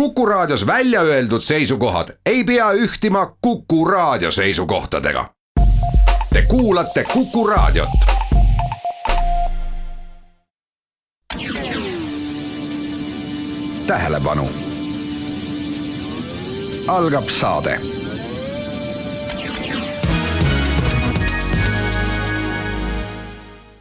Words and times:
Kuku 0.00 0.26
Raadios 0.26 0.66
välja 0.66 1.00
öeldud 1.00 1.40
seisukohad 1.40 2.08
ei 2.26 2.44
pea 2.44 2.72
ühtima 2.72 3.36
Kuku 3.40 3.84
Raadio 3.84 4.30
seisukohtadega. 4.30 5.30
Te 6.32 6.42
kuulate 6.48 7.04
Kuku 7.04 7.46
Raadiot. 7.46 7.88
tähelepanu. 13.86 14.48
algab 16.88 17.24
saade 17.24 17.78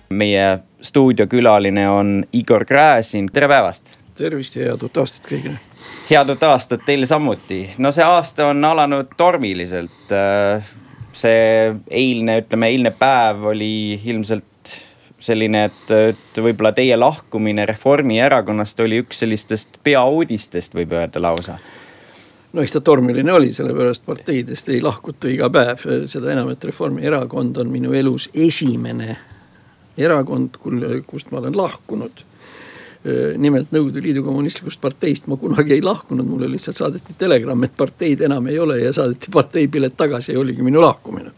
meie 0.10 0.60
stuudiokülaline 0.82 1.90
on 1.90 2.26
Igor 2.34 2.66
Gräzin, 2.66 3.30
tere 3.34 3.48
päevast. 3.48 3.98
tervist 4.16 4.56
ja 4.56 4.64
head 4.64 4.84
uut 4.84 4.98
aastat 4.98 5.26
kõigile. 5.32 5.60
Head 6.10 6.30
uut 6.30 6.44
aastat 6.44 6.86
teile 6.86 7.08
samuti, 7.10 7.62
no 7.78 7.92
see 7.92 8.06
aasta 8.06 8.50
on 8.52 8.66
alanud 8.66 9.16
tormiliselt. 9.18 10.14
see 11.16 11.76
eilne, 11.90 12.42
ütleme 12.42 12.68
eilne 12.68 12.92
päev 12.92 13.46
oli 13.54 14.02
ilmselt 14.04 14.44
selline, 15.20 15.64
et, 15.70 15.92
et 15.96 16.42
võib-olla 16.44 16.74
teie 16.76 16.98
lahkumine 17.00 17.66
Reformierakonnast 17.66 18.80
oli 18.84 19.00
üks 19.04 19.24
sellistest 19.24 19.80
peauudistest, 19.84 20.76
võib 20.76 20.92
öelda 20.92 21.22
lausa 21.24 21.56
no 22.56 22.64
eks 22.64 22.76
ta 22.76 22.82
tormiline 22.82 23.34
oli, 23.34 23.52
sellepärast 23.56 24.06
parteidest 24.06 24.70
ei 24.72 24.82
lahkuta 24.84 25.32
iga 25.32 25.50
päev, 25.52 25.82
seda 26.12 26.32
enam, 26.32 26.52
et 26.54 26.64
Reformierakond 26.64 27.58
on 27.64 27.72
minu 27.72 27.96
elus 27.96 28.30
esimene 28.34 29.18
erakond, 29.98 30.56
kust 31.08 31.32
ma 31.32 31.42
olen 31.42 31.58
lahkunud. 31.58 32.24
Nimelt 33.38 33.72
Nõukogude 33.74 34.02
Liidu 34.02 34.24
Kommunistlikust 34.26 34.82
Parteist. 34.82 35.28
Ma 35.30 35.38
kunagi 35.38 35.76
ei 35.78 35.84
lahkunud, 35.86 36.26
mulle 36.26 36.50
lihtsalt 36.50 36.80
saadeti 36.80 37.18
telegramm, 37.20 37.68
et 37.68 37.76
parteid 37.78 38.24
enam 38.26 38.48
ei 38.50 38.60
ole 38.60 38.80
ja 38.82 38.94
saadeti 38.96 39.34
parteipilet 39.34 39.98
tagasi 39.98 40.34
ja 40.34 40.40
oligi 40.42 40.66
minu 40.66 40.82
lahkumine. 40.82 41.34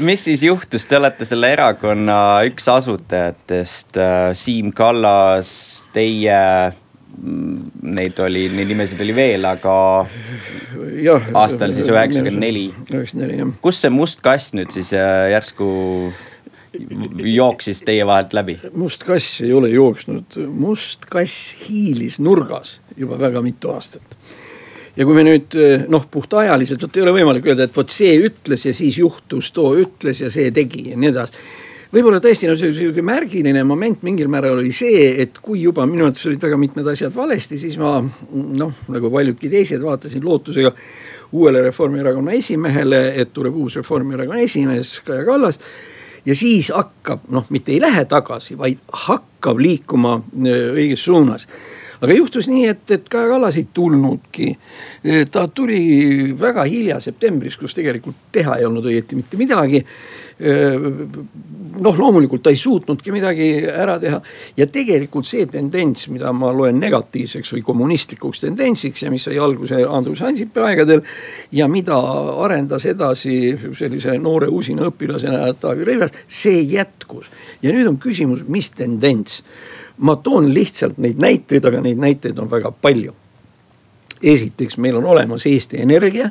Mis 0.00 0.24
siis 0.24 0.42
juhtus, 0.42 0.86
te 0.88 0.96
olete 0.96 1.26
selle 1.28 1.50
erakonna 1.52 2.16
üks 2.48 2.66
asutajatest, 2.72 3.98
Siim 4.40 4.72
Kallas, 4.74 5.52
teie 5.92 6.38
mm, 6.72 7.58
neid 7.94 8.18
oli, 8.24 8.46
neid 8.56 8.72
nimesid 8.72 9.02
oli 9.04 9.14
veel, 9.16 9.44
aga 9.44 9.74
jah, 11.04 11.28
aastal 11.36 11.76
siis 11.76 11.90
üheksakümmend 11.92 12.40
neli. 12.40 13.50
kus 13.62 13.82
see 13.84 13.92
must 13.92 14.24
kass 14.24 14.54
nüüd 14.56 14.72
siis 14.74 14.94
äh, 14.96 15.28
järsku 15.34 15.68
jooksis 17.34 17.82
teie 17.86 18.06
vahelt 18.06 18.32
läbi? 18.36 18.58
must 18.76 19.04
kass 19.04 19.40
ei 19.44 19.52
ole 19.52 19.70
jooksnud, 19.72 20.38
must 20.48 21.06
kass 21.10 21.52
hiilis 21.64 22.20
nurgas 22.22 22.78
juba 22.96 23.18
väga 23.20 23.42
mitu 23.42 23.72
aastat. 23.74 24.16
ja 24.96 25.04
kui 25.04 25.16
me 25.16 25.26
nüüd 25.26 25.58
noh, 25.88 26.08
puhtajaliselt, 26.10 26.82
vot 26.82 26.96
ei 26.96 27.04
ole 27.06 27.14
võimalik 27.18 27.46
öelda, 27.50 27.68
et 27.68 27.76
vot 27.76 27.90
see 27.90 28.16
ütles 28.28 28.66
ja 28.68 28.74
siis 28.74 28.98
juhtus, 28.98 29.52
too 29.54 29.74
ütles 29.80 30.22
ja 30.22 30.32
see 30.32 30.50
tegi 30.54 30.90
ja 30.90 30.98
nii 30.98 31.12
edasi 31.14 31.46
võib-olla 31.94 32.18
tõesti 32.22 32.48
no 32.50 32.56
sihuke 32.58 33.02
märgiline 33.06 33.62
moment 33.66 34.02
mingil 34.06 34.28
määral 34.32 34.58
oli 34.58 34.72
see, 34.74 35.12
et 35.22 35.38
kui 35.42 35.60
juba 35.62 35.86
minu 35.86 36.08
arvates 36.08 36.26
olid 36.26 36.42
väga 36.42 36.58
mitmed 36.58 36.88
asjad 36.90 37.14
valesti, 37.14 37.58
siis 37.60 37.76
ma 37.78 37.96
noh, 38.02 38.78
nagu 38.90 39.10
paljudki 39.14 39.50
teised 39.52 39.82
vaatasin 39.84 40.24
lootusega 40.24 40.72
uuele 41.34 41.62
Reformierakonna 41.62 42.34
esimehele, 42.38 43.02
et 43.20 43.32
tuleb 43.34 43.56
uus 43.58 43.78
Reformierakonna 43.78 44.42
esimees 44.42 44.96
Kaja 45.06 45.26
Kallas 45.26 45.60
ja 46.26 46.34
siis 46.34 46.70
hakkab, 46.74 47.26
noh, 47.28 47.46
mitte 47.50 47.72
ei 47.72 47.80
lähe 47.80 48.04
tagasi, 48.04 48.58
vaid 48.58 48.82
hakkab 49.06 49.58
liikuma 49.60 50.18
äh, 50.18 50.68
õiges 50.74 51.04
suunas 51.04 51.48
aga 52.04 52.16
juhtus 52.18 52.48
nii, 52.50 52.66
et, 52.68 52.84
et 52.90 53.08
Kaja 53.08 53.28
Kallas 53.30 53.56
ei 53.56 53.68
tulnudki. 53.74 54.50
ta 55.32 55.46
tuli 55.48 56.34
väga 56.40 56.64
hilja 56.68 56.98
septembris, 57.00 57.56
kus 57.56 57.74
tegelikult 57.74 58.28
teha 58.32 58.58
ei 58.58 58.66
olnud 58.68 58.84
õieti 58.90 59.16
mitte 59.16 59.40
midagi 59.40 59.84
noh, 60.38 61.98
loomulikult 61.98 62.42
ta 62.42 62.50
ei 62.50 62.58
suutnudki 62.58 63.12
midagi 63.14 63.46
ära 63.70 63.94
teha 64.02 64.18
ja 64.58 64.66
tegelikult 64.66 65.28
see 65.28 65.46
tendents, 65.50 66.08
mida 66.10 66.32
ma 66.34 66.50
loen 66.54 66.80
negatiivseks 66.82 67.52
või 67.54 67.62
kommunistlikuks 67.66 68.42
tendentsiks 68.42 69.04
ja 69.04 69.12
mis 69.14 69.28
sai 69.28 69.38
alguse 69.38 69.78
Andrus 69.86 70.24
Ansipi 70.26 70.64
aegadel. 70.66 71.04
ja 71.52 71.68
mida 71.68 71.98
arendas 72.44 72.86
edasi 72.90 73.54
sellise 73.78 74.18
noore 74.18 74.48
usina 74.50 74.88
õpilasena 74.90 75.52
Taavi 75.60 75.86
Rõivas, 75.86 76.16
see 76.26 76.64
jätkus 76.72 77.30
ja 77.62 77.72
nüüd 77.72 77.88
on 77.88 77.98
küsimus, 77.98 78.42
mis 78.48 78.70
tendents. 78.70 79.42
ma 79.98 80.16
toon 80.16 80.50
lihtsalt 80.54 80.98
neid 80.98 81.20
näiteid, 81.22 81.64
aga 81.64 81.80
neid 81.80 81.98
näiteid 81.98 82.38
on 82.38 82.50
väga 82.50 82.72
palju. 82.72 83.14
esiteks, 84.22 84.78
meil 84.78 84.96
on 84.96 85.04
olemas 85.04 85.46
Eesti 85.46 85.80
Energia 85.80 86.30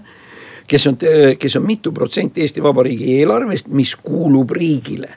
kes 0.67 0.87
on, 0.87 0.97
kes 1.39 1.55
on 1.55 1.65
mitu 1.65 1.91
protsenti 1.91 2.41
Eesti 2.41 2.63
Vabariigi 2.63 3.19
eelarvest, 3.19 3.67
mis 3.67 3.95
kuulub 3.95 4.51
riigile. 4.51 5.09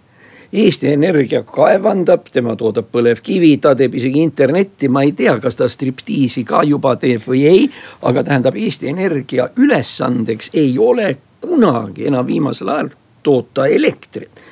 Eesti 0.53 0.93
Energia 0.95 1.43
kaevandab, 1.43 2.29
tema 2.33 2.55
toodab 2.57 2.87
põlevkivi, 2.93 3.57
ta 3.61 3.75
teeb 3.77 3.97
isegi 3.99 4.23
internetti, 4.23 4.89
ma 4.89 5.03
ei 5.03 5.13
tea, 5.13 5.35
kas 5.43 5.59
ta 5.59 5.69
striptiisi 5.69 6.45
ka 6.47 6.63
juba 6.65 6.95
teeb 7.03 7.27
või 7.27 7.43
ei. 7.51 7.65
aga 8.03 8.23
tähendab, 8.25 8.57
Eesti 8.57 8.89
Energia 8.89 9.51
ülesandeks 9.57 10.53
ei 10.55 10.79
ole 10.79 11.17
kunagi 11.41 12.07
enam 12.07 12.27
viimasel 12.27 12.71
ajal 12.73 12.93
toota 13.23 13.67
elektrit 13.67 14.45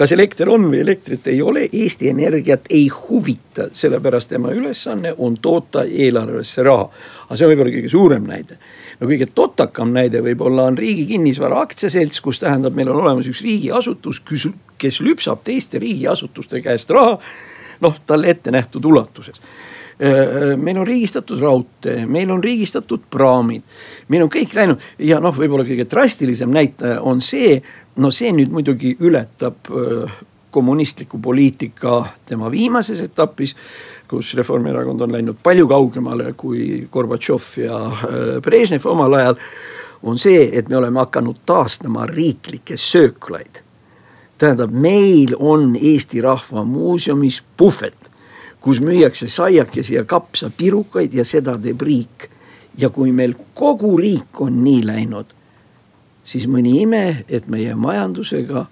kas 0.00 0.14
elekter 0.16 0.48
on 0.48 0.62
või 0.72 0.78
elektrit 0.80 1.26
ei 1.28 1.42
ole, 1.44 1.66
Eesti 1.72 2.08
Energiat 2.08 2.70
ei 2.72 2.86
huvita, 2.88 3.66
sellepärast 3.76 4.30
tema 4.30 4.48
ülesanne 4.56 5.12
on 5.18 5.36
toota 5.42 5.82
eelarvesse 5.84 6.62
raha. 6.64 6.86
aga 7.26 7.36
see 7.36 7.46
on 7.46 7.52
võib-olla 7.52 7.74
kõige 7.74 7.90
suurem 7.92 8.24
näide 8.24 8.56
no 9.00 9.08
kõige 9.08 9.28
totakam 9.34 9.94
näide 9.96 10.22
võib-olla 10.24 10.68
on 10.70 10.78
Riigi 10.78 11.06
Kinnisvara 11.08 11.62
Aktsiaselts, 11.64 12.20
kus 12.24 12.42
tähendab, 12.42 12.76
meil 12.76 12.90
on 12.92 13.00
olemas 13.02 13.28
üks 13.30 13.42
riigiasutus, 13.46 14.22
kes 14.78 15.00
lüpsab 15.04 15.42
teiste 15.44 15.80
riigiasutuste 15.82 16.62
käest 16.64 16.90
raha. 16.90 17.18
noh, 17.80 18.00
talle 18.06 18.30
ette 18.30 18.52
nähtud 18.52 18.84
ulatuses 18.84 19.40
meil 20.56 20.78
on 20.80 20.86
riigistatud 20.86 21.40
raudtee, 21.40 22.06
meil 22.06 22.30
on 22.32 22.40
riigistatud 22.44 23.02
praamid, 23.12 23.62
meil 24.08 24.22
on 24.24 24.30
kõik 24.32 24.54
läinud 24.56 24.80
ja 24.98 25.18
noh, 25.20 25.34
võib-olla 25.36 25.66
kõige 25.68 25.84
drastilisem 25.90 26.52
näitaja 26.54 27.02
on 27.04 27.20
see, 27.20 27.58
no 28.00 28.08
see 28.10 28.32
nüüd 28.32 28.48
muidugi 28.48 28.94
ületab 29.04 29.68
kommunistliku 30.50 31.20
poliitika 31.22 32.04
tema 32.26 32.50
viimases 32.50 33.00
etapis 33.04 33.56
kus 34.10 34.34
Reformierakond 34.34 35.00
on 35.00 35.12
läinud 35.12 35.38
palju 35.42 35.68
kaugemale 35.70 36.32
kui 36.36 36.86
Gorbatšov 36.92 37.50
ja 37.62 37.76
äh, 37.86 38.38
Brežnev 38.42 38.86
omal 38.90 39.14
ajal. 39.14 39.36
on 40.02 40.18
see, 40.18 40.48
et 40.58 40.68
me 40.68 40.76
oleme 40.76 40.98
hakanud 40.98 41.42
taastama 41.46 42.06
riiklikke 42.06 42.76
sööklaid. 42.76 43.62
tähendab, 44.38 44.70
meil 44.72 45.36
on 45.38 45.76
Eesti 45.76 46.20
Rahva 46.20 46.64
Muuseumis 46.64 47.42
puhvet, 47.56 48.10
kus 48.60 48.80
müüakse 48.80 49.28
saiakesi 49.28 49.94
ja 49.94 50.04
kapsapirukaid 50.04 51.14
ja 51.14 51.24
seda 51.24 51.58
teeb 51.58 51.82
riik. 51.82 52.30
ja 52.78 52.90
kui 52.90 53.12
meil 53.12 53.34
kogu 53.54 53.96
riik 53.96 54.40
on 54.40 54.64
nii 54.64 54.86
läinud, 54.86 55.26
siis 56.24 56.48
mõni 56.48 56.80
ime, 56.82 57.24
et 57.28 57.46
meie 57.48 57.74
majandusega 57.74 58.66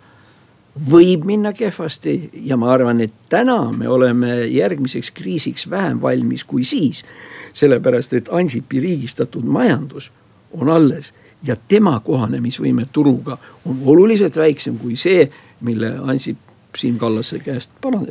võib 0.90 1.24
minna 1.24 1.52
kehvasti 1.52 2.30
ja 2.44 2.56
ma 2.56 2.72
arvan, 2.72 3.00
et 3.00 3.14
täna 3.28 3.72
me 3.72 3.88
oleme 3.88 4.44
järgmiseks 4.46 5.10
kriisiks 5.10 5.70
vähem 5.70 6.02
valmis 6.02 6.44
kui 6.44 6.64
siis. 6.64 7.04
sellepärast, 7.52 8.12
et 8.12 8.28
Ansipi 8.32 8.80
riigistatud 8.80 9.44
majandus 9.44 10.10
on 10.52 10.68
alles 10.68 11.14
ja 11.42 11.56
tema 11.68 12.00
kohanemisvõime 12.00 12.86
turuga 12.92 13.38
on 13.64 13.80
oluliselt 13.84 14.36
väiksem 14.36 14.78
kui 14.78 14.96
see, 14.96 15.30
mille 15.60 15.94
Ansip 16.02 16.38
Siim 16.76 16.98
Kallase 16.98 17.38
käest 17.38 17.70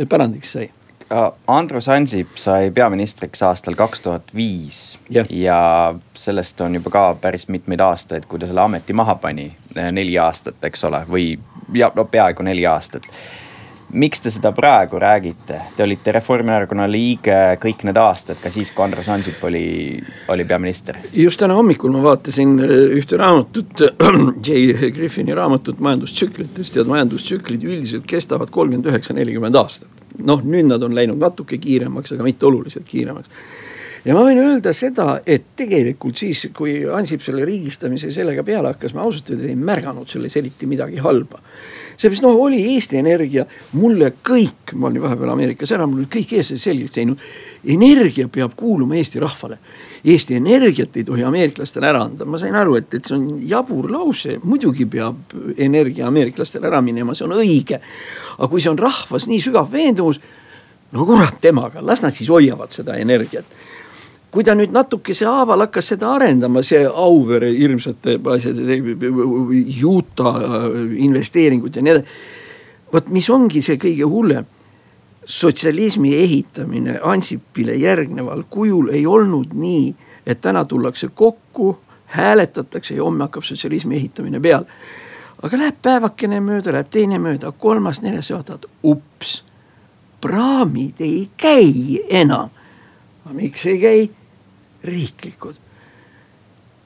pärandiks 0.10 0.52
sai 0.52 0.70
Andrus 1.48 1.88
Ansip 1.88 2.36
sai 2.36 2.72
peaministriks 2.72 3.42
aastal 3.48 3.78
kaks 3.80 4.02
tuhat 4.04 4.34
viis 4.36 5.00
ja 5.30 5.96
sellest 6.14 6.62
on 6.62 6.76
juba 6.76 6.92
ka 6.92 7.04
päris 7.22 7.48
mitmeid 7.48 7.80
aastaid, 7.80 8.28
kui 8.28 8.40
ta 8.40 8.50
selle 8.50 8.62
ameti 8.62 8.94
maha 8.94 9.16
pani, 9.16 9.48
neli 9.92 10.18
aastat, 10.20 10.60
eks 10.68 10.84
ole, 10.84 11.06
või 11.08 11.30
ja 11.74 11.92
no 11.96 12.06
peaaegu 12.06 12.44
neli 12.44 12.66
aastat. 12.68 13.08
miks 13.94 14.20
te 14.20 14.30
seda 14.30 14.52
praegu 14.52 15.00
räägite, 15.00 15.62
te 15.78 15.84
olite 15.84 16.12
Reformierakonna 16.12 16.90
liige 16.92 17.38
kõik 17.64 17.86
need 17.88 17.96
aastad, 17.98 18.36
ka 18.44 18.52
siis, 18.52 18.74
kui 18.76 18.84
Andrus 18.84 19.08
Ansip 19.10 19.44
oli, 19.48 20.04
oli 20.28 20.46
peaminister? 20.46 20.98
just 21.14 21.40
täna 21.40 21.56
hommikul 21.56 21.94
ma 21.96 22.04
vaatasin 22.04 22.60
äh, 22.60 22.74
ühte 23.00 23.16
raamatut, 23.18 23.86
J 24.48 24.92
Griffini 24.92 25.36
raamatut 25.36 25.80
majandustsüklitest 25.80 26.76
ja 26.76 26.84
majandustsüklid 26.84 27.64
üldiselt 27.64 28.06
kestavad 28.06 28.52
kolmkümmend 28.52 28.92
üheksa, 28.92 29.16
nelikümmend 29.16 29.56
aastat. 29.56 29.97
Noh, 30.26 30.44
nüüd 30.44 30.70
nad 30.72 30.84
on 30.84 30.96
läinud 30.98 31.22
natuke 31.22 31.60
kiiremaks, 31.62 32.16
aga 32.16 32.26
mitte 32.26 32.48
oluliselt 32.50 32.88
kiiremaks 32.88 33.30
ja 34.08 34.16
ma 34.16 34.24
võin 34.28 34.40
öelda 34.42 34.74
seda, 34.76 35.18
et 35.28 35.52
tegelikult 35.60 36.20
siis, 36.22 36.48
kui 36.56 36.80
Ansip 36.94 37.24
selle 37.26 37.46
riigistamise 37.48 38.12
sellega 38.14 38.46
peale 38.48 38.72
hakkas, 38.74 38.96
ma 38.96 39.04
ausalt 39.06 39.34
öeldes 39.34 39.52
ei 39.52 39.60
märganud 39.60 40.10
selles 40.12 40.38
eriti 40.40 40.70
midagi 40.70 41.02
halba. 41.04 41.42
Seepärast 41.98 42.24
noh, 42.24 42.38
oli 42.38 42.60
Eesti 42.74 43.00
Energia 43.02 43.46
mulle 43.74 44.12
kõik, 44.26 44.74
ma 44.78 44.88
olin 44.92 45.02
vahepeal 45.02 45.34
Ameerikas 45.34 45.74
ära, 45.76 45.88
mul 45.90 46.04
olid 46.04 46.12
kõik 46.14 46.34
eestlased 46.38 46.64
selgeks 46.64 46.96
teinud. 46.96 47.28
energia 47.66 48.28
peab 48.28 48.54
kuuluma 48.56 48.96
Eesti 48.96 49.20
rahvale. 49.20 49.58
Eesti 50.06 50.38
Energiat 50.38 50.98
ei 50.98 51.04
tohi 51.04 51.24
ameeriklastele 51.24 51.88
ära 51.90 52.04
anda, 52.06 52.26
ma 52.26 52.38
sain 52.38 52.56
aru, 52.56 52.76
et, 52.78 52.94
et 52.94 53.06
see 53.06 53.16
on 53.18 53.26
jabur 53.50 53.90
lause, 53.92 54.38
muidugi 54.44 54.86
peab 54.86 55.34
energia 55.58 56.08
ameeriklastele 56.08 56.68
ära 56.70 56.82
minema, 56.82 57.16
see 57.16 57.26
on 57.26 57.38
õige. 57.40 57.82
aga 58.38 58.48
kui 58.48 58.62
see 58.62 58.72
on 58.72 58.78
rahvas 58.80 59.28
nii 59.28 59.42
sügav 59.42 59.72
veendumus 59.72 60.22
no 60.92 61.06
kurat 61.06 61.42
temaga, 61.42 61.82
las 61.82 62.04
nad 62.04 62.16
siis 62.16 62.30
hoiavad 62.30 62.72
seda 62.72 62.96
energiat 63.02 63.46
kui 64.32 64.44
ta 64.44 64.56
nüüd 64.56 64.74
natukese 64.76 65.26
haaval 65.26 65.66
hakkas 65.66 65.94
seda 65.94 66.12
arendama, 66.18 66.64
see 66.66 66.84
Auvere 66.88 67.50
hirmsate 67.56 68.18
asjade, 68.34 68.80
Utah 69.88 70.42
investeeringud 71.08 71.76
ja 71.76 71.82
nii 71.82 71.96
edasi. 71.96 72.20
vot 72.94 73.10
mis 73.12 73.30
ongi 73.30 73.62
see 73.62 73.78
kõige 73.78 74.08
hullem. 74.08 74.46
sotsialismi 75.26 76.16
ehitamine 76.16 77.00
Ansipile 77.04 77.76
järgneval 77.76 78.44
kujul 78.50 78.90
ei 78.90 79.06
olnud 79.06 79.54
nii, 79.54 79.96
et 80.26 80.42
täna 80.42 80.66
tullakse 80.66 81.08
kokku, 81.08 81.78
hääletatakse 82.06 82.96
ja 82.96 83.04
homme 83.04 83.24
hakkab 83.24 83.44
sotsialismi 83.44 83.96
ehitamine 83.96 84.40
peale. 84.40 84.66
aga 85.42 85.58
läheb 85.58 85.76
päevakene 85.82 86.40
mööda, 86.40 86.72
läheb 86.72 86.90
teine 86.90 87.20
mööda, 87.20 87.52
kolmas, 87.52 88.02
neljas 88.02 88.30
ja 88.30 88.36
vaatad, 88.36 88.66
ups 88.84 89.44
praamid 90.22 91.00
ei 91.00 91.30
käi 91.38 92.00
enam. 92.10 92.50
Aga 93.28 93.36
miks 93.36 93.66
ei 93.68 93.80
käi? 93.80 94.10
riiklikud. 94.88 95.56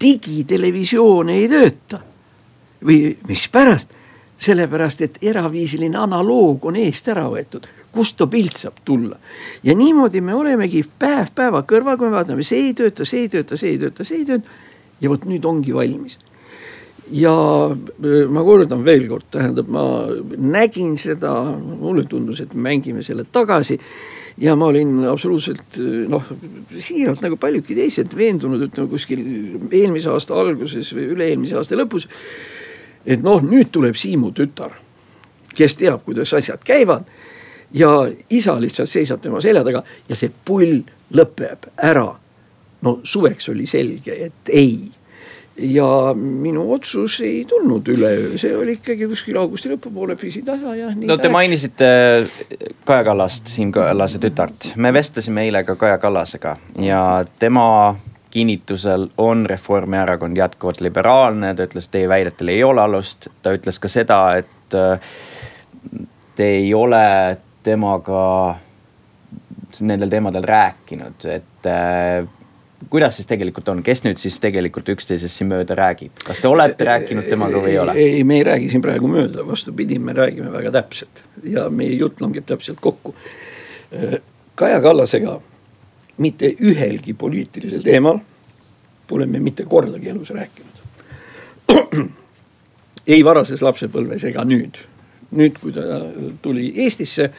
digitelevisioon 0.02 1.30
ei 1.30 1.50
tööta. 1.50 2.00
või 2.86 3.18
mispärast? 3.28 3.94
sellepärast, 4.42 5.02
et 5.06 5.18
eraviisiline 5.22 5.98
analoog 5.98 6.66
on 6.66 6.80
eest 6.82 7.08
ära 7.14 7.28
võetud 7.30 7.68
kust 7.94 8.16
too 8.18 8.28
pilt 8.28 8.58
saab 8.58 8.82
tulla. 8.86 9.20
ja 9.64 9.76
niimoodi 9.78 10.22
me 10.22 10.34
olemegi 10.34 10.82
päev 11.00 11.30
päeva 11.36 11.62
kõrval, 11.62 11.98
kui 11.98 12.10
me 12.10 12.18
vaatame, 12.18 12.44
see 12.44 12.66
ei 12.68 12.74
tööta, 12.74 13.06
see 13.06 13.28
ei 13.28 13.30
tööta, 13.30 13.58
see 13.58 13.76
ei 13.76 13.78
tööta, 13.78 14.04
see 14.04 14.18
ei 14.24 14.26
tööta. 14.26 14.60
ja 15.02 15.14
vot 15.14 15.30
nüüd 15.30 15.46
ongi 15.46 15.76
valmis 15.78 16.18
ja 17.12 17.36
äh, 17.72 18.26
ma 18.30 18.44
kordan 18.48 18.86
veel 18.86 19.06
kord, 19.10 19.28
tähendab, 19.34 19.70
ma 19.72 19.84
nägin 20.38 20.96
seda, 21.00 21.34
mulle 21.60 22.06
tundus, 22.10 22.42
et 22.42 22.54
mängime 22.56 23.04
selle 23.04 23.26
tagasi. 23.32 23.80
Ja 24.38 24.56
ma 24.56 24.70
olin 24.72 25.06
absoluutselt 25.10 25.80
noh, 26.10 26.30
siiralt 26.80 27.22
nagu 27.24 27.38
paljudki 27.42 27.76
teised 27.76 28.16
veendunud, 28.18 28.68
ütleme 28.68 28.90
kuskil 28.92 29.24
eelmise 29.72 30.12
aasta 30.12 30.38
alguses 30.40 30.94
või 30.96 31.10
üle-eelmise 31.16 31.58
aasta 31.60 31.80
lõpus. 31.80 32.08
et 33.06 33.24
noh, 33.24 33.42
nüüd 33.42 33.72
tuleb 33.72 33.98
Siimu 33.98 34.32
tütar, 34.32 34.78
kes 35.56 35.76
teab, 35.76 36.04
kuidas 36.06 36.34
asjad 36.34 36.64
käivad. 36.64 37.06
ja 37.74 37.90
isa 38.30 38.60
lihtsalt 38.62 38.90
seisab 38.90 39.22
tema 39.22 39.42
selja 39.42 39.64
taga 39.64 39.84
ja 40.10 40.16
see 40.16 40.32
pull 40.46 40.82
lõpeb 41.14 41.70
ära. 41.78 42.08
no 42.82 43.00
suveks 43.04 43.50
oli 43.50 43.66
selge, 43.68 44.16
et 44.26 44.50
ei 44.50 44.92
ja 45.58 46.14
minu 46.16 46.66
otsus 46.74 47.20
ei 47.22 47.46
tulnud 47.46 47.88
üleöö, 47.92 48.38
see 48.40 48.54
oli 48.58 48.78
ikkagi 48.80 49.08
kuskil 49.12 49.38
augusti 49.42 49.72
lõpupoole 49.74 50.16
püsitasa 50.20 50.76
ja. 50.78 50.92
no 50.96 51.18
te 51.20 51.30
mainisite 51.30 51.90
Kaja 52.88 53.04
Kallast, 53.04 53.52
Siim 53.52 53.74
Kallase 53.76 54.22
tütart, 54.24 54.72
me 54.76 54.94
vestlesime 54.94 55.44
eile 55.48 55.64
ka 55.68 55.76
Kaja 55.76 55.98
Kallasega 56.02 56.56
ja 56.80 57.02
tema 57.40 57.68
kinnitusel 58.32 59.10
on 59.18 59.46
Reformierakond 59.46 60.38
jätkuvalt 60.38 60.82
liberaalne, 60.82 61.54
ta 61.56 61.68
ütles, 61.68 61.90
teie 61.92 62.10
väidetel 62.10 62.54
ei 62.54 62.64
ole 62.64 62.82
alust, 62.82 63.28
ta 63.44 63.52
ütles 63.56 63.80
ka 63.84 63.92
seda, 63.92 64.20
et 64.40 64.78
äh, 64.78 65.12
te 66.36 66.48
ei 66.62 66.74
ole 66.74 67.38
temaga 67.64 68.22
nendel 69.82 70.10
teemadel 70.12 70.48
rääkinud, 70.48 71.26
et 71.28 71.68
äh, 71.68 72.24
kuidas 72.90 73.16
siis 73.20 73.28
tegelikult 73.30 73.70
on, 73.70 73.84
kes 73.84 74.04
nüüd 74.06 74.20
siis 74.22 74.40
tegelikult 74.42 74.90
üksteisest 74.94 75.38
siin 75.38 75.52
mööda 75.52 75.76
räägib, 75.78 76.16
kas 76.26 76.42
te 76.42 76.50
olete 76.50 76.88
rääkinud 76.88 77.30
temaga 77.30 77.62
või 77.62 77.76
ei 77.76 77.80
ole? 77.84 77.96
ei, 78.00 78.24
me 78.28 78.40
ei 78.40 78.48
räägi 78.48 78.72
siin 78.72 78.84
praegu 78.84 79.10
mööda, 79.12 79.46
vastupidi, 79.48 80.00
me 80.00 80.16
räägime 80.18 80.52
väga 80.54 80.74
täpselt 80.80 81.24
ja 81.44 81.68
meie 81.70 81.94
jutt 81.96 82.22
langeb 82.22 82.48
täpselt 82.50 82.82
kokku. 82.82 83.16
Kaja 84.56 84.82
Kallasega 84.82 85.38
mitte 86.22 86.54
ühelgi 86.60 87.14
poliitilisel 87.18 87.84
teemal 87.86 88.20
pole 89.08 89.28
me 89.28 89.40
mitte 89.44 89.66
kordagi 89.68 90.10
elus 90.10 90.30
rääkinud. 90.30 90.78
ei 93.14 93.24
varases 93.26 93.62
lapsepõlves 93.66 94.24
ega 94.30 94.46
nüüd, 94.48 94.78
nüüd, 95.36 95.58
kui 95.60 95.74
ta 95.76 96.04
tuli 96.42 96.72
Eestisse, 96.86 97.32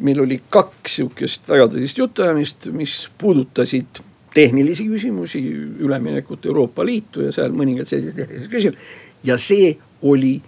meil 0.00 0.22
oli 0.22 0.40
kaks 0.48 1.00
sihukest 1.00 1.50
väga 1.50 1.68
tõsist 1.74 2.00
jutuajamist, 2.00 2.70
mis 2.72 3.02
puudutasid 3.20 4.00
tehnilisi 4.34 4.86
küsimusi, 4.88 5.42
üleminekut 5.78 6.46
Euroopa 6.46 6.84
Liitu 6.86 7.26
ja 7.26 7.32
seal 7.34 7.54
mõningad 7.56 7.88
sellised 7.90 8.16
tehnilised 8.18 8.50
küsimused. 8.52 8.90
ja 9.24 9.38
see 9.38 9.76
oli 10.02 10.40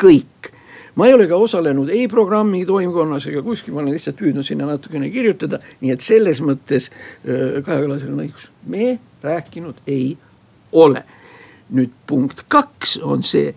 kõik. 0.00 0.50
ma 0.94 1.08
ei 1.08 1.14
ole 1.14 1.26
ka 1.26 1.36
osalenud 1.36 1.90
ei 1.90 2.06
programmi 2.08 2.64
toimkonnas 2.66 3.26
ega 3.26 3.42
kuskil, 3.42 3.74
ma 3.74 3.82
olen 3.82 3.96
lihtsalt 3.96 4.16
püüdnud 4.16 4.46
sinna 4.46 4.66
natukene 4.66 5.10
kirjutada, 5.10 5.58
nii 5.80 5.90
et 5.90 6.00
selles 6.00 6.40
mõttes 6.40 6.90
äh, 6.90 7.62
Kaja 7.64 7.82
Kallasel 7.82 8.12
on 8.14 8.22
õigus, 8.26 8.48
me 8.66 8.98
rääkinud 9.22 9.82
ei 9.86 10.16
ole. 10.72 11.04
nüüd 11.74 11.90
punkt 12.06 12.44
kaks 12.48 12.98
on 13.02 13.22
see, 13.24 13.54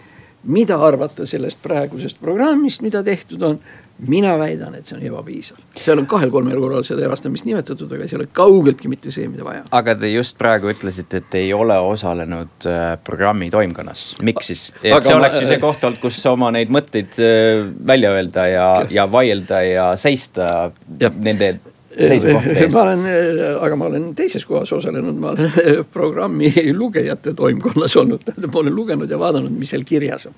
mida 0.47 0.77
arvata 0.81 1.25
sellest 1.27 1.59
praegusest 1.61 2.17
programmist, 2.21 2.81
mida 2.81 3.03
tehtud 3.03 3.41
on 3.43 3.59
mina 4.05 4.35
väidan, 4.37 4.75
et 4.77 4.85
see 4.85 4.97
on 4.97 5.03
ebapiisav, 5.09 5.57
seal 5.77 5.97
on 6.01 6.07
kahel-kolmel 6.09 6.59
korral 6.61 6.83
seda 6.85 7.05
erastamist 7.07 7.47
nimetatud, 7.47 7.89
aga 7.95 8.05
see 8.05 8.17
ei 8.17 8.19
ole 8.21 8.27
kaugeltki 8.37 8.91
mitte 8.91 9.13
see, 9.13 9.25
mida 9.31 9.45
vaja. 9.45 9.63
aga 9.73 9.95
te 9.97 10.11
just 10.11 10.37
praegu 10.37 10.69
ütlesite, 10.69 11.23
et 11.23 11.37
ei 11.39 11.53
ole 11.55 11.77
osalenud 11.81 12.67
äh, 12.69 12.91
programmi 13.07 13.49
toimkonnas, 13.53 14.09
miks 14.27 14.51
siis? 14.51 14.67
et 14.83 14.91
aga 14.91 15.01
see 15.07 15.17
oleks 15.17 15.41
ju 15.41 15.49
see 15.49 15.61
koht 15.63 15.87
olnud, 15.87 16.01
kus 16.03 16.21
oma 16.29 16.51
neid 16.53 16.73
mõtteid 16.73 17.17
äh, 17.17 17.63
välja 17.93 18.13
öelda 18.13 18.45
ja, 18.51 18.67
ja 18.93 19.07
vaielda 19.11 19.63
ja 19.65 19.89
seista 19.97 20.69
ja. 21.01 21.11
nende 21.17 21.57
ma 21.97 22.81
olen, 22.83 23.05
aga 23.57 23.75
ma 23.79 23.89
olen 23.89 24.11
teises 24.17 24.45
kohas 24.45 24.69
osalenud, 24.77 25.17
ma 25.17 25.33
olen 25.33 25.85
programmi 25.93 26.53
lugejate 26.81 27.33
toimkonnas 27.33 27.97
olnud, 27.97 28.21
tähendab, 28.27 28.53
ma 28.53 28.61
olen 28.61 28.75
lugenud 28.77 29.09
ja 29.09 29.17
vaadanud, 29.17 29.57
mis 29.57 29.73
seal 29.73 29.87
kirjas 29.87 30.29
on 30.29 30.37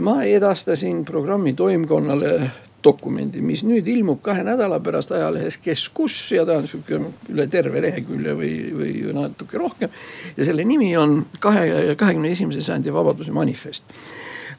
ma 0.00 0.22
edastasin 0.24 1.04
programmi 1.04 1.52
toimkonnale 1.52 2.50
dokumendi, 2.86 3.40
mis 3.42 3.64
nüüd 3.66 3.86
ilmub 3.90 4.20
kahe 4.24 4.44
nädala 4.46 4.78
pärast 4.80 5.10
ajalehes 5.12 5.58
Kes 5.62 5.88
kus 5.94 6.16
ja 6.32 6.44
ta 6.46 6.58
on 6.60 6.68
sihuke 6.70 7.00
üle 7.32 7.46
terve 7.50 7.82
lehekülje 7.82 8.36
või, 8.38 8.52
või 8.76 8.92
natuke 9.16 9.58
rohkem. 9.58 9.90
ja 10.36 10.46
selle 10.46 10.64
nimi 10.64 10.92
on 10.96 11.18
kahe, 11.40 11.96
kahekümne 11.98 12.30
esimese 12.30 12.62
sajandi 12.64 12.94
vabaduse 12.94 13.34
manifest 13.34 13.84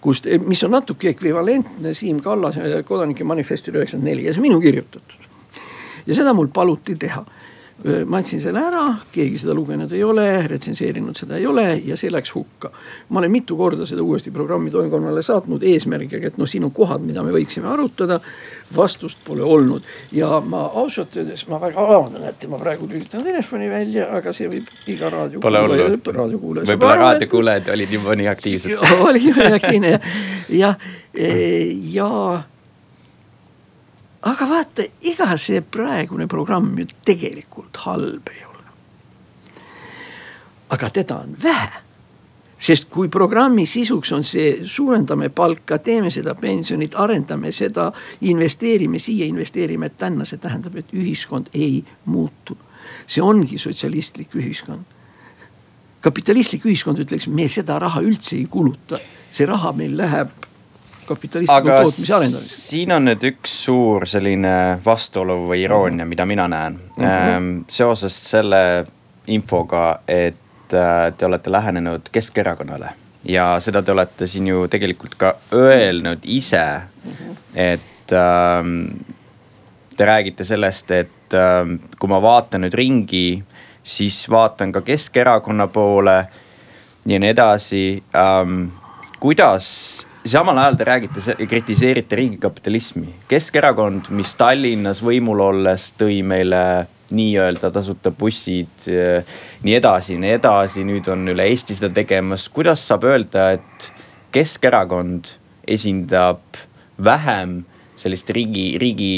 kust, 0.02 0.28
mis 0.46 0.64
on 0.64 0.76
natuke 0.76 1.10
ekvivalentne 1.10 1.94
Siim 1.98 2.20
Kallase 2.24 2.84
kodanike 2.86 3.24
manifestile 3.24 3.82
üheksakümmend 3.82 4.12
neli 4.12 4.28
ja 4.28 4.34
see 4.34 4.44
on 4.44 4.50
minu 4.50 4.62
kirjutatud. 4.62 5.26
ja 6.08 6.16
seda 6.16 6.34
mul 6.34 6.52
paluti 6.54 6.96
teha 6.96 7.26
ma 7.86 8.18
andsin 8.18 8.42
selle 8.42 8.62
ära, 8.66 8.84
keegi 9.14 9.38
seda 9.44 9.54
lugenud 9.54 9.92
ei 9.94 10.02
ole, 10.04 10.26
retsenseerinud 10.50 11.18
seda 11.18 11.38
ei 11.38 11.46
ole 11.46 11.66
ja 11.86 11.98
see 12.00 12.10
läks 12.10 12.34
hukka. 12.34 12.72
ma 13.10 13.20
olen 13.22 13.32
mitu 13.32 13.58
korda 13.58 13.86
seda 13.86 14.02
uuesti 14.02 14.34
programmi 14.34 14.72
toimkonnale 14.74 15.22
saatnud 15.22 15.62
eesmärgiga, 15.62 16.28
et 16.28 16.40
noh, 16.42 16.50
siin 16.50 16.66
on 16.66 16.74
kohad, 16.74 17.06
mida 17.06 17.24
me 17.24 17.36
võiksime 17.36 17.70
arutada. 17.70 18.20
vastust 18.76 19.22
pole 19.24 19.44
olnud 19.44 19.86
ja 20.12 20.42
ma 20.44 20.66
ausalt 20.82 21.16
öeldes, 21.16 21.46
ma 21.48 21.62
väga 21.62 21.86
vabandan, 21.88 22.26
et 22.28 22.48
ma 22.50 22.58
praegu 22.60 22.90
lülitan 22.90 23.24
telefoni 23.24 23.70
välja, 23.70 24.10
aga 24.18 24.34
see 24.34 24.50
võib 24.52 24.74
iga 24.92 25.14
raadiokuulaja, 25.14 25.88
raadiokuulaja. 26.18 26.68
võib-olla 26.74 26.98
raadiokuulajad 27.04 27.72
olid 27.78 27.96
juba 27.96 28.18
nii 28.18 28.28
aktiivsed. 28.34 28.76
nii 29.22 29.54
aktiivne 29.54 29.94
ja, 29.94 30.00
ja, 30.50 30.76
ja 31.94 32.12
aga 34.22 34.50
vaata, 34.50 34.84
ega 35.02 35.38
see 35.38 35.62
praegune 35.62 36.28
programm 36.28 36.78
ju 36.80 36.88
tegelikult 37.06 37.78
halb 37.86 38.32
ei 38.34 38.46
ole. 38.46 38.64
aga 40.70 40.90
teda 40.90 41.20
on 41.24 41.36
vähe 41.44 41.88
sest 42.58 42.90
kui 42.90 43.10
programmi 43.10 43.66
sisuks 43.70 44.12
on 44.16 44.24
see, 44.26 44.58
suurendame 44.66 45.30
palka, 45.30 45.78
teeme 45.84 46.10
seda 46.14 46.34
pensionit, 46.36 46.96
arendame 46.98 47.52
seda, 47.56 47.92
investeerime 48.28 49.00
siia, 49.00 49.28
investeerime 49.30 49.92
tänna, 49.98 50.26
see 50.26 50.42
tähendab, 50.42 50.76
et 50.82 50.94
ühiskond 50.94 51.52
ei 51.54 51.84
muutu. 52.06 52.58
see 53.08 53.22
ongi 53.24 53.60
sotsialistlik 53.60 54.36
ühiskond. 54.36 54.84
kapitalistlik 56.02 56.66
ühiskond 56.66 57.00
ütleks, 57.00 57.28
me 57.28 57.48
seda 57.48 57.80
raha 57.80 58.02
üldse 58.02 58.36
ei 58.36 58.46
kuluta, 58.46 59.00
see 59.32 59.46
raha 59.46 59.72
meil 59.74 59.98
läheb 59.98 60.47
kapitalistliku 61.08 61.72
tootmise 61.72 62.14
arendamisega. 62.16 62.62
siin 62.68 62.94
on 62.96 63.10
nüüd 63.10 63.26
üks 63.32 63.56
suur 63.64 64.06
selline 64.10 64.54
vastuolu 64.86 65.40
või 65.50 65.64
iroonia, 65.64 66.06
mida 66.06 66.26
mina 66.26 66.48
näen 66.48 66.78
mm 66.78 67.04
-hmm. 67.04 67.66
seoses 67.68 68.18
selle 68.30 68.86
infoga, 69.28 70.00
et 70.08 70.74
äh, 70.74 71.14
te 71.18 71.26
olete 71.26 71.52
lähenenud 71.52 72.10
Keskerakonnale 72.12 72.94
ja 73.28 73.58
seda 73.60 73.82
te 73.84 73.92
olete 73.92 74.28
siin 74.28 74.48
ju 74.48 74.66
tegelikult 74.72 75.16
ka 75.20 75.36
öelnud 75.54 76.24
ise, 76.24 76.64
et 77.56 78.14
ähm, 78.16 78.88
te 79.98 80.06
räägite 80.06 80.46
sellest, 80.48 80.92
et 80.92 81.36
ähm, 81.36 81.78
kui 82.00 82.10
ma 82.10 82.22
vaatan 82.22 82.66
nüüd 82.66 82.78
ringi, 82.78 83.44
siis 83.84 84.26
vaatan 84.30 84.72
ka 84.72 84.82
Keskerakonna 84.82 85.68
poole 85.68 86.18
ja 87.08 87.20
nii 87.20 87.34
edasi 87.34 88.04
ähm,. 88.16 88.68
kuidas, 89.20 90.06
samal 90.32 90.58
ajal 90.62 90.78
te 90.78 90.88
räägite, 90.88 91.36
kritiseerite 91.48 92.20
riigikapitalismi. 92.20 93.08
Keskerakond, 93.30 94.12
mis 94.16 94.36
Tallinnas 94.40 95.02
võimul 95.06 95.42
olles 95.46 95.92
tõi 96.00 96.22
meile 96.26 96.88
nii-öelda 97.14 97.72
tasuta 97.72 98.12
bussid, 98.12 98.88
nii 99.64 99.76
edasi, 99.78 100.18
nii 100.20 100.34
edasi, 100.36 100.84
nüüd 100.88 101.08
on 101.12 101.28
üle 101.32 101.46
Eesti 101.48 101.78
seda 101.78 101.94
tegemas. 101.96 102.50
kuidas 102.50 102.84
saab 102.88 103.08
öelda, 103.08 103.52
et 103.56 103.92
Keskerakond 104.36 105.32
esindab 105.68 106.60
vähem 107.04 107.62
sellist 107.98 108.30
riigi, 108.30 108.78
riigi 108.82 109.12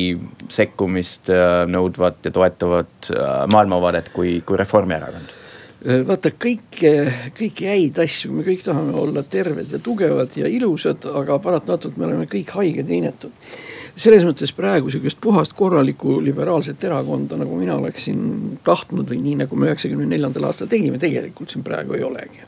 sekkumist 0.51 1.29
äh, 1.33 1.65
nõudvat 1.67 2.23
ja 2.23 2.31
toetavat 2.31 3.11
äh, 3.11 3.43
maailmavaadet 3.51 4.11
kui, 4.15 4.39
kui 4.45 4.59
Reformierakond? 4.59 5.38
Äh, 5.79 6.01
vaata 6.03 6.33
kõike, 6.35 6.93
kõiki 7.37 7.67
häid 7.69 7.99
asju, 8.03 8.33
me 8.35 8.43
kõik 8.43 8.65
tahame 8.65 8.97
olla 8.99 9.23
terved 9.23 9.71
ja 9.71 9.79
tugevad 9.79 10.33
ja 10.35 10.49
ilusad, 10.51 11.05
aga 11.15 11.37
paratamatult 11.39 11.95
me 11.95 12.09
oleme 12.09 12.27
kõik 12.27 12.51
haiged 12.57 12.89
ja 12.89 12.97
inetud 12.97 13.51
selles 13.99 14.23
mõttes 14.23 14.51
praegu 14.55 14.91
sihukest 14.91 15.19
puhast 15.21 15.55
korralikku 15.57 16.19
liberaalset 16.23 16.83
erakonda, 16.87 17.35
nagu 17.39 17.57
mina 17.59 17.75
oleksin 17.79 18.19
tahtnud 18.63 19.09
või 19.11 19.19
nii, 19.23 19.35
nagu 19.41 19.59
me 19.59 19.67
üheksakümne 19.67 20.07
neljandal 20.07 20.49
aastal 20.49 20.69
tegime, 20.71 20.99
tegelikult 21.01 21.51
siin 21.51 21.65
praegu 21.65 21.97
ei 21.97 22.05
olegi. 22.07 22.45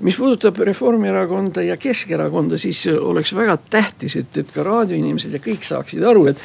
mis 0.00 0.16
puudutab 0.16 0.58
Reformierakonda 0.58 1.62
ja 1.62 1.76
Keskerakonda, 1.76 2.58
siis 2.58 2.86
oleks 2.86 3.34
väga 3.34 3.56
tähtis, 3.70 4.16
et, 4.16 4.36
et 4.36 4.50
ka 4.52 4.62
raadioinimesed 4.62 5.32
ja 5.32 5.40
kõik 5.42 5.64
saaksid 5.64 6.04
aru, 6.04 6.26
et 6.26 6.42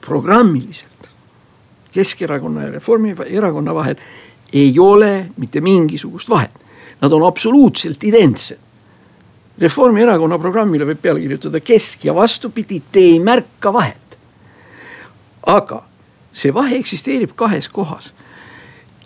programmiliselt 0.00 0.90
Keskerakonna 1.94 2.62
ja 2.62 2.72
Reformierakonna 2.74 3.74
vahel 3.74 4.00
ei 4.54 4.78
ole 4.78 5.26
mitte 5.36 5.60
mingisugust 5.60 6.30
vahet. 6.30 6.50
Nad 7.00 7.12
on 7.12 7.26
absoluutselt 7.26 8.04
identsed 8.04 8.58
Reformierakonna 9.58 10.38
programmile 10.42 10.86
võib 10.88 10.98
peale 10.98 11.20
kirjutada 11.22 11.60
kesk 11.62 12.08
ja 12.08 12.14
vastupidi, 12.14 12.80
te 12.92 13.04
ei 13.12 13.18
märka 13.22 13.72
vahet. 13.72 14.00
aga 15.46 15.82
see 16.32 16.54
vahe 16.54 16.78
eksisteerib 16.80 17.34
kahes 17.36 17.68
kohas. 17.68 18.14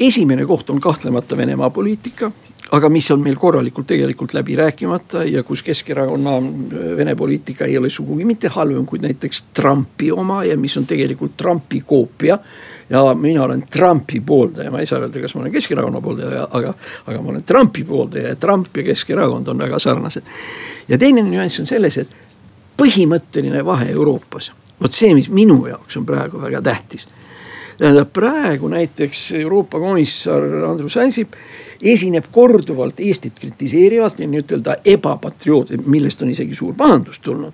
esimene 0.00 0.46
koht 0.46 0.70
on 0.70 0.80
kahtlemata 0.80 1.36
Venemaa 1.36 1.70
poliitika, 1.70 2.30
aga 2.70 2.88
mis 2.88 3.10
on 3.10 3.20
meil 3.20 3.36
korralikult 3.36 3.86
tegelikult 3.86 4.34
läbi 4.34 4.56
rääkimata 4.56 5.24
ja 5.24 5.42
kus 5.42 5.62
Keskerakonna 5.62 6.36
äh, 6.36 6.96
Vene 6.96 7.14
poliitika 7.14 7.64
ei 7.64 7.78
ole 7.78 7.90
sugugi 7.90 8.24
mitte 8.24 8.48
halvem 8.48 8.86
kui 8.86 8.98
näiteks 8.98 9.44
Trumpi 9.54 10.12
oma 10.12 10.44
ja 10.44 10.56
mis 10.56 10.76
on 10.76 10.86
tegelikult 10.86 11.36
Trumpi 11.36 11.82
koopia 11.86 12.38
ja 12.90 13.14
mina 13.14 13.42
olen 13.44 13.62
Trumpi 13.70 14.20
pooldaja, 14.20 14.70
ma 14.70 14.80
ei 14.80 14.86
saa 14.86 14.98
öelda, 14.98 15.20
kas 15.20 15.34
ma 15.34 15.40
olen 15.40 15.52
Keskerakonna 15.52 16.00
pooldaja, 16.00 16.46
aga, 16.50 16.74
aga 17.06 17.22
ma 17.22 17.30
olen 17.30 17.44
Trumpi 17.44 17.84
pooldaja 17.84 18.28
ja 18.28 18.36
Trump 18.36 18.76
ja 18.76 18.82
Keskerakond 18.82 19.48
on 19.48 19.58
väga 19.58 19.78
sarnased. 19.78 20.22
ja 20.88 20.98
teine 20.98 21.22
nüanss 21.22 21.60
on 21.60 21.66
selles, 21.66 21.98
et 21.98 22.08
põhimõtteline 22.78 23.64
vahe 23.64 23.90
Euroopas, 23.92 24.52
vot 24.80 24.94
see, 24.94 25.14
mis 25.14 25.28
minu 25.28 25.66
jaoks 25.66 25.96
on 25.96 26.06
praegu 26.06 26.40
väga 26.42 26.62
tähtis. 26.62 27.06
tähendab 27.78 28.12
praegu 28.12 28.68
näiteks 28.68 29.32
Euroopa 29.32 29.78
komissar 29.78 30.42
Andrus 30.70 30.96
Ansip 30.96 31.34
esineb 31.82 32.24
korduvalt 32.32 33.00
Eestit 33.00 33.38
kritiseerivalt 33.38 34.18
ja 34.18 34.26
nii-ütelda 34.26 34.76
ebapatrioot, 34.84 35.70
millest 35.86 36.22
on 36.22 36.30
isegi 36.30 36.54
suur 36.54 36.74
pahandus 36.74 37.18
tulnud. 37.18 37.52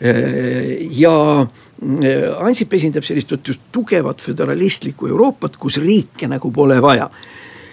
Ja 0.00 1.46
Äh, 1.80 2.28
Ansip 2.44 2.74
esindab 2.76 3.04
sellist 3.08 3.30
vot 3.32 3.48
just 3.48 3.60
tugevat 3.72 4.20
föderalistlikku 4.20 5.08
Euroopat, 5.08 5.56
kus 5.56 5.78
riike 5.80 6.28
nagu 6.28 6.50
pole 6.52 6.76
vaja. 6.82 7.06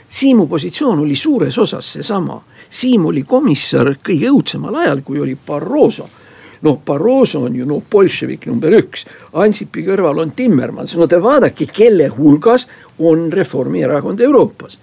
Siimu 0.09 0.45
positsioon 0.47 1.01
oli 1.03 1.15
suures 1.15 1.57
osas 1.59 1.89
seesama, 1.97 2.39
Siim 2.69 3.05
oli 3.09 3.25
komissar 3.27 3.91
kõige 4.03 4.31
õudsemal 4.31 4.75
ajal, 4.83 5.03
kui 5.03 5.19
oli 5.19 5.35
Barroso 5.35 6.07
noh, 6.63 6.79
Barroso 6.85 7.43
on 7.45 7.55
ju 7.55 7.67
noh, 7.69 7.83
bolševik 7.91 8.47
number 8.49 8.73
üks, 8.79 9.03
Ansipi 9.37 9.83
kõrval 9.85 10.23
on 10.23 10.31
Timmermans, 10.33 10.95
no 10.97 11.05
te 11.07 11.19
vaadake, 11.21 11.67
kelle 11.69 12.07
hulgas 12.15 12.65
on 12.97 13.27
Reformierakond 13.31 14.23
Euroopas. 14.23 14.79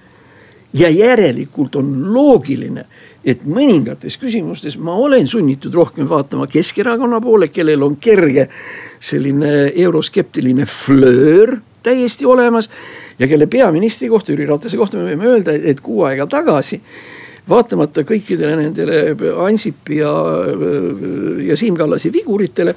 ja 0.73 0.89
järelikult 0.91 1.77
on 1.77 2.13
loogiline, 2.15 2.85
et 3.25 3.45
mõningates 3.49 4.19
küsimustes 4.21 4.76
ma 4.76 4.95
olen 5.00 5.28
sunnitud 5.28 5.75
rohkem 5.75 6.09
vaatama 6.09 6.47
Keskerakonna 6.50 7.21
poole, 7.25 7.49
kellel 7.49 7.83
on 7.83 7.97
kerge 7.97 8.49
selline 9.00 9.73
euroskeptiline 9.75 10.66
flöör 10.69 11.57
täiesti 11.83 12.25
olemas. 12.25 12.71
ja 13.19 13.26
kelle 13.28 13.47
peaministri 13.47 14.09
kohta, 14.09 14.33
Jüri 14.33 14.47
Ratase 14.47 14.76
kohta 14.76 14.97
me 14.97 15.12
võime 15.12 15.28
öelda, 15.31 15.52
et 15.52 15.81
kuu 15.81 16.02
aega 16.02 16.26
tagasi 16.26 16.81
vaatamata 17.49 18.02
kõikidele 18.02 18.57
nendele 18.57 19.16
Ansipi 19.47 20.00
ja, 20.00 20.12
ja 21.47 21.57
Siim 21.57 21.76
Kallase 21.76 22.12
viguritele. 22.12 22.75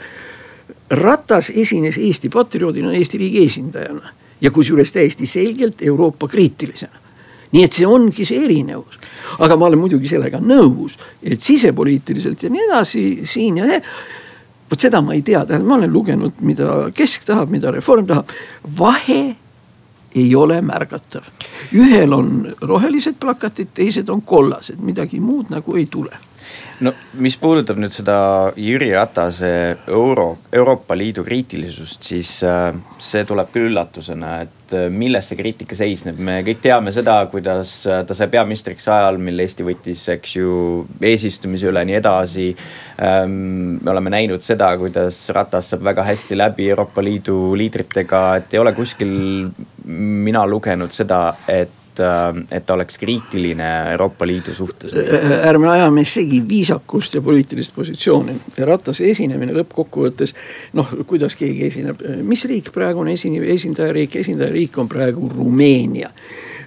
Ratas 0.90 1.50
esines 1.56 1.98
Eesti 1.98 2.30
patrioodina, 2.30 2.94
Eesti 2.94 3.18
riigi 3.18 3.44
esindajana 3.46 4.14
ja 4.42 4.52
kusjuures 4.52 4.92
täiesti 4.92 5.26
selgelt 5.26 5.82
Euroopa 5.82 6.28
kriitilisena 6.28 7.07
nii 7.58 7.66
et 7.66 7.74
see 7.74 7.90
ongi 7.90 8.26
see 8.28 8.44
erinevus. 8.46 9.00
aga 9.40 9.58
ma 9.58 9.68
olen 9.68 9.82
muidugi 9.82 10.08
sellega 10.10 10.40
nõus, 10.40 10.98
et 11.22 11.42
sisepoliitiliselt 11.44 12.46
ja 12.46 12.54
nii 12.54 12.70
edasi 12.70 13.04
siin 13.26 13.58
ja 13.62 13.68
see 13.72 13.82
vot 14.70 14.84
seda 14.84 15.02
ma 15.02 15.16
ei 15.16 15.24
tea, 15.26 15.46
tähendab, 15.48 15.68
ma 15.68 15.76
olen 15.80 15.92
lugenud, 15.92 16.40
mida 16.46 16.88
kesk 16.96 17.28
tahab, 17.28 17.52
mida 17.54 17.72
reform 17.72 18.08
tahab, 18.08 18.32
vahe 18.78 19.22
ei 20.18 20.30
ole 20.36 20.62
märgatav. 20.62 21.28
ühel 21.74 22.14
on 22.14 22.32
rohelised 22.62 23.20
plakatid, 23.20 23.74
teised 23.74 24.10
on 24.10 24.22
kollased, 24.22 24.80
midagi 24.84 25.20
muud 25.20 25.52
nagu 25.54 25.78
ei 25.78 25.86
tule 25.92 26.27
no 26.86 26.94
mis 27.24 27.38
puudutab 27.42 27.80
nüüd 27.82 27.94
seda 27.94 28.18
Jüri 28.60 28.92
Ratase 28.94 29.50
euro, 29.90 30.28
Euroopa 30.54 30.98
Liidu 30.98 31.24
kriitilisust, 31.26 32.06
siis 32.06 32.32
äh, 32.46 32.70
see 33.02 33.24
tuleb 33.28 33.50
küll 33.54 33.72
üllatusena, 33.72 34.34
et 34.46 34.76
äh, 34.78 34.86
milles 34.94 35.30
see 35.30 35.40
kriitika 35.40 35.78
seisneb, 35.78 36.20
me 36.22 36.40
kõik 36.46 36.62
teame 36.64 36.94
seda, 36.94 37.18
kuidas 37.32 37.80
äh, 37.90 38.04
ta 38.08 38.18
sai 38.18 38.30
peaministriks 38.34 38.86
ajal, 38.94 39.18
mil 39.22 39.42
Eesti 39.42 39.66
võttis, 39.66 40.06
eks 40.18 40.38
ju, 40.38 40.52
eesistumise 41.02 41.72
üle, 41.72 41.84
nii 41.88 41.98
edasi. 41.98 42.52
Ähm, 43.02 43.80
me 43.82 43.94
oleme 43.94 44.14
näinud 44.14 44.46
seda, 44.46 44.70
kuidas 44.78 45.20
Ratas 45.34 45.74
saab 45.74 45.86
väga 45.90 46.06
hästi 46.06 46.38
läbi 46.38 46.70
Euroopa 46.70 47.04
Liidu 47.06 47.56
liidritega, 47.58 48.24
et 48.42 48.54
ei 48.54 48.62
ole 48.62 48.74
kuskil 48.78 49.18
mina 49.88 50.46
lugenud 50.46 50.94
seda, 50.94 51.22
et 51.50 51.87
et, 51.98 52.04
äh, 52.52 52.58
et 52.58 52.66
ta 52.66 52.74
oleks 52.74 52.98
kriitiline 52.98 53.92
Euroopa 53.92 54.28
Liidu 54.28 54.54
suhtes? 54.54 54.94
ärme 55.44 55.70
ajame 55.70 56.06
segi 56.06 56.42
viisakust 56.48 57.14
ja 57.14 57.22
poliitilist 57.22 57.76
positsiooni. 57.76 58.36
Ratase 58.58 59.10
esinemine 59.10 59.54
lõppkokkuvõttes, 59.54 60.36
noh, 60.74 60.94
kuidas 61.08 61.36
keegi 61.36 61.68
esineb, 61.68 62.04
mis 62.24 62.46
riik 62.46 62.72
praegu 62.74 63.02
on 63.02 63.08
esinev, 63.14 63.44
esindajariik, 63.44 64.16
esindajariik 64.16 64.78
on 64.78 64.90
praegu 64.90 65.32
Rumeenia. 65.36 66.10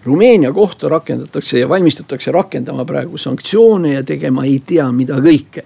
Rumeenia 0.04 0.52
kohta 0.52 0.88
rakendatakse 0.88 1.58
ja 1.58 1.68
valmistutakse 1.68 2.32
rakendama 2.32 2.84
praegu 2.84 3.18
sanktsioone 3.18 3.94
ja 3.94 4.04
tegema 4.04 4.44
ei 4.44 4.62
tea 4.66 4.90
mida 4.92 5.20
kõike 5.20 5.64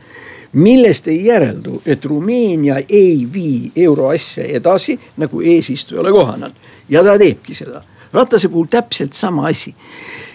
millest 0.54 1.09
ei 1.11 1.25
järeldu, 1.26 1.80
et 1.87 2.04
Rumeenia 2.04 2.76
ei 2.88 3.26
vii 3.33 3.73
euroasja 3.76 4.44
edasi 4.44 4.94
nagu 5.16 5.40
eesistujale 5.42 6.12
kohaneb 6.14 6.52
ja 6.88 7.02
ta 7.02 7.16
teebki 7.18 7.54
seda 7.54 7.83
Ratase 8.14 8.49
puhul 8.49 8.66
täpselt 8.71 9.12
sama 9.12 9.49
asi. 9.50 9.75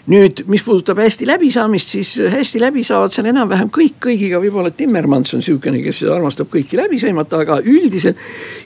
nüüd, 0.09 0.39
mis 0.49 0.63
puudutab 0.65 0.97
hästi 0.97 1.27
läbisaamist, 1.27 1.91
siis 1.93 2.15
hästi 2.33 2.59
läbi 2.59 2.81
saavad 2.83 3.13
seal 3.13 3.27
enam-vähem 3.29 3.67
kõik 3.69 3.99
kõigiga, 4.01 4.39
võib-olla 4.41 4.71
Timmermans 4.73 5.35
on 5.37 5.43
sihukene, 5.45 5.83
kes 5.85 6.01
armastab 6.09 6.49
kõiki 6.49 6.79
läbi 6.79 6.97
sõimata, 6.97 7.43
aga 7.43 7.59
üldiselt 7.61 8.17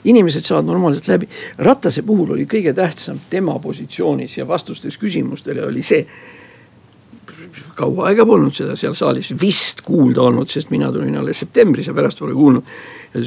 inimesed 0.08 0.46
saavad 0.46 0.70
normaalselt 0.70 1.10
läbi. 1.10 1.28
Ratase 1.58 2.02
puhul 2.06 2.32
oli 2.38 2.46
kõige 2.48 2.72
tähtsam 2.72 3.20
tema 3.30 3.58
positsioonis 3.60 4.38
ja 4.38 4.48
vastustes 4.48 4.96
küsimustele 4.96 5.66
oli 5.66 5.84
see 5.84 6.06
kaua 7.74 8.08
aega 8.08 8.26
polnud 8.26 8.54
seda 8.54 8.76
seal 8.78 8.94
saalis 8.96 9.32
vist 9.40 9.82
kuulda 9.84 10.22
olnud, 10.28 10.48
sest 10.50 10.72
mina 10.72 10.90
tulin 10.92 11.16
alles 11.20 11.42
septembris 11.44 11.90
ja 11.90 11.94
pärast 11.94 12.18
pole 12.18 12.32
kuulnud. 12.34 12.62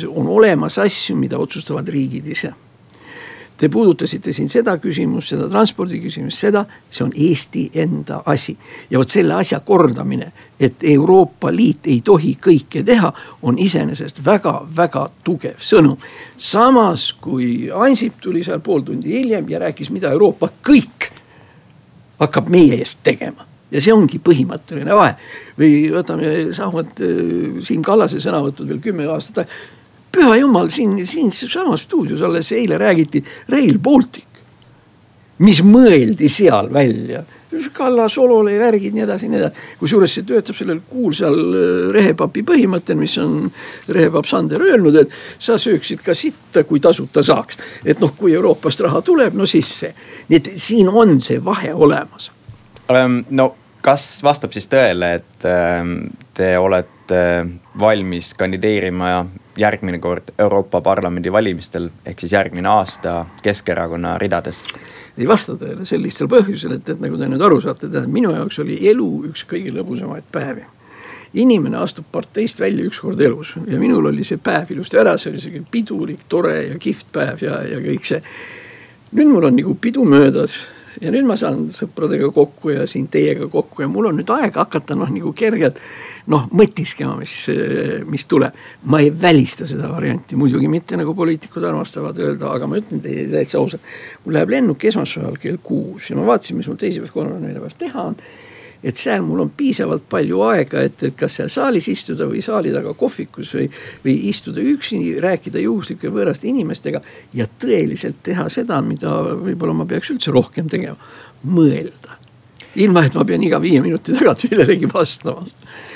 on 0.07 0.27
olemas 0.27 0.79
asju, 0.79 1.15
mida 1.15 1.37
otsustavad 1.37 1.87
riigid 1.87 2.27
ise 2.27 2.53
Te 3.57 3.69
puudutasite 3.73 4.33
siin 4.33 4.49
seda 4.53 4.75
küsimust, 4.77 5.31
seda 5.33 5.47
transpordi 5.49 5.97
küsimust, 6.01 6.37
seda, 6.37 6.61
see 6.93 7.03
on 7.07 7.13
Eesti 7.15 7.63
enda 7.81 8.21
asi. 8.25 8.57
ja 8.89 8.99
vot 8.99 9.09
selle 9.09 9.33
asja 9.33 9.59
kordamine, 9.59 10.31
et 10.59 10.83
Euroopa 10.83 11.51
Liit 11.55 11.87
ei 11.87 12.01
tohi 12.05 12.35
kõike 12.41 12.83
teha, 12.85 13.11
on 13.41 13.57
iseenesest 13.57 14.21
väga-väga 14.25 15.07
tugev 15.23 15.57
sõnum. 15.57 15.97
samas 16.37 17.13
kui 17.21 17.71
Ansip 17.73 18.21
tuli 18.21 18.43
seal 18.43 18.59
pool 18.59 18.81
tundi 18.81 19.19
hiljem 19.19 19.49
ja 19.49 19.59
rääkis, 19.59 19.89
mida 19.89 20.11
Euroopa 20.11 20.49
kõik 20.63 21.11
hakkab 22.19 22.49
meie 22.49 22.77
eest 22.77 22.99
tegema 23.03 23.45
ja 23.71 23.81
see 23.83 23.93
ongi 23.93 24.19
põhimõtteline 24.23 24.95
vahe. 24.95 25.15
või 25.57 25.89
võtame 25.91 26.53
samad 26.55 27.01
äh, 27.01 27.57
Siim 27.65 27.81
Kallase 27.83 28.21
sõnavõtud 28.23 28.69
veel 28.69 28.79
kümme 28.83 29.07
aastat 29.11 29.41
tagasi 29.43 29.76
püha 30.11 30.35
jumal, 30.39 30.69
siin, 30.73 30.99
siinsamas 31.07 31.87
stuudios 31.87 32.21
alles 32.21 32.51
eile 32.51 32.77
räägiti 32.77 33.23
Rail 33.49 33.79
Baltic. 33.79 34.23
mis 35.37 35.59
mõeldi 35.61 36.29
seal 36.33 36.71
välja, 36.73 37.23
Kallas, 37.73 38.17
Olole 38.17 38.59
värgid, 38.59 38.93
nii 38.93 39.03
edasi, 39.03 39.27
nii 39.29 39.39
edasi. 39.39 39.61
kusjuures 39.79 40.13
see 40.17 40.25
töötab 40.27 40.55
sellel 40.57 40.79
kuulsal 40.89 41.37
äh, 41.37 41.67
rehepapi 41.93 42.43
põhimõttel, 42.47 42.97
mis 42.99 43.17
on 43.21 43.51
rehepapp 43.93 44.27
Sander 44.27 44.61
öelnud, 44.65 44.97
et 44.99 45.13
sa 45.39 45.57
sööksid 45.61 46.03
ka 46.05 46.15
sitta, 46.17 46.63
kui 46.67 46.81
tasuta 46.83 47.23
saaks. 47.23 47.57
et 47.85 48.01
noh, 48.03 48.13
kui 48.17 48.33
Euroopast 48.33 48.83
raha 48.83 49.01
tuleb, 49.01 49.37
no 49.37 49.45
siis 49.45 49.73
see, 49.83 49.93
nii 50.27 50.41
et 50.41 50.51
siin 50.55 50.89
on 50.89 51.21
see 51.21 51.39
vahe 51.43 51.73
olemas. 51.73 52.31
no 53.29 53.53
kas 53.81 54.17
vastab 54.23 54.51
siis 54.51 54.67
tõele, 54.67 55.13
et 55.21 55.45
ähm, 55.47 55.99
te 56.33 56.57
olete 56.57 57.21
valmis 57.79 58.33
kandideerima 58.35 59.25
järgmine 59.57 59.99
kord 59.99 60.23
Euroopa 60.39 60.81
Parlamendi 60.81 61.31
valimistel 61.31 61.89
ehk 62.05 62.19
siis 62.19 62.31
järgmine 62.31 62.69
aasta 62.69 63.25
Keskerakonna 63.43 64.17
ridades? 64.17 64.61
ei 65.17 65.27
vasta 65.27 65.55
tõele 65.57 65.85
sel 65.85 66.01
lihtsal 66.05 66.29
põhjusel, 66.29 66.75
et, 66.77 66.89
et 66.89 66.99
nagu 67.01 67.17
te 67.17 67.25
nüüd 67.29 67.41
aru 67.41 67.57
saate, 67.61 67.87
tähendab 67.87 68.13
minu 68.13 68.33
jaoks 68.35 68.59
oli 68.61 68.77
elu 68.89 69.07
üks 69.31 69.47
kõige 69.49 69.73
lõbusamaid 69.73 70.29
päevi. 70.31 70.65
inimene 71.33 71.77
astub 71.77 72.05
parteist 72.11 72.59
välja 72.59 72.85
üks 72.85 73.01
kord 73.01 73.21
elus 73.21 73.55
ja 73.67 73.79
minul 73.79 74.05
oli 74.05 74.23
see 74.23 74.37
päev 74.37 74.71
ilusti 74.71 74.97
ära, 74.97 75.17
see 75.17 75.31
oli 75.31 75.41
sihuke 75.41 75.65
pidulik, 75.71 76.25
tore 76.29 76.55
ja 76.67 76.77
kihvt 76.79 77.11
päev 77.11 77.43
ja, 77.43 77.61
ja 77.65 77.81
kõik 77.81 78.05
see. 78.05 78.21
nüüd 79.11 79.33
mul 79.33 79.49
on 79.49 79.57
nagu 79.57 79.75
pidu 79.81 80.05
möödas 80.05 80.61
ja 81.01 81.11
nüüd 81.13 81.27
ma 81.27 81.37
saan 81.39 81.67
sõpradega 81.73 82.29
kokku 82.33 82.73
ja 82.73 82.87
siin 82.89 83.07
teiega 83.11 83.47
kokku 83.51 83.83
ja 83.83 83.89
mul 83.91 84.09
on 84.09 84.17
nüüd 84.19 84.31
aega 84.33 84.63
hakata 84.63 84.97
noh, 84.97 85.11
nagu 85.13 85.33
kergelt 85.37 85.79
noh, 86.31 86.47
mõtiskema, 86.51 87.15
mis, 87.19 87.35
mis 88.09 88.25
tuleb. 88.27 88.55
ma 88.91 89.01
ei 89.03 89.11
välista 89.11 89.67
seda 89.69 89.89
varianti, 89.91 90.35
muidugi 90.39 90.67
mitte 90.71 90.97
nagu 90.99 91.15
poliitikud 91.15 91.63
armastavad 91.63 92.17
öelda, 92.19 92.51
aga 92.53 92.67
ma 92.67 92.81
ütlen 92.81 93.01
teile 93.03 93.29
täitsa 93.31 93.61
ausalt. 93.61 93.81
mul 94.25 94.37
läheb 94.37 94.51
lennuk 94.55 94.83
esmaspäeval 94.83 95.39
kell 95.41 95.61
kuus 95.63 96.09
ja 96.09 96.19
ma 96.19 96.27
vaatasin, 96.27 96.57
mis 96.57 96.67
mul 96.67 96.79
teisipäev, 96.81 97.13
kolmapäev, 97.13 97.47
neljapäev 97.47 97.79
teha 97.79 98.09
on 98.11 98.19
et 98.87 98.99
seal 98.99 99.23
mul 99.25 99.43
on 99.43 99.51
piisavalt 99.57 100.05
palju 100.09 100.41
aega, 100.47 100.83
et, 100.87 101.01
et 101.03 101.15
kas 101.17 101.39
seal 101.39 101.51
saalis 101.51 101.89
istuda 101.91 102.27
või 102.29 102.43
saali 102.45 102.71
taga 102.75 102.93
kohvikus 102.97 103.53
või, 103.57 103.67
või 104.05 104.17
istuda 104.31 104.63
üksi, 104.63 105.01
rääkida 105.23 105.63
juhuslike 105.63 106.11
võõraste 106.13 106.49
inimestega. 106.51 107.01
ja 107.33 107.47
tõeliselt 107.61 108.23
teha 108.23 108.47
seda, 108.53 108.81
mida 108.81 109.19
võib-olla 109.35 109.75
ma 109.81 109.89
peaks 109.89 110.13
üldse 110.15 110.31
rohkem 110.35 110.69
tegema, 110.71 110.97
mõelda 111.43 112.17
ilma, 112.77 113.03
et 113.07 113.15
ma 113.17 113.25
pean 113.27 113.43
iga 113.45 113.59
viie 113.61 113.81
minuti 113.81 114.13
tagant 114.15 114.43
millelegi 114.47 114.89
vastama. 114.91 115.45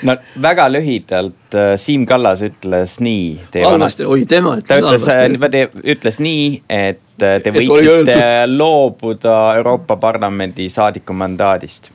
no 0.08 0.16
väga 0.42 0.66
lühidalt 0.72 1.56
äh, 1.56 1.74
Siim 1.80 2.06
Kallas 2.06 2.42
ütles 2.46 2.98
nii. 3.02 3.38
halvasti, 3.54 4.06
oi 4.06 4.26
tema 4.26 4.56
ütles. 4.58 4.68
ta 4.68 4.80
ütles, 4.82 5.08
äh, 5.08 5.78
ütles 5.94 6.20
nii, 6.22 6.46
et 6.68 7.22
äh, 7.22 7.38
te 7.44 7.54
võiksite 7.54 8.28
loobuda 8.50 9.38
Euroopa 9.60 9.96
Parlamendi 10.02 10.68
saadiku 10.72 11.16
mandaadist 11.16 11.92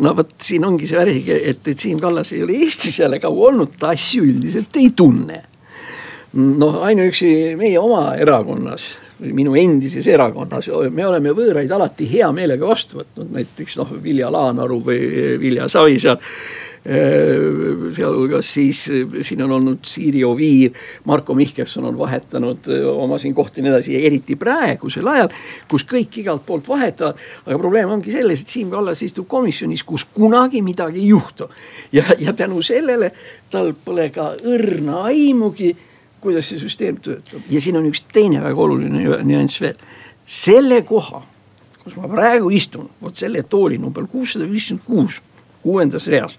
no 0.00 0.14
vot 0.16 0.32
siin 0.42 0.64
ongi 0.64 0.88
see 0.88 0.96
värg, 0.96 1.28
et, 1.34 1.66
et 1.68 1.78
Siim 1.78 1.98
Kallas 2.00 2.32
ei 2.32 2.42
ole 2.44 2.56
Eestis 2.64 2.98
jälle 3.02 3.18
kaua 3.20 3.50
olnud, 3.50 3.74
ta 3.78 3.92
asju 3.92 4.24
üldiselt 4.24 4.76
ei 4.80 4.92
tunne. 4.96 5.42
noh, 6.38 6.80
ainuüksi 6.84 7.56
meie 7.56 7.78
oma 7.80 8.14
erakonnas 8.20 8.94
minu 9.18 9.56
endises 9.58 10.06
erakonnas, 10.06 10.68
me 10.94 11.06
oleme 11.06 11.32
võõraid 11.34 11.72
alati 11.74 12.06
hea 12.10 12.28
meelega 12.32 12.68
vastu 12.68 13.00
võtnud, 13.00 13.32
näiteks 13.34 13.78
noh, 13.80 13.90
Vilja 14.02 14.30
Laanaru 14.30 14.78
või 14.84 15.00
Vilja 15.42 15.66
Savisaar 15.72 16.20
sealhulgas 16.88 18.52
siis 18.54 18.88
äh, 18.90 19.22
siin 19.22 19.42
on 19.42 19.50
olnud 19.50 19.78
Siiri 19.86 20.24
Oviir, 20.24 20.72
Marko 21.04 21.34
Mihkelson 21.34 21.84
on 21.84 21.98
vahetanud 21.98 22.58
äh, 22.68 22.86
oma 22.88 23.18
siin 23.18 23.34
kohti 23.34 23.60
ja 23.60 23.66
nii 23.66 23.72
edasi 23.72 24.06
eriti 24.06 24.36
praegusel 24.40 25.06
ajal, 25.06 25.28
kus 25.68 25.84
kõik 25.84 26.20
igalt 26.22 26.46
poolt 26.46 26.68
vahetavad. 26.68 27.20
aga 27.46 27.58
probleem 27.58 27.92
ongi 27.92 28.12
selles, 28.12 28.40
et 28.40 28.48
Siim 28.48 28.70
Kallas 28.70 29.02
istub 29.04 29.28
komisjonis, 29.28 29.84
kus 29.84 30.06
kunagi 30.14 30.62
midagi 30.62 31.02
ei 31.02 31.08
juhtu. 31.08 31.50
ja, 31.92 32.04
ja 32.18 32.32
tänu 32.32 32.62
sellele 32.62 33.12
tal 33.50 33.74
pole 33.84 34.08
ka 34.10 34.32
õrna 34.44 35.04
aimugi, 35.12 35.76
kuidas 36.20 36.48
see 36.48 36.58
süsteem 36.58 37.02
töötab 37.04 37.44
ja 37.50 37.60
siin 37.60 37.76
on 37.76 37.86
üks 37.92 38.06
teine 38.12 38.40
väga 38.44 38.62
oluline 38.64 39.22
nüanss 39.28 39.60
veel. 39.60 39.76
selle 40.24 40.82
koha, 40.82 41.20
kus 41.84 41.96
ma 42.00 42.08
praegu 42.08 42.48
istun, 42.50 42.88
vot 43.02 43.16
selle 43.16 43.42
tooli 43.42 43.78
number 43.78 44.06
kuussada 44.08 44.48
viiskümmend 44.48 44.86
kuus, 44.86 45.20
kuuendas 45.62 46.08
reas 46.08 46.38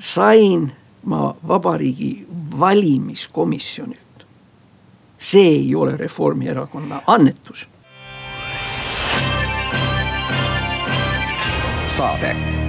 sain 0.00 0.72
ma 1.02 1.34
vabariigi 1.48 2.26
valimiskomisjonilt. 2.58 4.00
see 5.18 5.48
ei 5.48 5.74
ole 5.74 5.96
Reformierakonna 5.96 7.02
annetus. 7.06 7.68
saade 11.96 12.59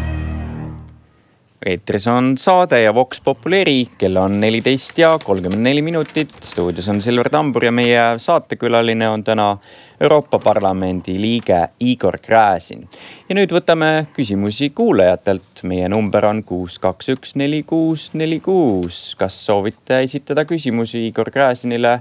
eetris 1.65 2.07
on 2.07 2.37
saade 2.37 2.81
ja 2.81 2.93
Vox 2.93 3.21
Populi, 3.23 3.87
kell 3.97 4.17
on 4.17 4.39
neliteist 4.41 4.97
ja 4.97 5.19
kolmkümmend 5.23 5.61
neli 5.61 5.81
minutit. 5.81 6.33
stuudios 6.43 6.89
on 6.89 7.01
Silver 7.01 7.29
Tambur 7.29 7.65
ja 7.65 7.71
meie 7.71 8.01
saatekülaline 8.17 9.09
on 9.09 9.23
täna 9.23 9.57
Euroopa 10.01 10.39
Parlamendi 10.39 11.21
liige 11.21 11.67
Igor 11.79 12.17
Gräzin. 12.17 12.89
ja 13.29 13.35
nüüd 13.35 13.53
võtame 13.53 14.07
küsimusi 14.13 14.69
kuulajatelt. 14.69 15.61
meie 15.63 15.89
number 15.89 16.25
on 16.25 16.43
kuus, 16.43 16.79
kaks, 16.79 17.09
üks, 17.09 17.35
neli, 17.35 17.63
kuus, 17.63 18.09
neli, 18.13 18.39
kuus. 18.39 19.15
kas 19.15 19.45
soovite 19.45 20.01
esitada 20.01 20.45
küsimusi 20.45 21.07
Igor 21.07 21.29
Gräzinile? 21.31 21.99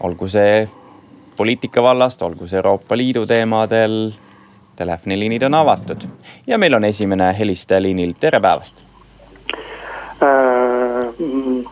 olgu 0.00 0.28
see 0.28 0.68
poliitika 1.36 1.82
vallast, 1.82 2.22
olgu 2.22 2.46
see 2.46 2.56
Euroopa 2.56 2.96
Liidu 2.96 3.26
teemadel 3.26 4.12
telefoniliinid 4.78 5.42
on 5.42 5.54
avatud 5.54 6.06
ja 6.46 6.58
meil 6.58 6.74
on 6.74 6.84
esimene 6.84 7.32
helistaja 7.38 7.82
liinil, 7.82 8.12
tere 8.20 8.40
päevast 8.40 8.84
äh,. 10.22 11.08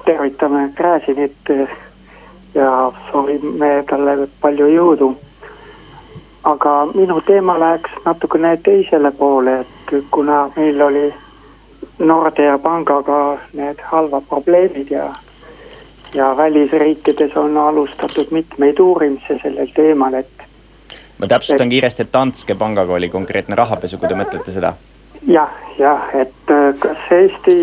tervitame 0.04 0.70
Gräzinit 0.76 1.54
ja 2.54 2.92
soovime 3.10 3.84
talle 3.90 4.28
palju 4.40 4.66
jõudu. 4.72 5.14
aga 6.44 6.72
minu 6.94 7.20
teema 7.26 7.58
läheks 7.60 7.90
natukene 8.04 8.56
teisele 8.56 9.10
poole, 9.10 9.60
et 9.60 9.94
kuna 10.10 10.50
meil 10.56 10.82
oli 10.82 11.14
Nordea 11.98 12.58
pangaga 12.58 13.38
need 13.52 13.80
halvad 13.82 14.22
probleemid 14.28 14.90
ja 14.90 15.12
ja 16.14 16.36
välisriikides 16.36 17.36
on 17.36 17.56
alustatud 17.56 18.26
mitmeid 18.30 18.78
uurimisi 18.78 19.38
sellel 19.42 19.66
teemal, 19.74 20.14
et 20.14 20.35
ma 21.18 21.26
täpsustan 21.26 21.68
kiiresti, 21.68 22.02
et 22.02 22.12
Danske 22.12 22.54
pangaga 22.54 22.92
oli 22.92 23.08
konkreetne 23.08 23.56
rahapesu, 23.56 23.98
kui 23.98 24.08
te 24.08 24.18
mõtlete 24.18 24.52
seda. 24.54 24.74
jah, 25.26 25.52
jah, 25.78 26.10
et 26.14 26.52
äh, 26.52 26.74
kas 26.78 27.10
Eesti 27.10 27.56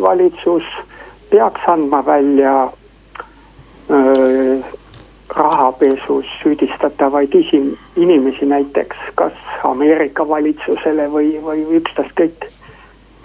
valitsus 0.00 0.66
peaks 1.30 1.68
andma 1.68 2.02
välja 2.06 2.70
öö, 3.90 4.58
äh, 4.58 4.74
rahapesus 5.36 6.26
süüdistatavaid 6.42 7.34
isim-, 7.34 7.76
inimesi 7.96 8.46
näiteks 8.46 8.96
kas 9.14 9.32
Ameerika 9.64 10.28
valitsusele 10.28 11.08
või, 11.12 11.36
või 11.44 11.64
ükstaskõik 11.80 12.48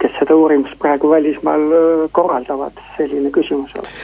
kes 0.00 0.16
seda 0.18 0.36
uurimust 0.36 0.78
praegu 0.80 1.10
välismaal 1.10 1.64
korraldavad, 2.12 2.78
selline 2.96 3.30
küsimus 3.34 3.72
oleks. 3.78 3.94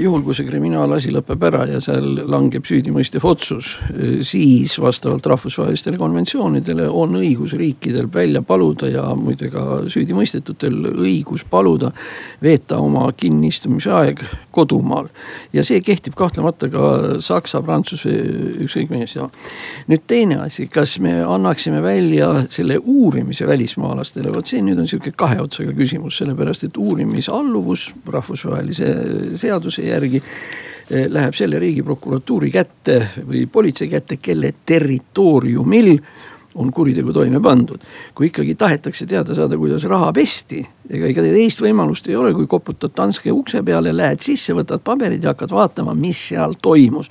juhul, 0.00 0.22
kui 0.26 0.34
see 0.36 0.46
kriminaalasi 0.48 1.12
lõpeb 1.14 1.44
ära 1.50 1.64
ja 1.68 1.80
seal 1.84 2.22
langeb 2.30 2.66
süüdimõistev 2.68 3.24
otsus, 3.28 3.74
siis 4.26 4.78
vastavalt 4.80 5.26
rahvusvahelistele 5.26 5.98
konventsioonidele 6.00 6.88
on 6.88 7.18
õigus 7.20 7.54
riikidel 7.58 8.08
välja 8.14 8.42
paluda 8.42 8.88
ja 8.90 9.04
muide 9.18 9.50
ka 9.52 9.82
süüdimõistetutel 9.90 10.92
õigus 10.94 11.44
paluda 11.50 11.92
veeta 12.42 12.78
oma 12.82 13.06
kinnistumise 13.16 13.92
aeg 13.92 14.22
kodumaal. 14.50 15.08
ja 15.52 15.64
see 15.64 15.80
kehtib 15.80 16.14
kahtlemata 16.18 16.68
ka 16.72 16.88
Saksa, 17.24 17.62
Prantsuse, 17.62 18.10
ükskõik 18.64 18.90
milles 18.92 19.16
ja. 19.16 19.28
nüüd 19.88 20.04
teine 20.06 20.40
asi, 20.44 20.66
kas 20.72 20.98
me 21.00 21.18
annaksime 21.24 21.82
välja 21.82 22.44
selle 22.50 22.78
uurimise 22.78 23.46
välismaalastele, 23.46 24.32
vot 24.34 24.46
see 24.46 24.62
nüüd 24.64 24.80
on 24.80 24.88
sihuke 24.90 25.12
kahe 25.18 25.40
otsaga 25.42 25.74
küsimus, 25.76 26.20
sellepärast 26.20 26.68
et 26.68 26.76
uurimisalluvus 26.78 27.90
rahvusvahelise 28.06 28.94
seaduse 29.40 29.84
järgi 29.88 30.22
läheb 30.88 31.36
selle 31.36 31.58
riigi 31.60 31.82
prokuratuuri 31.84 32.50
kätte 32.50 33.00
või 33.26 33.44
politsei 33.52 33.90
kätte, 33.92 34.16
kelle 34.22 34.54
territooriumil 34.66 35.98
on 36.58 36.70
kuritegu 36.72 37.12
toime 37.12 37.40
pandud. 37.40 37.80
kui 38.14 38.26
ikkagi 38.26 38.54
tahetakse 38.54 39.06
teada 39.06 39.34
saada, 39.34 39.56
kuidas 39.56 39.84
raha 39.84 40.12
pesti, 40.12 40.62
ega 40.90 41.06
ega 41.06 41.22
teist 41.22 41.60
võimalust 41.62 42.08
ei 42.08 42.16
ole, 42.16 42.32
kui 42.34 42.46
koputad 42.46 42.94
Danske 42.96 43.32
ukse 43.32 43.62
peale, 43.62 43.92
lähed 43.96 44.24
sisse, 44.24 44.56
võtad 44.56 44.82
paberid 44.84 45.22
ja 45.22 45.34
hakkad 45.34 45.52
vaatama, 45.52 45.94
mis 45.94 46.28
seal 46.30 46.56
toimus. 46.62 47.10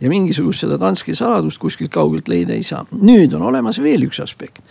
ja 0.00 0.08
mingisugust 0.08 0.66
seda 0.66 0.80
Danske 0.80 1.14
saladust 1.14 1.58
kuskilt 1.58 1.90
kaugelt 1.90 2.28
leida 2.28 2.52
ei 2.52 2.62
saa. 2.62 2.84
nüüd 2.92 3.34
on 3.34 3.42
olemas 3.42 3.82
veel 3.82 4.08
üks 4.10 4.20
aspekt. 4.22 4.62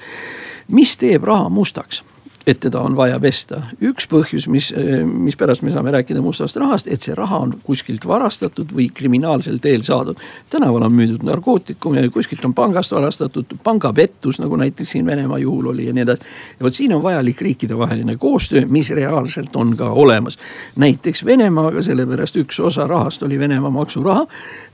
mis 0.68 0.98
teeb 0.98 1.24
raha 1.24 1.50
mustaks? 1.50 2.04
Et 2.48 2.60
teda 2.60 2.80
on 2.80 2.96
vaja 2.96 3.20
pesta. 3.20 3.62
üks 3.82 4.08
põhjus, 4.10 4.48
mis, 4.50 4.72
mispärast 5.06 5.62
me 5.62 5.72
saame 5.72 5.92
rääkida 5.92 6.22
mustast 6.22 6.58
rahast, 6.58 6.88
et 6.88 7.02
see 7.02 7.16
raha 7.16 7.38
on 7.46 7.54
kuskilt 7.64 8.06
varastatud 8.08 8.74
või 8.74 8.90
kriminaalsel 8.94 9.60
teel 9.62 9.84
saadud. 9.86 10.18
tänaval 10.50 10.88
on 10.88 10.94
müüdud 10.94 11.26
narkootikume, 11.26 12.08
kuskilt 12.10 12.46
on 12.46 12.54
pangast 12.54 12.92
varastatud, 12.92 13.46
pangapettus, 13.64 14.40
nagu 14.40 14.56
näiteks 14.56 14.92
siin 14.92 15.06
Venemaa 15.06 15.38
juhul 15.38 15.66
oli 15.74 15.86
ja 15.86 15.94
nii 15.94 16.02
edasi. 16.02 16.22
ja 16.60 16.66
vot 16.66 16.74
siin 16.74 16.94
on 16.94 17.04
vajalik 17.04 17.42
riikidevaheline 17.42 18.18
koostöö, 18.18 18.66
mis 18.66 18.90
reaalselt 18.90 19.56
on 19.56 19.78
ka 19.78 19.90
olemas. 19.90 20.38
näiteks 20.76 21.26
Venemaaga, 21.26 21.82
sellepärast 21.82 22.36
üks 22.36 22.60
osa 22.60 22.88
rahast 22.88 23.24
oli 23.24 23.40
Venemaa 23.40 23.70
maksuraha. 23.70 24.26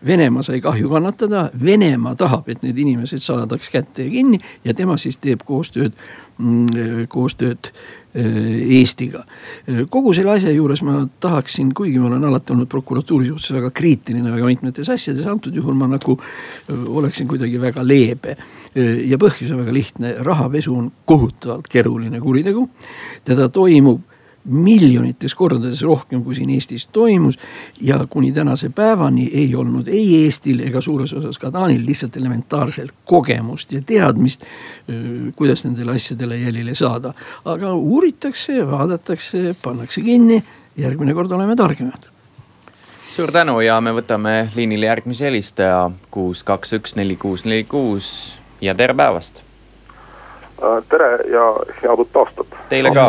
Venemaa 0.05 0.43
sai 0.43 0.61
kahju 0.61 0.89
kannatada, 0.89 1.49
Venemaa 1.63 2.15
tahab, 2.15 2.49
et 2.49 2.63
need 2.63 2.77
inimesed 2.77 3.19
saadaks 3.19 3.69
kätte 3.69 4.03
ja 4.03 4.09
kinni 4.09 4.39
ja 4.65 4.73
tema 4.73 4.97
siis 4.97 5.17
teeb 5.17 5.43
koostööd 5.45 5.93
koostööd 7.09 7.69
äh, 7.69 7.97
Eestiga. 8.79 9.23
kogu 9.89 10.13
selle 10.15 10.31
asja 10.37 10.51
juures 10.51 10.81
ma 10.85 11.03
tahaksin, 11.21 11.69
kuigi 11.77 11.99
ma 12.01 12.07
olen 12.09 12.25
alati 12.25 12.53
olnud 12.55 12.69
prokuratuuri 12.71 13.27
suhtes 13.29 13.53
väga 13.53 13.69
kriitiline 13.75 14.31
väga 14.33 14.49
mitmetes 14.49 14.89
asjades, 14.89 15.25
antud 15.29 15.55
juhul 15.55 15.77
ma 15.77 15.89
nagu 15.91 16.17
oleksin 16.69 17.27
kuidagi 17.29 17.61
väga 17.61 17.85
leebe. 17.85 18.37
Ja 19.05 19.19
põhjus 19.21 19.53
on 19.53 19.61
väga 19.61 19.73
lihtne, 19.73 20.15
rahapesu 20.25 20.75
on 20.77 20.91
kohutavalt 21.05 21.69
keeruline 21.69 22.21
kuritegu, 22.21 22.67
teda 23.25 23.49
toimub 23.53 24.01
miljonites 24.47 25.35
kordades 25.35 25.81
rohkem, 25.81 26.23
kui 26.23 26.35
siin 26.35 26.49
Eestis 26.49 26.87
toimus. 26.87 27.39
ja 27.81 27.99
kuni 28.09 28.31
tänase 28.31 28.69
päevani 28.69 29.29
ei 29.33 29.55
olnud 29.55 29.87
ei 29.87 30.23
Eestil 30.23 30.59
ega 30.59 30.81
suures 30.81 31.13
osas 31.13 31.37
ka 31.37 31.51
Taanil 31.51 31.85
lihtsalt 31.85 32.17
elementaarselt 32.17 32.93
kogemust 33.05 33.71
ja 33.71 33.81
teadmist, 33.85 34.43
kuidas 35.35 35.63
nendele 35.63 35.95
asjadele 35.95 36.37
jälile 36.37 36.75
saada. 36.75 37.13
aga 37.45 37.73
uuritakse, 37.73 38.67
vaadatakse, 38.71 39.55
pannakse 39.61 40.01
kinni, 40.01 40.43
järgmine 40.77 41.13
kord 41.13 41.31
oleme 41.31 41.55
targemad 41.55 42.07
suur 43.17 43.31
tänu 43.31 43.61
ja 43.65 43.79
me 43.81 43.89
võtame 43.97 44.49
liinile 44.55 44.85
järgmise 44.85 45.25
helistaja 45.25 45.89
kuus, 46.13 46.43
kaks, 46.45 46.73
üks, 46.77 46.93
neli, 46.95 47.15
kuus, 47.17 47.45
neli, 47.45 47.63
kuus 47.63 48.09
ja 48.61 48.75
tere 48.77 48.93
päevast. 48.93 49.41
Äh, 50.61 50.83
tere 50.89 51.09
ja 51.31 51.47
head 51.81 52.03
uut 52.03 52.19
aastat. 52.21 52.53
Teile 52.69 52.91
ka 52.93 53.07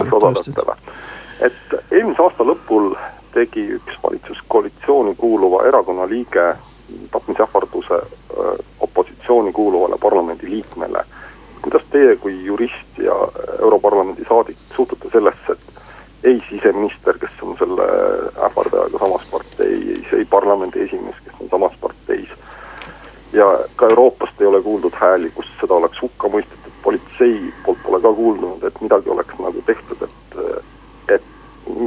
et 1.40 1.74
eelmise 1.90 2.22
aasta 2.22 2.44
lõpul 2.46 2.92
tegi 3.34 3.64
üks 3.76 3.98
valitsuskoalitsiooni 4.02 5.14
kuuluva 5.14 5.64
erakonna 5.68 6.08
liige 6.08 6.54
tapmisähvarduse 7.12 8.00
opositsiooni 8.80 9.52
kuuluvale 9.52 9.96
parlamendiliikmele. 10.00 11.04
kuidas 11.62 11.82
teie 11.90 12.16
kui 12.16 12.44
jurist 12.44 12.98
ja 12.98 13.14
Europarlamendi 13.62 14.24
saadik 14.28 14.56
suhtute 14.76 15.08
sellesse, 15.12 15.52
et 15.52 15.58
ei 16.24 16.42
siseminister, 16.50 17.18
kes 17.18 17.30
on 17.42 17.56
selle 17.58 17.86
ähvardajaga 18.46 18.98
samas 18.98 19.26
parteis, 19.30 20.12
ei 20.12 20.24
parlamendi 20.24 20.84
esimees, 20.84 21.16
kes 21.24 21.34
on 21.40 21.48
samas 21.50 21.72
parteis, 21.80 22.28
ja 23.32 23.58
ka 23.76 23.86
Euroopast 23.86 24.40
ei 24.40 24.46
ole 24.46 24.62
kuuldud 24.62 24.94
hääli, 24.94 25.30
kus 25.34 25.50
seda 25.60 25.74
oleks 25.74 26.02
hukka 26.02 26.28
mõistetud, 26.28 26.72
politsei 26.82 27.52
poolt 27.66 27.82
pole 27.84 28.00
ka 28.00 28.12
kuuldunud, 28.12 28.64
et 28.64 28.80
midagi 28.80 29.10
oleks 29.10 29.38
nagu 29.38 29.62
tehtud, 29.66 30.02
et 30.02 30.38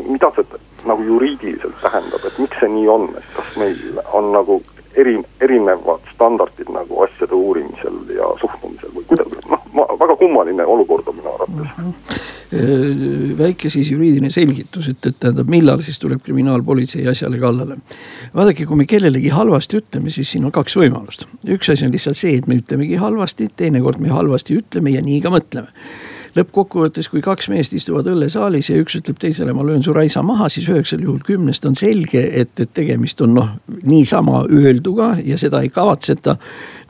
mida 0.09 0.31
see 0.35 0.61
nagu 0.89 1.03
juriidiliselt 1.05 1.77
tähendab, 1.81 2.25
et 2.25 2.37
miks 2.41 2.59
see 2.59 2.69
nii 2.69 2.87
on, 2.89 3.09
et 3.17 3.33
kas 3.35 3.57
meil 3.61 4.01
on 4.17 4.31
nagu 4.33 4.61
eri, 4.95 5.15
erinevad 5.41 6.03
standardid 6.13 6.69
nagu 6.73 7.03
asjade 7.05 7.35
uurimisel 7.35 8.01
ja 8.15 8.29
suhtumisel 8.41 8.93
või 8.95 9.05
kuidagi, 9.09 9.43
noh, 9.51 9.63
väga 10.01 10.17
kummaline 10.19 10.65
olukord 10.65 11.07
on 11.07 11.17
minu 11.19 11.33
arvates 11.33 11.77
mm. 11.77 11.93
-hmm. 12.51 13.37
väike 13.37 13.69
siis 13.69 13.91
juriidiline 13.91 14.29
selgitus, 14.29 14.87
et, 14.87 15.05
et 15.05 15.19
tähendab, 15.19 15.49
millal 15.49 15.81
siis 15.85 15.99
tuleb 15.99 16.21
kriminaalpolitsei 16.23 17.07
asjale 17.07 17.39
kallale. 17.39 17.77
vaadake, 18.35 18.65
kui 18.65 18.77
me 18.77 18.85
kellelegi 18.85 19.29
halvasti 19.29 19.77
ütleme, 19.77 20.09
siis 20.09 20.31
siin 20.31 20.45
on 20.45 20.51
kaks 20.51 20.77
võimalust. 20.77 21.27
üks 21.47 21.71
asi 21.71 21.85
on 21.85 21.91
lihtsalt 21.91 22.17
see, 22.17 22.37
et 22.37 22.47
me 22.47 22.59
ütlemegi 22.59 22.95
halvasti, 22.95 23.49
teinekord 23.55 23.99
me 23.99 24.09
halvasti 24.09 24.57
ütleme 24.57 24.97
ja 24.97 25.01
nii 25.01 25.21
ka 25.21 25.29
mõtleme 25.29 25.67
lõppkokkuvõttes, 26.37 27.09
kui 27.11 27.23
kaks 27.23 27.49
meest 27.51 27.73
istuvad 27.77 28.07
õllesaalis 28.11 28.71
ja 28.71 28.79
üks 28.81 28.97
ütleb 28.99 29.19
teisele, 29.21 29.53
ma 29.55 29.65
löön 29.67 29.83
su 29.85 29.93
raisa 29.95 30.23
maha, 30.25 30.49
siis 30.51 30.69
üheksal 30.71 31.03
juhul 31.03 31.21
kümnest 31.27 31.65
on 31.67 31.75
selge, 31.79 32.23
et, 32.41 32.53
et 32.59 32.73
tegemist 32.73 33.21
on 33.25 33.35
noh, 33.37 33.49
niisama 33.83 34.45
öelduga 34.49 35.13
ja 35.25 35.39
seda 35.41 35.63
ei 35.65 35.71
kavatseta 35.73 36.37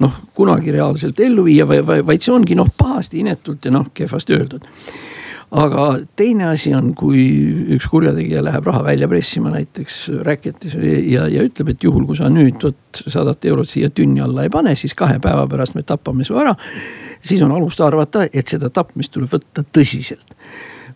noh, 0.03 0.19
kunagi 0.37 0.73
reaalselt 0.75 1.19
ellu 1.19 1.47
viia, 1.47 1.67
vaid 1.67 2.21
see 2.21 2.35
ongi 2.35 2.57
noh, 2.59 2.69
pahasti, 2.77 3.21
inetult 3.23 3.65
ja 3.65 3.73
noh, 3.73 3.89
kehvasti 3.95 4.37
öeldud 4.37 4.69
aga 5.51 5.85
teine 6.15 6.47
asi 6.53 6.71
on, 6.75 6.93
kui 6.95 7.21
üks 7.75 7.87
kurjategija 7.91 8.43
läheb 8.45 8.67
raha 8.69 8.85
välja 8.85 9.09
pressima 9.11 9.51
näiteks 9.51 10.05
räketis 10.23 10.77
ja, 10.79 11.27
ja 11.27 11.43
ütleb, 11.43 11.73
et 11.73 11.83
juhul, 11.83 12.05
kui 12.07 12.15
sa 12.15 12.29
nüüd 12.31 12.61
vot 12.63 13.03
sadat 13.11 13.45
eurot 13.51 13.67
siia 13.67 13.91
tünni 13.91 14.23
alla 14.23 14.47
ei 14.47 14.53
pane, 14.53 14.75
siis 14.79 14.95
kahe 14.97 15.19
päeva 15.23 15.47
pärast 15.51 15.75
me 15.75 15.83
tapame 15.83 16.27
su 16.27 16.39
ära. 16.39 16.55
Siis 17.21 17.41
on 17.41 17.51
alust 17.51 17.81
arvata, 17.81 18.25
et 18.33 18.47
seda 18.47 18.69
tapmist 18.69 19.13
tuleb 19.13 19.31
võtta 19.31 19.63
tõsiselt. 19.63 20.35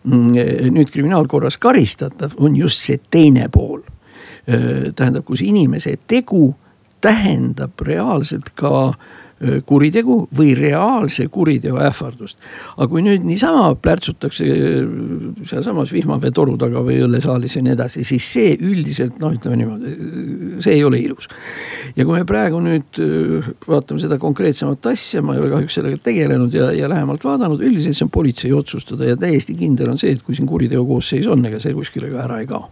nüüd 0.06 0.90
kriminaalkorras 0.92 1.56
karistatav 1.58 2.36
on 2.38 2.56
just 2.56 2.78
see 2.78 3.00
teine 3.10 3.48
pool. 3.48 3.80
tähendab, 4.46 5.24
kus 5.24 5.42
inimese 5.42 5.96
tegu 6.06 6.54
tähendab 7.00 7.80
reaalselt 7.82 8.52
ka 8.54 8.88
äh, 8.88 9.25
kuritegu 9.68 10.16
või 10.36 10.54
reaalse 10.56 11.26
kuriteo 11.28 11.76
ähvardust. 11.84 12.38
aga 12.76 12.86
kui 12.88 13.02
nüüd 13.04 13.24
niisama 13.28 13.74
plärtsutakse 13.74 14.46
sealsamas 15.44 15.92
vihmaveetoru 15.92 16.56
taga 16.56 16.80
või 16.84 17.02
õllesaalis 17.04 17.58
ja 17.58 17.62
nii 17.66 17.74
edasi, 17.74 18.04
siis 18.08 18.30
see 18.32 18.54
üldiselt 18.56 19.18
noh, 19.20 19.34
ütleme 19.36 19.58
niimoodi, 19.60 19.92
see 20.64 20.78
ei 20.78 20.84
ole 20.84 21.02
ilus. 21.04 21.28
ja 21.96 22.06
kui 22.06 22.16
me 22.16 22.24
praegu 22.24 22.62
nüüd 22.64 23.02
vaatame 23.68 24.00
seda 24.00 24.18
konkreetsemat 24.22 24.88
asja, 24.94 25.20
ma 25.20 25.36
ei 25.36 25.44
ole 25.44 25.52
kahjuks 25.52 25.78
sellega 25.82 26.00
tegelenud 26.08 26.56
ja, 26.56 26.70
ja 26.72 26.88
lähemalt 26.88 27.24
vaadanud, 27.24 27.60
üldiselt 27.60 27.98
see 27.98 28.08
on 28.08 28.14
politsei 28.16 28.54
otsustada 28.56 29.12
ja 29.12 29.20
täiesti 29.20 29.58
kindel 29.58 29.92
on 29.92 30.00
see, 30.00 30.16
et 30.16 30.24
kui 30.24 30.38
siin 30.38 30.48
kuriteo 30.48 30.86
koosseis 30.88 31.28
on, 31.28 31.44
ega 31.44 31.60
see 31.60 31.76
kuskile 31.76 32.08
ka 32.14 32.24
ära 32.24 32.40
ei 32.40 32.48
kao 32.48 32.70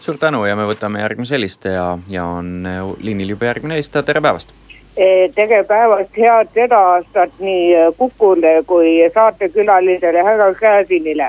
suur 0.00 0.16
tänu 0.22 0.46
ja 0.46 0.54
me 0.56 0.64
võtame 0.70 1.02
järgmise 1.02 1.34
helistaja 1.34 1.98
ja 2.08 2.24
on 2.38 2.62
liinil 3.02 3.34
juba 3.34 3.50
järgmine 3.50 3.76
helistaja, 3.76 4.06
tere 4.06 4.22
päevast 4.24 4.54
Eh, 5.00 5.30
tere 5.32 5.62
päevast, 5.64 6.10
head 6.12 6.48
seda 6.52 6.78
aastat 6.94 7.38
nii 7.40 7.68
eh, 7.72 7.86
Kukule 7.96 8.50
kui 8.68 8.90
saatekülalisele 9.14 10.24
härra 10.26 10.50
Gräzinile. 10.58 11.28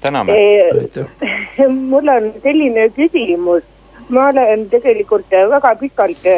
täname 0.00 0.36
eh,. 0.36 1.66
mul 1.90 2.12
on 2.14 2.30
selline 2.44 2.86
küsimus, 2.98 3.64
ma 4.08 4.28
olen 4.28 4.68
tegelikult 4.70 5.34
väga 5.54 5.74
pikalt 5.82 6.30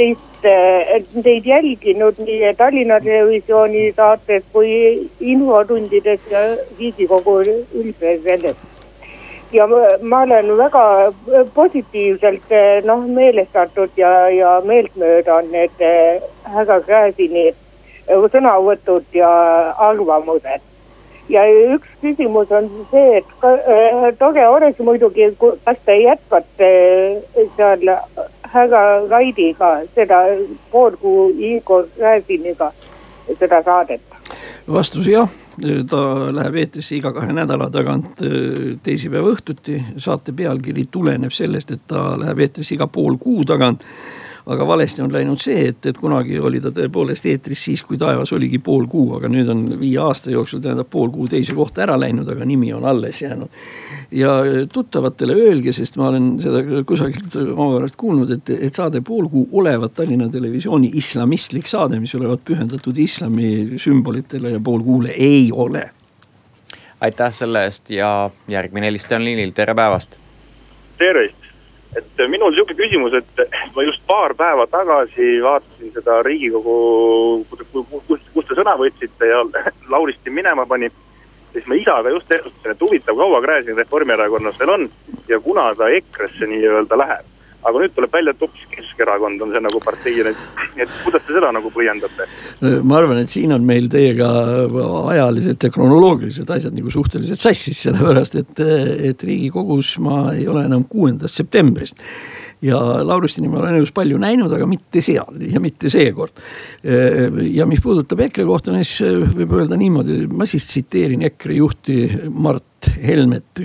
teist, 0.00 0.50
teid 1.28 1.46
jälginud 1.52 2.18
nii 2.26 2.54
Tallinna 2.58 2.98
Televisiooni 3.06 3.92
saates 3.96 4.42
kui 4.52 4.74
infotundides 5.20 6.30
ja 6.34 6.46
Riigikogu 6.80 7.38
üldiselt 7.46 8.73
ja 9.54 9.66
ma 10.02 10.22
olen 10.22 10.56
väga 10.58 10.84
positiivselt 11.54 12.54
noh 12.84 13.04
meelestatud 13.18 13.90
ja, 13.96 14.28
ja 14.30 14.56
meeltmööda 14.66 15.40
on 15.40 15.52
need 15.54 15.84
härra 16.54 16.80
Gräzini 16.86 17.52
sõnavõtud 18.06 19.04
ja 19.12 19.30
arvamused. 19.78 20.60
ja 21.28 21.42
üks 21.74 21.88
küsimus 22.02 22.50
on 22.52 22.66
see, 22.90 23.18
et 23.18 23.28
ka, 23.40 23.54
äh, 23.54 24.10
tore 24.18 24.48
oleks 24.48 24.78
muidugi, 24.78 25.30
kas 25.40 25.78
te 25.86 25.96
jätkate 25.96 26.68
seal 27.56 27.88
härra 28.52 28.82
Raidiga 29.08 29.70
seda 29.94 30.20
poolkuu 30.70 31.30
Igor 31.38 31.86
Gräziniga 31.96 32.72
seda 33.38 33.62
saadet? 33.62 34.02
Vastus 34.68 35.06
jah 35.06 35.28
ta 35.90 36.02
läheb 36.34 36.56
eetrisse 36.62 36.96
iga 36.96 37.12
kahe 37.14 37.32
nädala 37.36 37.68
tagant 37.70 38.22
äh, 38.24 38.74
teisipäeva 38.82 39.32
õhtuti. 39.34 39.80
saate 39.98 40.32
pealkiri 40.32 40.86
tuleneb 40.90 41.32
sellest, 41.32 41.70
et 41.70 41.86
ta 41.86 42.14
läheb 42.18 42.44
eetrisse 42.46 42.74
iga 42.74 42.86
pool 42.86 43.18
kuu 43.20 43.44
tagant. 43.44 43.84
Aga 44.46 44.66
valesti 44.66 45.02
on 45.02 45.12
läinud 45.12 45.40
see, 45.40 45.68
et, 45.70 45.86
et 45.88 45.98
kunagi 45.98 46.36
oli 46.38 46.60
ta 46.60 46.68
tõepoolest 46.74 47.24
eetris 47.30 47.62
siis, 47.64 47.82
kui 47.86 47.96
taevas 48.00 48.32
oligi 48.36 48.58
pool 48.64 48.84
kuu, 48.92 49.14
aga 49.16 49.30
nüüd 49.32 49.48
on 49.48 49.62
viie 49.80 49.96
aasta 50.02 50.32
jooksul 50.34 50.60
tähendab 50.64 50.90
pool 50.92 51.08
kuu 51.14 51.28
teise 51.32 51.56
kohta 51.56 51.84
ära 51.86 51.96
läinud, 52.00 52.28
aga 52.28 52.44
nimi 52.48 52.72
on 52.76 52.84
alles 52.84 53.22
jäänud. 53.22 53.48
ja 54.10 54.36
tuttavatele 54.72 55.34
öelge, 55.46 55.72
sest 55.72 55.96
ma 55.96 56.08
olen 56.10 56.28
seda 56.42 56.84
kusagilt 56.86 57.36
omapärast 57.40 57.96
kuulnud, 57.96 58.30
et, 58.36 58.54
et 58.68 58.74
saade 58.74 59.00
Pool 59.04 59.28
kuu 59.28 59.48
olevat 59.52 59.94
Tallinna 59.94 60.28
Televisiooni 60.28 60.90
islamistlik 60.94 61.66
saade, 61.66 61.98
mis 62.00 62.14
olevat 62.14 62.44
pühendatud 62.44 62.98
islami 63.00 63.78
sümbolitele 63.80 64.54
ja 64.54 64.60
pool 64.60 64.82
kuule 64.84 65.16
ei 65.16 65.50
ole 65.52 65.90
aitäh 67.04 67.32
selle 67.32 67.64
eest 67.64 67.90
ja 67.90 68.30
järgmine 68.48 68.86
helistaja 68.86 69.18
on 69.18 69.24
liinil, 69.24 69.50
tere 69.50 69.74
päevast. 69.74 70.16
tervist, 70.98 71.43
et 71.96 72.22
minul 72.28 72.54
sihuke 72.54 72.76
küsimus, 72.78 73.14
et 73.18 73.42
ma 73.74 73.84
just 73.86 74.02
paar 74.06 74.34
päeva 74.38 74.66
tagasi 74.70 75.38
vaatasin 75.42 75.92
seda 75.94 76.20
Riigikogu, 76.26 77.46
kus, 78.08 78.22
kus 78.34 78.48
te 78.48 78.58
sõna 78.58 78.76
võtsite 78.80 79.30
ja 79.30 79.42
Lauristin 79.92 80.34
minema 80.34 80.66
pani. 80.66 80.90
siis 81.54 81.66
ma 81.70 81.76
isaga 81.78 82.10
just 82.10 82.32
ennustsin, 82.34 82.72
et 82.72 82.80
huvitav, 82.82 83.16
kaua 83.16 83.40
Gräzin 83.40 83.76
Reformierakonnas 83.78 84.58
veel 84.58 84.70
on 84.70 84.88
ja 85.28 85.38
kuna 85.40 85.68
ta 85.78 85.88
EKRE-sse 85.88 86.50
nii-öelda 86.50 86.98
läheb 86.98 87.33
aga 87.64 87.82
nüüd 87.82 87.94
tuleb 87.96 88.12
välja, 88.12 88.34
et 88.34 88.44
hoopis 88.44 88.68
Keskerakond 88.74 89.42
on 89.44 89.54
see 89.54 89.62
nagu 89.64 89.80
partei, 89.84 90.14
et 90.24 90.94
kuidas 91.04 91.24
te 91.24 91.36
seda 91.36 91.50
nagu 91.54 91.72
põhjendate? 91.74 92.28
ma 92.84 93.00
arvan, 93.00 93.22
et 93.24 93.32
siin 93.32 93.54
on 93.56 93.64
meil 93.66 93.88
teiega 93.92 94.28
ajalised 95.14 95.68
ja 95.68 95.72
kronoloogilised 95.74 96.50
asjad 96.56 96.76
nagu 96.76 96.92
suhteliselt 96.92 97.42
sassis, 97.42 97.84
sellepärast 97.86 98.38
et, 98.40 98.64
et 99.10 99.28
riigikogus 99.28 99.96
ma 100.04 100.26
ei 100.34 100.48
ole 100.50 100.66
enam 100.68 100.86
kuuendast 100.90 101.42
septembrist 101.42 102.00
ja 102.64 102.78
Laurustini 103.04 103.48
ma 103.48 103.60
olen 103.60 103.78
elus 103.78 103.92
palju 103.94 104.18
näinud, 104.20 104.52
aga 104.56 104.66
mitte 104.68 105.02
seal 105.04 105.40
ja 105.50 105.60
mitte 105.60 105.90
seekord. 105.92 106.40
ja 107.52 107.66
mis 107.68 107.82
puudutab 107.84 108.20
EKRE 108.28 108.46
kohta, 108.48 108.76
siis 108.82 109.02
võib 109.36 109.56
öelda 109.58 109.78
niimoodi, 109.80 110.24
ma 110.32 110.48
siis 110.48 110.68
tsiteerin 110.70 111.26
EKRE 111.30 111.58
juhti 111.60 111.98
Mart 112.30 112.73
Helmet, 113.02 113.62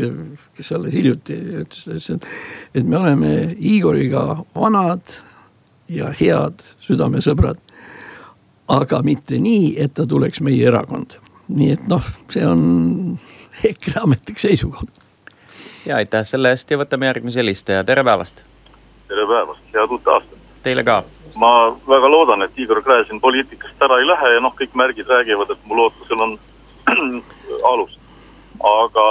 kes 0.57 0.71
alles 0.75 0.95
hiljuti 0.97 1.37
ütles, 1.63 2.09
et, 2.13 2.27
et 2.75 2.85
me 2.85 2.97
oleme 2.99 3.33
Igoriga 3.57 4.43
vanad 4.55 5.15
ja 5.89 6.11
head 6.19 6.61
südamesõbrad. 6.85 7.59
aga 8.69 9.01
mitte 9.01 9.39
nii, 9.41 9.73
et 9.81 9.93
ta 9.97 10.05
tuleks 10.05 10.41
meie 10.45 10.67
erakonda. 10.67 11.17
nii 11.47 11.71
et 11.73 11.87
noh, 11.89 12.05
see 12.29 12.45
on 12.45 13.17
EKRE 13.63 14.01
ametlik 14.03 14.39
seisukoht. 14.39 15.07
ja 15.85 15.97
aitäh 15.97 16.25
selle 16.25 16.53
eest 16.53 16.71
ja 16.71 16.77
võtame 16.77 17.09
järgmise 17.09 17.41
helistaja, 17.41 17.83
tere 17.83 18.03
päevast 18.03 18.45
tere 19.09 19.25
päevast, 19.27 19.63
head 19.73 19.95
uut 19.95 20.07
aastat. 20.07 20.37
Teile 20.63 20.83
ka. 20.83 21.03
ma 21.39 21.51
väga 21.87 22.09
loodan, 22.11 22.41
et 22.43 22.57
Igor 22.59 22.81
Gräzin 22.83 23.21
poliitikast 23.21 23.83
ära 23.85 23.99
ei 24.01 24.07
lähe 24.07 24.33
ja 24.33 24.41
noh, 24.43 24.53
kõik 24.57 24.73
märgid 24.77 25.07
räägivad, 25.07 25.53
et 25.53 25.65
mu 25.69 25.77
lootusel 25.77 26.23
on 26.25 26.35
alust. 27.71 27.98
Aga 28.59 29.05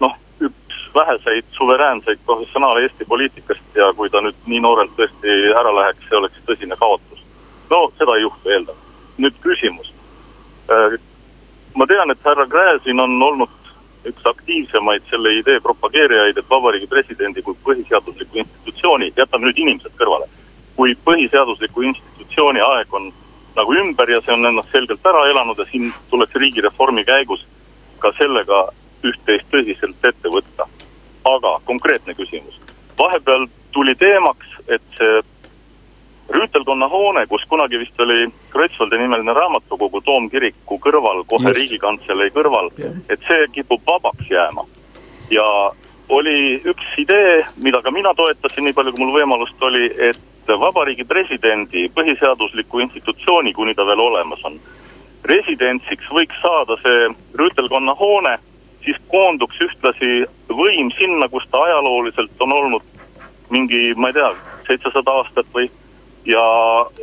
noh, 0.00 0.14
üks 0.40 0.80
väheseid 0.94 1.44
suveräänseid 1.56 2.18
professionaale 2.26 2.82
Eesti 2.82 3.04
poliitikast 3.04 3.74
ja 3.74 3.92
kui 3.96 4.10
ta 4.10 4.20
nüüd 4.20 4.38
nii 4.46 4.60
noorelt 4.60 4.96
tõesti 4.98 5.36
ära 5.56 5.74
läheks, 5.80 6.08
see 6.08 6.18
oleks 6.18 6.46
tõsine 6.48 6.76
kaotus. 6.76 7.22
no 7.70 7.90
seda 7.98 8.16
ei 8.16 8.22
juhtu, 8.22 8.50
eeldan. 8.50 8.76
nüüd 9.18 9.36
küsimus. 9.42 9.92
Äh, 10.70 10.98
ma 11.74 11.86
tean, 11.86 12.10
et 12.10 12.24
härra 12.24 12.46
Gräzin 12.46 13.00
on 13.00 13.22
olnud 13.22 13.50
üks 14.06 14.26
aktiivsemaid 14.28 15.02
selle 15.10 15.32
idee 15.38 15.60
propageerijaid, 15.60 16.38
et 16.38 16.50
Vabariigi 16.50 16.86
Presidendi 16.86 17.42
kui 17.42 17.56
põhiseadusliku 17.64 18.38
institutsiooni, 18.42 19.12
jätame 19.16 19.48
nüüd 19.48 19.58
inimesed 19.64 19.96
kõrvale, 19.98 20.28
kui 20.76 20.94
põhiseadusliku 21.08 21.82
institutsiooni 21.90 22.62
aeg 22.62 22.94
on 22.94 23.10
nagu 23.56 23.74
ümber 23.80 24.10
ja 24.10 24.20
see 24.22 24.34
on 24.34 24.46
ennast 24.46 24.70
selgelt 24.70 25.06
ära 25.08 25.24
elanud 25.30 25.58
ja 25.58 25.64
siin 25.70 25.92
tuleks 26.10 26.36
riigireformi 26.42 27.04
käigus 27.08 27.44
ka 27.98 28.12
sellega 28.18 28.66
üht-teist 29.06 29.48
tõsiselt 29.52 30.08
ette 30.08 30.32
võtta. 30.32 30.68
aga 31.26 31.56
konkreetne 31.66 32.14
küsimus, 32.14 32.60
vahepeal 32.98 33.48
tuli 33.74 33.94
teemaks, 33.98 34.46
et 34.68 34.82
see 34.98 35.22
Rüütelkonna 36.30 36.88
hoone, 36.90 37.26
kus 37.30 37.42
kunagi 37.48 37.78
vist 37.78 38.00
oli 38.02 38.28
Kreutzwaldi 38.50 38.98
nimeline 38.98 39.32
raamatukogu 39.34 40.00
toomkiriku 40.06 40.78
kõrval, 40.82 41.22
kohe 41.30 41.48
Just. 41.48 41.58
Riigikantselei 41.58 42.32
kõrval, 42.34 42.70
et 43.10 43.20
see 43.28 43.46
kipub 43.54 43.82
vabaks 43.86 44.30
jääma. 44.30 44.64
ja 45.30 45.46
oli 46.08 46.62
üks 46.64 46.94
idee, 46.98 47.44
mida 47.62 47.82
ka 47.82 47.90
mina 47.90 48.14
toetasin, 48.14 48.64
nii 48.64 48.74
palju 48.74 48.92
kui 48.94 49.04
mul 49.04 49.14
võimalust 49.20 49.62
oli, 49.68 49.90
et 50.08 50.50
vabariigi 50.60 51.04
presidendi 51.04 51.88
põhiseadusliku 51.94 52.82
institutsiooni, 52.84 53.52
kuni 53.54 53.74
ta 53.74 53.86
veel 53.86 54.00
olemas 54.00 54.44
on, 54.44 54.60
residentsiks 55.30 56.10
võiks 56.12 56.36
saada 56.42 56.76
see 56.82 57.08
Rüütelkonna 57.38 57.94
hoone, 57.98 58.36
siis 58.84 58.98
koonduks 59.10 59.58
ühtlasi 59.60 60.12
võim 60.50 60.92
sinna, 60.98 61.28
kus 61.28 61.46
ta 61.50 61.64
ajalooliselt 61.66 62.46
on 62.46 62.52
olnud 62.52 62.94
mingi, 63.50 63.94
ma 63.96 64.10
ei 64.10 64.16
tea, 64.16 64.30
seitsesada 64.66 65.18
aastat 65.20 65.50
või 65.54 65.68
ja 66.26 66.42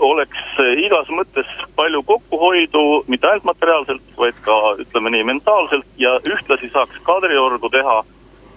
oleks 0.04 0.40
igas 0.84 1.08
mõttes 1.08 1.48
palju 1.76 2.04
kokkuhoidu, 2.04 3.04
mitte 3.08 3.28
ainult 3.28 3.48
materiaalselt, 3.48 4.04
vaid 4.20 4.40
ka 4.44 4.58
ütleme 4.84 5.14
nii 5.14 5.28
mentaalselt 5.32 5.88
ja 5.98 6.18
ühtlasi 6.28 6.70
saaks 6.74 7.00
Kadriorgu 7.08 7.70
teha 7.72 8.02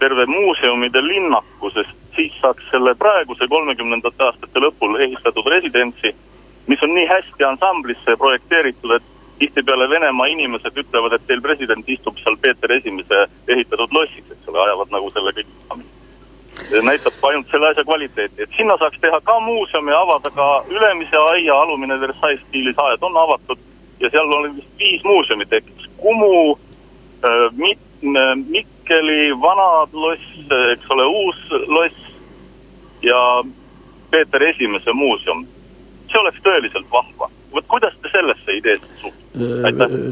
terve 0.00 0.26
muuseumide 0.26 1.02
linnaku, 1.06 1.70
sest 1.70 1.94
siis 2.16 2.34
saaks 2.40 2.66
selle 2.70 2.94
praeguse 2.98 3.48
kolmekümnendate 3.48 4.24
aastate 4.24 4.62
lõpul 4.62 4.98
ehitatud 5.06 5.46
residentsi, 5.54 6.14
mis 6.66 6.82
on 6.82 6.94
nii 6.94 7.06
hästi 7.06 7.46
ansamblisse 7.46 8.16
projekteeritud, 8.18 8.98
et 8.98 9.15
tihtipeale 9.38 9.88
Venemaa 9.90 10.26
inimesed 10.32 10.78
ütlevad, 10.82 11.12
et 11.16 11.26
teil 11.26 11.42
president 11.44 11.88
istub 11.88 12.18
seal 12.22 12.36
Peeter 12.40 12.72
Esimese 12.72 13.26
ehitatud 13.48 13.92
lossis, 13.92 14.24
eks 14.32 14.48
ole, 14.48 14.62
ajavad 14.64 14.94
nagu 14.96 15.10
selle 15.14 15.34
kõik 15.36 15.54
näitab 16.82 17.24
ainult 17.28 17.50
selle 17.50 17.68
asja 17.68 17.84
kvaliteeti, 17.84 18.42
et 18.42 18.54
sinna 18.56 18.76
saaks 18.80 18.98
teha 19.00 19.20
ka 19.24 19.40
muuseumi, 19.40 19.92
avada 19.92 20.30
ka 20.30 20.46
Ülemise 20.72 21.18
aia 21.30 21.60
alumine 21.62 22.00
Versailles 22.00 22.40
stiilis 22.48 22.78
aed 22.80 23.02
on 23.04 23.16
avatud 23.16 23.58
ja 24.00 24.10
seal 24.10 24.32
oli 24.38 24.54
vist 24.56 24.78
viis 24.78 25.04
muuseumi 25.04 25.46
tekkis, 25.46 25.90
Kumu 25.96 26.58
äh,, 27.24 27.52
Mik-, 27.56 27.86
Mikkeli 28.48 29.40
vana 29.40 29.88
loss, 29.92 30.24
eks 30.72 30.90
ole, 30.90 31.04
uus 31.04 31.36
loss 31.66 31.96
ja 33.02 33.44
Peeter 34.10 34.42
Esimese 34.42 34.92
muuseum. 34.92 35.46
see 36.06 36.20
oleks 36.20 36.38
tõeliselt 36.42 36.86
vahva, 36.90 37.26
vot 37.56 37.68
kuidas 37.70 37.96
te 38.02 38.12
sellesse 38.12 38.58
ideesse 38.60 39.00
suhtute? 39.00 39.24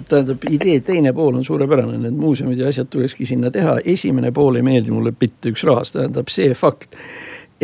tähendab, 0.08 0.48
idee 0.50 0.80
teine 0.84 1.14
pool 1.16 1.38
on 1.38 1.44
suurepärane, 1.44 1.96
need 1.98 2.16
muuseumid 2.18 2.60
ja 2.60 2.68
asjad 2.68 2.90
tulekski 2.92 3.26
sinna 3.28 3.50
teha, 3.54 3.78
esimene 3.94 4.32
pool 4.36 4.60
ei 4.60 4.66
meeldi 4.66 4.92
mulle 4.92 5.14
mitte 5.20 5.54
üks 5.54 5.64
rahas, 5.68 5.94
tähendab 5.94 6.32
see 6.32 6.52
fakt 6.58 6.98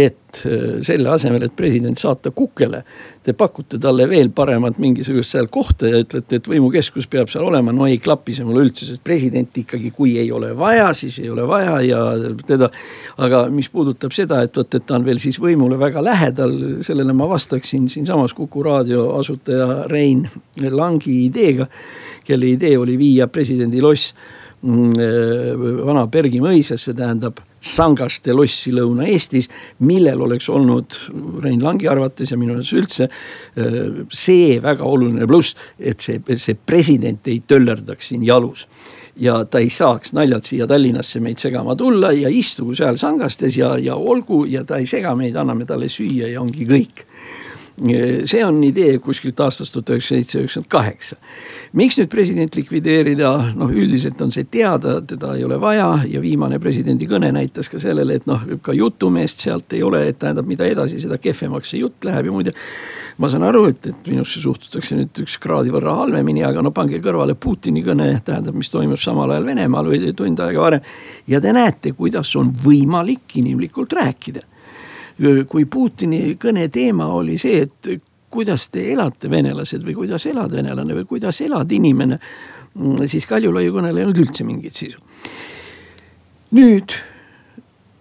et 0.07 0.41
äh, 0.47 0.81
selle 0.87 1.11
asemel, 1.13 1.45
et 1.47 1.55
president 1.57 1.99
saata 1.99 2.33
kukele, 2.35 2.83
te 3.25 3.35
pakute 3.37 3.79
talle 3.83 4.07
veel 4.11 4.31
paremat 4.35 4.79
mingisugust 4.81 5.35
seal 5.35 5.51
kohta 5.53 5.91
ja 5.91 6.01
ütlete, 6.05 6.41
et 6.41 6.49
võimukeskus 6.51 7.09
peab 7.11 7.31
seal 7.33 7.45
olema. 7.49 7.75
no 7.75 7.89
ei 7.89 7.99
klapi 8.03 8.35
see 8.37 8.47
mulle 8.47 8.65
üldse, 8.67 8.87
sest 8.89 9.05
president 9.05 9.57
ikkagi, 9.63 9.91
kui 9.97 10.17
ei 10.23 10.31
ole 10.33 10.53
vaja, 10.57 10.91
siis 10.97 11.19
ei 11.23 11.31
ole 11.31 11.47
vaja 11.49 11.81
ja 11.87 12.01
teda. 12.47 12.71
aga 13.19 13.45
mis 13.53 13.69
puudutab 13.71 14.15
seda, 14.17 14.43
et 14.47 14.57
vot, 14.57 14.75
et 14.75 14.87
ta 14.87 14.97
on 14.99 15.07
veel 15.07 15.21
siis 15.23 15.41
võimule 15.43 15.79
väga 15.81 16.03
lähedal, 16.05 16.57
sellele 16.87 17.17
ma 17.17 17.29
vastaksin 17.31 17.89
siinsamas 17.93 18.35
Kuku 18.37 18.63
raadio 18.63 19.11
asutaja 19.19 19.85
Rein 19.91 20.25
Langi 20.71 21.25
ideega, 21.27 21.67
kelle 22.25 22.55
idee 22.55 22.77
oli 22.79 22.97
viia 22.99 23.27
presidendi 23.29 23.83
loss 23.83 24.15
mm, 24.63 24.93
äh, 24.97 25.71
vana 25.87 26.07
Bergi 26.07 26.41
mõisasse, 26.43 26.95
tähendab 26.97 27.43
Sangaste 27.61 28.33
lossi 28.33 28.73
Lõuna-Eestis, 28.73 29.51
millel 29.85 30.23
oleks 30.25 30.49
olnud 30.49 30.97
Rein 31.45 31.61
Langi 31.65 31.89
arvates 31.91 32.33
ja 32.33 32.39
minu 32.41 32.55
arvates 32.55 32.73
üldse 32.77 33.09
äh, 33.11 34.07
see 34.09 34.57
väga 34.63 34.87
oluline 34.89 35.29
pluss, 35.29 35.57
et 35.79 36.01
see, 36.01 36.23
see 36.41 36.57
president 36.57 37.29
ei 37.29 37.43
töllerdaks 37.47 38.13
siin 38.13 38.25
jalus. 38.25 38.67
Ja 39.21 39.43
ta 39.45 39.61
ei 39.61 39.69
saaks 39.75 40.15
naljalt 40.17 40.49
siia 40.49 40.69
Tallinnasse 40.71 41.21
meid 41.21 41.43
segama 41.43 41.75
tulla 41.77 42.15
ja 42.17 42.31
istugu 42.33 42.77
seal 42.79 42.97
Sangastes 42.97 43.59
ja, 43.59 43.75
ja 43.79 43.99
olgu 43.99 44.47
ja 44.49 44.65
ta 44.65 44.79
ei 44.81 44.89
sega 44.89 45.13
meid, 45.19 45.37
anname 45.37 45.67
talle 45.69 45.91
süüa 45.93 46.31
ja 46.31 46.41
ongi 46.41 46.65
kõik 46.69 47.05
see 48.25 48.45
on 48.45 48.59
idee 48.65 48.99
kuskilt 48.99 49.41
aastast 49.41 49.73
tuhat 49.73 49.91
üheksasada 49.95 50.21
seitse, 50.21 50.39
üheksakümmend 50.41 50.71
kaheksa. 50.71 51.17
miks 51.73 51.99
nüüd 52.01 52.11
president 52.11 52.57
likvideerida, 52.57 53.31
noh 53.57 53.71
üldiselt 53.71 54.21
on 54.21 54.33
see 54.35 54.45
teada, 54.51 54.99
teda 55.01 55.35
ei 55.39 55.45
ole 55.45 55.61
vaja 55.61 56.03
ja 56.09 56.21
viimane 56.21 56.59
presidendi 56.59 57.07
kõne 57.09 57.31
näitas 57.33 57.71
ka 57.71 57.79
sellele, 57.81 58.19
et 58.19 58.27
noh, 58.27 58.43
ka 58.63 58.75
jutumeest 58.77 59.47
sealt 59.47 59.73
ei 59.73 59.83
ole, 59.87 60.03
et 60.11 60.19
tähendab, 60.19 60.49
mida 60.51 60.67
edasi, 60.67 61.01
seda 61.01 61.19
kehvemaks 61.23 61.73
see 61.73 61.81
jutt 61.81 62.05
läheb 62.05 62.29
ja 62.29 62.35
muide. 62.35 62.55
ma 63.19 63.29
saan 63.29 63.47
aru, 63.49 63.65
et, 63.71 63.87
et 63.87 64.13
minusse 64.13 64.41
suhtutakse 64.41 64.99
nüüd 64.99 65.23
üks 65.25 65.39
kraadi 65.41 65.73
võrra 65.73 65.95
halvemini, 66.03 66.45
aga 66.45 66.63
no 66.63 66.75
pange 66.77 67.01
kõrvale 67.01 67.35
Putini 67.35 67.85
kõne, 67.87 68.13
tähendab, 68.25 68.57
mis 68.57 68.71
toimus 68.71 69.05
samal 69.05 69.31
ajal 69.31 69.47
Venemaal 69.47 69.89
või 69.89 70.13
tund 70.17 70.41
aega 70.41 70.61
varem. 70.61 70.87
ja 71.27 71.41
te 71.41 71.53
näete, 71.53 71.93
kuidas 71.93 72.37
on 72.37 72.53
võimalik 72.65 73.39
inimlikult 73.41 73.93
rääkida 73.93 74.45
kui 75.49 75.67
Putini 75.69 76.37
kõne 76.41 76.69
teema 76.73 77.11
oli 77.13 77.37
see, 77.41 77.67
et 77.67 77.91
kuidas 78.31 78.69
te 78.71 78.87
elate, 78.93 79.31
venelased 79.31 79.85
või 79.85 79.97
kuidas 79.99 80.27
elad 80.31 80.55
venelane 80.55 80.97
või 81.01 81.07
kuidas 81.09 81.41
elad 81.45 81.73
inimene, 81.73 82.19
siis 83.11 83.27
Kaljulaiu 83.27 83.75
kõnel 83.75 83.99
ei 83.99 84.07
olnud 84.07 84.21
üldse 84.23 84.47
mingit 84.47 84.79
sisu. 84.79 84.99
nüüd 86.55 86.95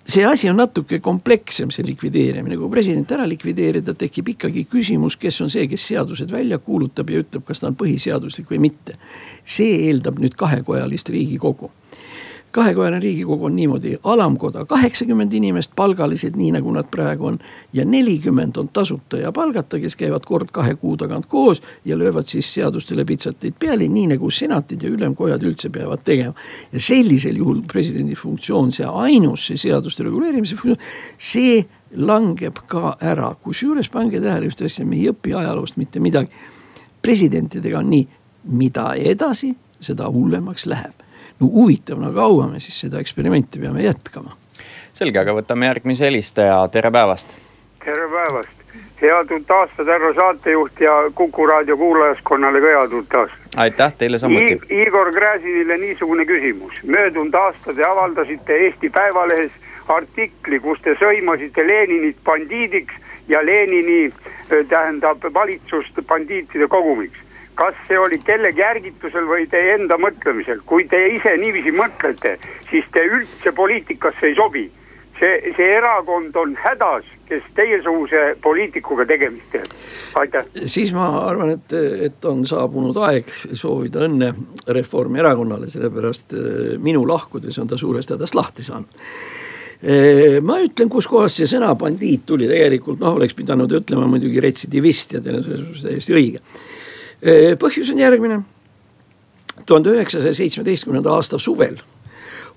see 0.10 0.26
asi 0.26 0.50
on 0.50 0.58
natuke 0.58 1.00
komplekssem, 1.06 1.70
see 1.74 1.86
likvideerimine, 1.86 2.58
kui 2.58 2.70
president 2.72 3.12
ära 3.14 3.28
likvideerida, 3.30 3.94
tekib 3.94 4.32
ikkagi 4.34 4.66
küsimus, 4.70 5.18
kes 5.22 5.42
on 5.46 5.52
see, 5.54 5.68
kes 5.70 5.86
seadused 5.92 6.32
välja 6.34 6.58
kuulutab 6.58 7.10
ja 7.10 7.22
ütleb, 7.22 7.46
kas 7.46 7.62
ta 7.62 7.70
on 7.70 7.78
põhiseaduslik 7.78 8.50
või 8.50 8.62
mitte. 8.70 8.98
see 9.46 9.90
eeldab 9.90 10.20
nüüd 10.22 10.38
kahekojalist 10.38 11.10
riigikogu 11.10 11.72
kahekojaline 12.52 13.00
riigikogu 13.00 13.46
on 13.46 13.56
niimoodi, 13.56 13.98
alamkoda 14.04 14.66
kaheksakümmend 14.66 15.34
inimest, 15.34 15.72
palgalised, 15.76 16.36
nii 16.36 16.52
nagu 16.52 16.72
nad 16.72 16.88
praegu 16.92 17.26
on. 17.26 17.40
ja 17.74 17.86
nelikümmend 17.86 18.58
on 18.58 18.70
tasuta 18.70 19.18
ja 19.18 19.32
palgata, 19.32 19.80
kes 19.80 19.96
käivad 19.96 20.26
kord 20.26 20.52
kahe 20.52 20.76
kuu 20.76 20.98
tagant 20.98 21.26
koos 21.26 21.62
ja 21.86 21.98
löövad 21.98 22.28
siis 22.28 22.54
seadustele 22.54 23.06
pitsateid 23.06 23.54
peale, 23.60 23.88
nii 23.88 24.08
nagu 24.08 24.32
senatid 24.32 24.82
ja 24.82 24.90
ülemkojad 24.90 25.44
üldse 25.44 25.70
peavad 25.70 26.00
tegema. 26.04 26.34
ja 26.72 26.80
sellisel 26.80 27.36
juhul 27.36 27.62
presidendi 27.72 28.16
funktsioon, 28.16 28.72
see 28.72 28.86
ainus, 28.86 29.48
see 29.48 29.58
seaduste 29.58 30.04
reguleerimise 30.04 30.56
funktsioon, 30.56 30.88
see 31.18 31.66
langeb 31.96 32.58
ka 32.68 32.98
ära, 33.02 33.36
kusjuures 33.42 33.90
pange 33.90 34.22
tähele 34.22 34.50
ühte 34.50 34.66
asja, 34.66 34.86
me 34.86 34.98
ei 34.98 35.10
õpi 35.10 35.36
ajaloost 35.38 35.78
mitte 35.78 36.00
midagi. 36.00 36.30
presidentidega 37.02 37.80
on 37.80 37.90
nii, 37.90 38.08
mida 38.44 38.94
edasi, 38.94 39.54
seda 39.80 40.10
hullemaks 40.12 40.66
läheb 40.66 41.09
no 41.40 41.48
huvitav, 41.48 42.00
no 42.00 42.12
kaua 42.14 42.48
me 42.48 42.60
siis 42.60 42.80
seda 42.86 43.00
eksperimenti 43.00 43.60
peame 43.60 43.84
jätkama? 43.84 44.36
selge, 44.94 45.20
aga 45.22 45.34
võtame 45.38 45.70
järgmise 45.70 46.10
helistaja, 46.10 46.58
tere 46.72 46.92
päevast. 46.92 47.36
tere 47.84 48.08
päevast, 48.12 48.74
head 49.02 49.32
uut 49.32 49.52
aastat, 49.56 49.88
härra 49.88 50.14
saatejuht 50.16 50.82
ja 50.84 50.96
Kuku 51.16 51.46
raadio 51.48 51.78
kuulajaskonnale 51.78 52.62
ka 52.62 52.74
head 52.74 52.98
uut 52.98 53.16
aastat. 53.22 53.56
aitäh 53.56 53.94
teile 53.98 54.20
samuti 54.20 54.60
I. 54.70 54.82
Igor 54.82 55.14
Gräzinile 55.16 55.78
niisugune 55.78 56.26
küsimus, 56.26 56.84
möödunud 56.84 57.34
aasta 57.34 57.74
te 57.74 57.86
avaldasite 57.86 58.58
Eesti 58.66 58.90
Päevalehes 58.90 59.52
artikli, 59.88 60.60
kus 60.60 60.82
te 60.84 60.98
sõimasite 61.00 61.68
Leninit 61.68 62.20
bandiidiks 62.24 62.94
ja 63.28 63.46
Lenini 63.46 64.14
tähendab 64.70 65.24
valitsust 65.34 66.04
bandiitide 66.08 66.68
kogumiks 66.68 67.29
kas 67.60 67.76
see 67.88 68.00
oli 68.00 68.20
kellegi 68.24 68.64
ärgitusel 68.64 69.28
või 69.28 69.46
teie 69.52 69.76
enda 69.76 69.98
mõtlemisel, 70.00 70.62
kui 70.70 70.86
te 70.88 71.00
ise 71.18 71.36
niiviisi 71.42 71.74
mõtlete, 71.76 72.38
siis 72.70 72.88
te 72.96 73.04
üldse 73.04 73.52
poliitikasse 73.56 74.32
ei 74.32 74.38
sobi. 74.38 74.70
see, 75.20 75.52
see 75.58 75.66
erakond 75.76 76.36
on 76.40 76.54
hädas, 76.56 77.04
kes 77.28 77.44
teiesuguse 77.56 78.38
poliitikuga 78.42 79.04
tegemist 79.06 79.52
teeb, 79.52 79.74
aitäh. 80.22 80.46
siis 80.66 80.94
ma 80.96 81.10
arvan, 81.26 81.52
et, 81.58 81.76
et 82.08 82.26
on 82.26 82.46
saabunud 82.48 82.96
aeg 83.10 83.28
soovida 83.52 84.06
õnne 84.08 84.32
Reformierakonnale, 84.80 85.68
sellepärast 85.68 86.38
äh, 86.40 86.72
minu 86.80 87.04
lahkudes 87.08 87.60
on 87.60 87.68
ta 87.68 87.78
suurest 87.78 88.16
hädast 88.16 88.40
lahti 88.40 88.64
saanud. 88.64 89.04
Äh, 89.84 90.40
ma 90.40 90.62
ütlen, 90.64 90.88
kuskohast 90.88 91.42
see 91.42 91.52
sõna 91.52 91.76
bandiit 91.76 92.24
tuli, 92.26 92.48
tegelikult 92.48 93.04
noh, 93.04 93.20
oleks 93.20 93.36
pidanud 93.36 93.76
ütlema 93.84 94.08
muidugi 94.08 94.40
retsidivist 94.48 95.20
ja 95.20 95.24
teil 95.24 95.42
on 95.42 95.48
selles 95.50 95.66
suhtes 95.68 95.88
täiesti 95.90 96.16
õige 96.16 96.48
põhjus 97.60 97.92
on 97.92 98.00
järgmine. 98.00 98.42
tuhande 99.66 99.90
üheksasaja 99.90 100.34
seitsmeteistkümnenda 100.34 101.12
aasta 101.12 101.38
suvel 101.38 101.78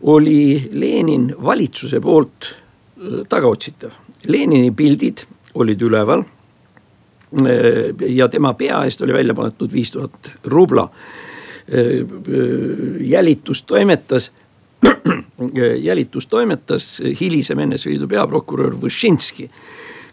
oli 0.03 0.69
Lenin 0.73 1.35
valitsuse 1.43 2.01
poolt 2.01 2.55
tagaotsitav. 3.29 3.91
Lenini 4.27 4.71
pildid 4.71 5.25
olid 5.55 5.83
üleval. 5.83 6.23
ja 8.09 8.29
tema 8.29 8.55
pea 8.55 8.85
eest 8.85 9.01
oli 9.01 9.13
välja 9.13 9.35
pandud 9.35 9.73
viis 9.73 9.91
tuhat 9.91 10.31
rubla. 10.45 10.89
jälitus 13.01 13.63
toimetas 13.63 14.33
jälitus 15.89 16.27
toimetas 16.27 17.03
hilisem 17.21 17.59
NSV 17.69 17.91
Liidu 17.91 18.09
peaprokurör 18.09 18.75
Võšinski 18.75 19.49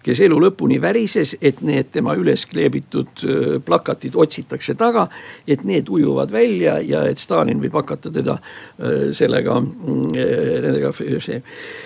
kes 0.03 0.21
elu 0.23 0.37
lõpuni 0.39 0.79
värises, 0.81 1.33
et 1.41 1.59
need 1.65 1.89
tema 1.93 2.13
üles 2.17 2.45
kleebitud 2.49 3.23
plakatid 3.65 4.15
otsitakse 4.15 4.75
taga. 4.79 5.07
et 5.47 5.63
need 5.63 5.89
ujuvad 5.89 6.31
välja 6.31 6.79
ja 6.79 7.03
et 7.09 7.17
Stalin 7.17 7.59
võib 7.59 7.73
hakata 7.73 8.11
teda 8.11 8.37
sellega, 9.13 9.59
nendega. 9.59 10.91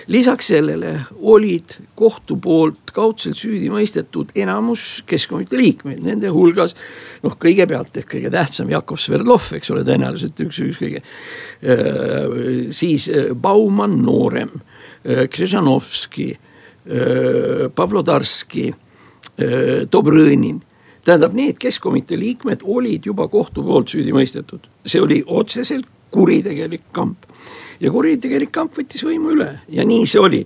lisaks 0.07 0.47
sellele 0.47 0.93
olid 1.21 1.77
kohtu 1.95 2.37
poolt 2.37 2.93
kaudselt 2.93 3.37
süüdi 3.37 3.69
mõistetud 3.73 4.31
enamus 4.35 5.03
keskkomitee 5.07 5.59
liikmeid, 5.59 6.03
nende 6.03 6.29
hulgas. 6.29 6.75
noh, 7.23 7.37
kõigepealt 7.39 7.97
ehk 7.97 8.13
kõige 8.15 8.31
tähtsam 8.31 8.69
Jakov 8.69 9.01
Sverdlov, 9.01 9.49
eks 9.57 9.73
ole, 9.73 9.83
tõenäoliselt 9.83 10.39
üks, 10.45 10.61
üks 10.69 10.81
kõige. 10.81 11.03
siis 12.71 13.09
Baumann 13.33 14.01
noorem, 14.03 14.51
Kržanovski 15.03 16.33
Äh, 16.33 16.52
Pavlodarski, 17.75 18.69
äh, 19.39 19.83
Dobrõnin. 19.91 20.61
tähendab, 21.05 21.33
need 21.33 21.57
keskkomitee 21.59 22.19
liikmed 22.19 22.61
olid 22.63 23.05
juba 23.05 23.27
kohtu 23.27 23.63
poolt 23.63 23.91
süüdi 23.91 24.13
mõistetud, 24.15 24.69
see 24.85 25.01
oli 25.01 25.23
otseselt 25.27 25.87
kuritegelik 26.11 26.91
kamp. 26.91 27.25
ja 27.79 27.91
kuritegelik 27.91 28.51
kamp 28.51 28.77
võttis 28.77 29.03
võimu 29.03 29.33
üle 29.33 29.59
ja 29.69 29.83
nii 29.83 30.05
see 30.07 30.19
oli 30.19 30.45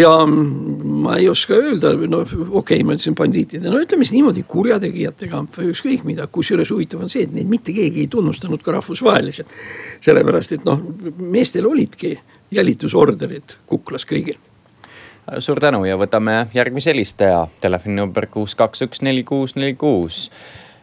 ja 0.00 0.26
ma 0.26 1.16
ei 1.16 1.28
oska 1.28 1.54
öelda, 1.54 1.92
no 2.06 2.20
okei 2.20 2.50
okay,, 2.58 2.82
ma 2.84 2.96
ütlesin 2.96 3.16
bandiitide, 3.16 3.70
no 3.70 3.80
ütleme 3.80 4.04
siis 4.04 4.16
niimoodi 4.18 4.44
kurjategijate 4.48 5.28
kamp 5.30 5.56
või 5.56 5.70
ükskõik 5.72 6.04
mida, 6.08 6.26
kusjuures 6.32 6.72
huvitav 6.72 7.04
on 7.04 7.12
see, 7.12 7.24
et 7.24 7.32
neid 7.32 7.48
mitte 7.48 7.72
keegi 7.76 8.04
ei 8.04 8.10
tunnustanud 8.12 8.60
ka 8.64 8.76
rahvusvaheliselt. 8.76 9.48
sellepärast, 10.04 10.52
et 10.52 10.68
noh, 10.68 10.82
meestel 11.20 11.68
olidki 11.70 12.18
jälitusorderid 12.52 13.56
kuklas 13.66 14.04
kõigil 14.04 14.36
suur 15.38 15.60
tänu 15.60 15.84
ja 15.84 15.98
võtame 16.00 16.46
järgmise 16.54 16.90
helistaja, 16.92 17.44
telefoninumber 17.60 18.26
kuus, 18.30 18.54
kaks, 18.58 18.82
üks, 18.86 19.02
neli, 19.06 19.24
kuus, 19.24 19.56
neli, 19.56 19.74
kuus. 19.78 20.30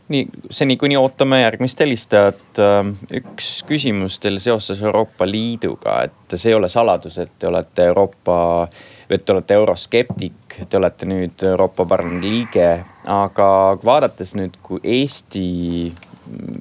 nii, 0.07 0.27
seni 0.51 0.77
kuni 0.79 0.95
ootame 0.97 1.41
järgmist 1.41 1.79
helistajat, 1.83 2.59
ähm, 2.63 2.93
üks 3.11 3.63
küsimus 3.67 4.19
teile 4.23 4.39
seoses 4.39 4.81
Euroopa 4.81 5.27
Liiduga, 5.27 5.97
et 6.07 6.37
see 6.37 6.53
ei 6.53 6.55
ole 6.55 6.69
saladus, 6.71 7.17
et 7.17 7.33
te 7.39 7.47
olete 7.47 7.89
Euroopa, 7.91 8.67
et 9.09 9.25
te 9.25 9.35
olete 9.35 9.57
euroskeptik, 9.59 10.61
te 10.69 10.77
olete 10.77 11.09
nüüd 11.09 11.43
Euroopa 11.43 11.85
Parlamendi 11.85 12.31
liige, 12.31 12.69
aga 13.03 13.49
vaadates 13.83 14.35
nüüd, 14.39 14.55
kui 14.63 14.79
Eesti 14.83 15.47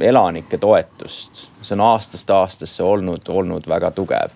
elanike 0.01 0.59
toetust, 0.59 1.47
see 1.63 1.75
on 1.79 1.87
aastast 1.87 2.31
aastasse 2.31 2.83
olnud, 2.83 3.31
olnud 3.31 3.67
väga 3.69 3.91
tugev 3.95 4.35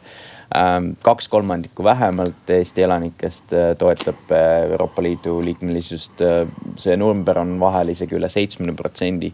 kaks 1.02 1.28
kolmandikku 1.28 1.84
vähemalt 1.84 2.50
Eesti 2.50 2.82
elanikest 2.82 3.52
äh, 3.52 3.76
toetab 3.78 4.32
äh, 4.32 4.70
Euroopa 4.70 5.02
Liidu 5.02 5.40
liikmelisust. 5.44 6.20
Äh, 6.20 6.48
see 6.76 6.96
number 6.96 7.38
on 7.38 7.58
vahel 7.60 7.94
isegi 7.94 8.18
üle 8.18 8.28
seitsmekümne 8.28 8.76
protsendi. 8.76 9.32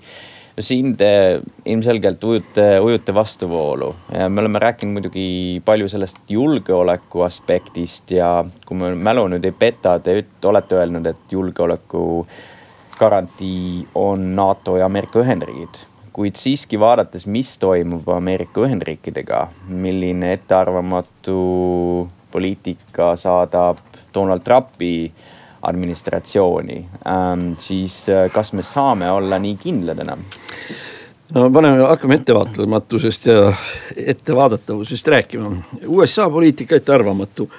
Siin 0.61 0.95
te 0.97 1.41
ilmselgelt 1.69 2.23
ujute, 2.25 2.65
ujute 2.81 3.15
vastuvoolu. 3.15 3.91
Me 4.17 4.41
oleme 4.41 4.61
rääkinud 4.61 4.95
muidugi 4.97 5.27
palju 5.65 5.89
sellest 5.93 6.23
julgeoleku 6.33 7.27
aspektist 7.27 8.15
ja 8.17 8.31
kui 8.65 8.79
mu 8.81 8.89
mälu 8.97 9.27
nüüd 9.35 9.45
ei 9.45 9.53
peta, 9.53 9.99
te 10.01 10.23
olete 10.49 10.79
öelnud, 10.79 11.11
et 11.13 11.37
julgeoleku 11.37 12.07
garantii 12.97 13.85
on 14.01 14.31
NATO 14.39 14.79
ja 14.81 14.89
Ameerika 14.89 15.21
Ühendriigid 15.21 15.85
kuid 16.17 16.39
siiski 16.41 16.79
vaadates, 16.81 17.27
mis 17.29 17.59
toimub 17.61 18.09
Ameerika 18.09 18.63
Ühendriikidega, 18.65 19.43
milline 19.69 20.33
ettearvamatu 20.33 21.37
poliitika 22.33 23.11
saadab 23.21 23.83
Donald 24.15 24.41
Trumpi 24.45 25.13
administratsiooni 25.63 26.79
ähm,, 27.09 27.53
siis 27.61 28.09
äh, 28.09 28.31
kas 28.33 28.53
me 28.53 28.63
saame 28.63 29.11
olla 29.11 29.39
nii 29.39 29.57
kindlad 29.61 30.01
enam? 30.07 30.25
no 31.35 31.51
paneme, 31.51 31.85
hakkame 31.85 32.21
ettevaatamatusest 32.21 33.27
ja 33.27 33.53
ettevaadatavusest 33.97 35.09
rääkima. 35.09 35.51
USA 35.87 36.31
poliitika 36.31 36.77
ettearvamatu. 36.77 37.51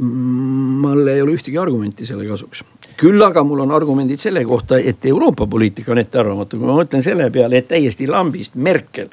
mul 0.00 1.06
ei 1.06 1.22
ole 1.22 1.34
ühtegi 1.36 1.58
argumenti 1.60 2.06
selle 2.06 2.24
kasuks 2.24 2.64
küll 3.00 3.22
aga 3.24 3.42
mul 3.46 3.62
on 3.64 3.70
argumendid 3.72 4.20
selle 4.20 4.42
kohta, 4.44 4.78
et 4.78 5.06
Euroopa 5.08 5.46
poliitika 5.48 5.94
on 5.94 6.02
ettearvamatu, 6.02 6.58
kui 6.58 6.68
ma 6.68 6.76
mõtlen 6.82 7.04
selle 7.04 7.30
peale, 7.32 7.62
et 7.62 7.70
täiesti 7.70 8.08
lambist 8.10 8.58
Merkel 8.60 9.08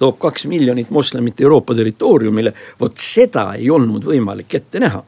toob 0.00 0.16
kaks 0.20 0.46
miljonit 0.48 0.88
moslemit 0.92 1.40
Euroopa 1.40 1.76
territooriumile, 1.76 2.52
vot 2.80 2.96
seda 3.00 3.50
ei 3.58 3.68
olnud 3.72 4.08
võimalik 4.08 4.56
ette 4.56 4.80
näha 4.80 5.02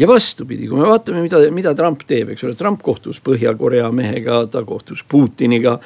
ja 0.00 0.08
vastupidi, 0.08 0.68
kui 0.68 0.80
me 0.80 0.88
vaatame, 0.88 1.20
mida, 1.24 1.42
mida 1.52 1.74
Trump 1.76 2.06
teeb, 2.08 2.32
eks 2.32 2.46
ole, 2.48 2.56
Trump 2.56 2.80
kohtus 2.84 3.20
Põhja-Korea 3.24 3.90
mehega, 3.92 4.46
ta 4.48 4.64
kohtus 4.64 5.04
Putiniga. 5.08 5.76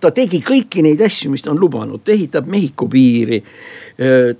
Ta 0.00 0.10
tegi 0.14 0.40
kõiki 0.42 0.82
neid 0.82 1.00
asju, 1.06 1.30
mis 1.30 1.44
ta 1.44 1.52
on 1.52 1.60
lubanud, 1.60 2.02
ta 2.02 2.12
ehitab 2.12 2.48
Mehhiko 2.50 2.88
piiri. 2.90 3.42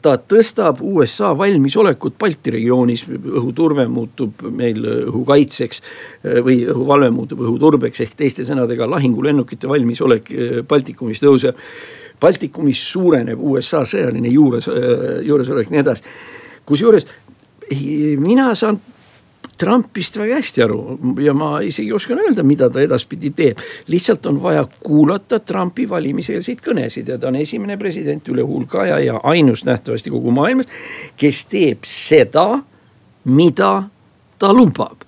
ta 0.03 0.17
tõstab 0.19 0.83
USA 0.87 1.33
valmisolekut 1.38 2.19
Balti 2.19 2.51
regioonis, 2.55 3.07
õhuturve 3.09 3.88
muutub 3.91 4.43
meil 4.51 4.83
õhukaitseks 4.83 5.83
või 6.47 6.61
õhuvalve 6.66 7.11
muutub 7.14 7.41
õhuturbeks 7.47 8.03
ehk 8.03 8.14
teiste 8.18 8.47
sõnadega 8.47 8.91
lahingulennukite 8.91 9.70
valmisolek 9.70 10.31
Baltikumis 10.68 11.22
tõuseb. 11.22 11.57
Baltikumis 12.20 12.83
suureneb 12.83 13.39
USA 13.39 13.85
sõjaline 13.87 14.31
juures, 14.31 14.66
juuresolek, 15.22 15.70
nii 15.70 15.83
edasi. 15.85 16.03
kusjuures 16.66 17.07
mina 18.18 18.55
saan 18.55 18.81
Trumpist 19.59 20.16
väga 20.18 20.38
hästi 20.38 20.62
aru 20.62 20.98
ja 21.22 21.34
ma 21.34 21.59
isegi 21.66 21.92
oskan 21.92 22.20
öelda, 22.22 22.44
mida 22.46 22.68
ta 22.70 22.80
edaspidi 22.80 23.32
teeb. 23.34 23.59
lihtsalt 23.86 24.26
on 24.26 24.42
vaja 24.42 24.64
kuulata 24.84 25.40
Trumpi 25.40 25.88
valimiseelseid 25.88 26.62
kõnesid 26.62 27.11
ja 27.11 27.18
ta 27.18 27.28
on 27.28 27.36
esimene 27.36 27.76
president 27.76 28.28
üle 28.28 28.46
hulga 28.46 28.84
aja 28.86 28.98
ja 28.98 29.20
ainus 29.22 29.64
nähtavasti 29.64 30.11
kogu 30.11 30.30
maailmas, 30.30 30.70
kes 31.16 31.44
teeb 31.50 31.82
seda, 31.82 32.62
mida 33.24 33.72
ta 34.38 34.52
lubab 34.54 35.07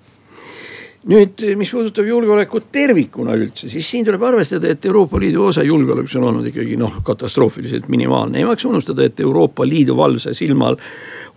nüüd, 1.09 1.41
mis 1.57 1.71
puudutab 1.73 2.05
julgeolekut 2.09 2.67
tervikuna 2.73 3.33
üldse, 3.39 3.71
siis 3.73 3.87
siin 3.89 4.05
tuleb 4.05 4.23
arvestada, 4.29 4.69
et 4.75 4.85
Euroopa 4.85 5.21
Liidu 5.21 5.47
osa 5.49 5.65
julgeolekus 5.65 6.17
on 6.21 6.27
olnud 6.29 6.51
ikkagi 6.51 6.77
noh, 6.81 6.99
katastroofiliselt 7.07 7.89
minimaalne. 7.89 8.39
ei 8.39 8.49
maksa 8.49 8.69
unustada, 8.69 9.07
et 9.09 9.21
Euroopa 9.21 9.67
Liidu 9.69 9.97
valvsa 9.97 10.35
silma 10.37 10.69
all 10.69 10.81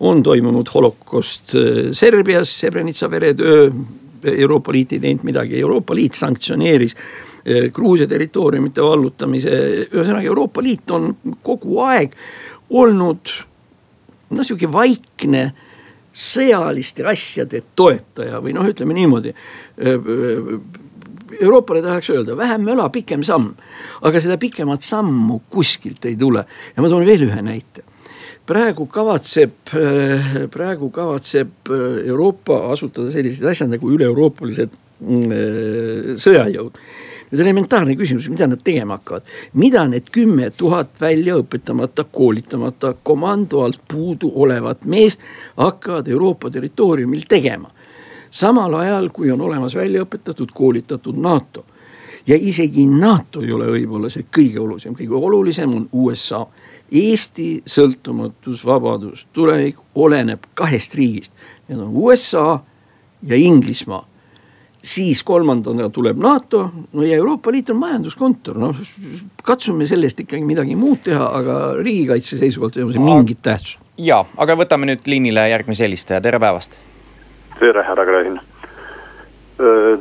on 0.04 0.24
toimunud 0.24 0.68
holokaust 0.74 1.56
äh, 1.56 1.92
Serbias, 1.92 2.60
Srebrenica 2.60 3.12
veretöö. 3.12 3.70
Euroopa 4.24 4.72
Liit 4.72 4.94
ei 4.94 5.00
teinud 5.04 5.24
midagi, 5.28 5.60
Euroopa 5.60 5.96
Liit 5.96 6.16
sanktsioneeris 6.16 6.96
äh, 6.96 7.72
Gruusia 7.72 8.08
territooriumite 8.08 8.84
vallutamise, 8.84 9.52
ühesõnaga 9.92 10.28
Euroopa 10.28 10.64
Liit 10.64 10.92
on 10.92 11.10
kogu 11.44 11.80
aeg 11.84 12.16
olnud 12.70 13.32
noh, 14.34 14.44
sihuke 14.44 14.72
vaikne 14.72 15.52
sõjaliste 16.14 17.06
asjade 17.10 17.64
toetaja 17.76 18.42
või 18.44 18.54
noh, 18.56 18.68
ütleme 18.70 18.96
niimoodi. 18.98 19.34
Euroopale 21.34 21.82
tahaks 21.82 22.12
öelda 22.14 22.38
vähem 22.38 22.62
möla, 22.68 22.90
pikem 22.94 23.24
samm, 23.26 23.56
aga 24.06 24.22
seda 24.22 24.38
pikemat 24.42 24.86
sammu 24.86 25.42
kuskilt 25.54 26.06
ei 26.06 26.16
tule. 26.20 26.46
Ja 26.76 26.84
ma 26.84 26.92
toon 26.92 27.08
veel 27.08 27.26
ühe 27.26 27.42
näite. 27.46 27.86
Praegu 28.46 28.86
kavatseb, 28.92 29.72
praegu 30.52 30.90
kavatseb 30.94 31.72
Euroopa 31.72 32.60
asutada 32.74 33.12
sellised 33.14 33.48
asjad 33.48 33.72
nagu 33.72 33.88
üle-euroopalised 33.96 34.74
mm, 35.00 36.20
sõjajõud 36.20 36.82
nüüd 37.34 37.42
elementaarne 37.42 37.96
küsimus, 37.98 38.28
mida 38.30 38.46
nad 38.48 38.62
tegema 38.62 39.00
hakkavad, 39.00 39.26
mida 39.58 39.88
need 39.90 40.12
kümme 40.14 40.52
tuhat 40.58 41.00
välja 41.02 41.40
õpetamata, 41.42 42.06
koolitamata, 42.12 42.94
komando 43.04 43.64
alt 43.66 43.82
puudu 43.90 44.30
olevat 44.36 44.86
meest 44.86 45.24
hakkavad 45.58 46.08
Euroopa 46.08 46.52
territooriumil 46.54 47.26
tegema. 47.30 47.72
samal 48.34 48.74
ajal, 48.74 49.10
kui 49.10 49.32
on 49.32 49.42
olemas 49.42 49.76
välja 49.76 50.02
õpetatud, 50.02 50.50
koolitatud 50.54 51.18
NATO. 51.18 51.66
Ja 52.28 52.38
isegi 52.40 52.88
NATO 52.88 53.42
ei 53.42 53.52
ole 53.52 53.68
võib-olla 53.68 54.10
see 54.10 54.26
kõige 54.26 54.60
olulisem, 54.60 54.96
kõige 54.96 55.14
olulisem 55.14 55.74
on 55.74 55.90
USA. 55.92 56.48
Eesti 56.92 57.62
sõltumatus, 57.66 58.66
vabadus, 58.66 59.28
tulevik 59.34 59.78
oleneb 59.96 60.46
kahest 60.54 60.96
riigist, 60.96 61.34
need 61.68 61.80
on 61.80 61.94
USA 61.94 62.60
ja 63.22 63.36
Inglismaa 63.36 64.06
siis 64.84 65.24
kolmandana 65.24 65.90
tuleb 65.90 66.18
NATO, 66.18 66.70
no 66.94 67.04
ja 67.04 67.16
Euroopa 67.16 67.52
Liit 67.52 67.70
on 67.72 67.80
majanduskontor, 67.80 68.58
noh 68.60 68.80
katsume 69.44 69.88
sellest 69.88 70.20
ikkagi 70.20 70.44
midagi 70.46 70.76
muud 70.76 71.04
teha, 71.06 71.28
aga 71.40 71.60
riigikaitse 71.80 72.38
seisukohalt 72.42 72.78
ei 72.78 72.84
ole 72.84 72.96
see 72.96 73.04
mingit 73.04 73.40
tähtsust. 73.42 73.80
ja, 73.98 74.24
aga 74.38 74.58
võtame 74.60 74.90
nüüd 74.90 75.06
liinile 75.08 75.48
järgmise 75.54 75.88
helistaja, 75.88 76.22
tere 76.22 76.40
päevast. 76.40 76.76
tere, 77.60 77.84
härra 77.88 78.06
Gräzin. 78.06 78.40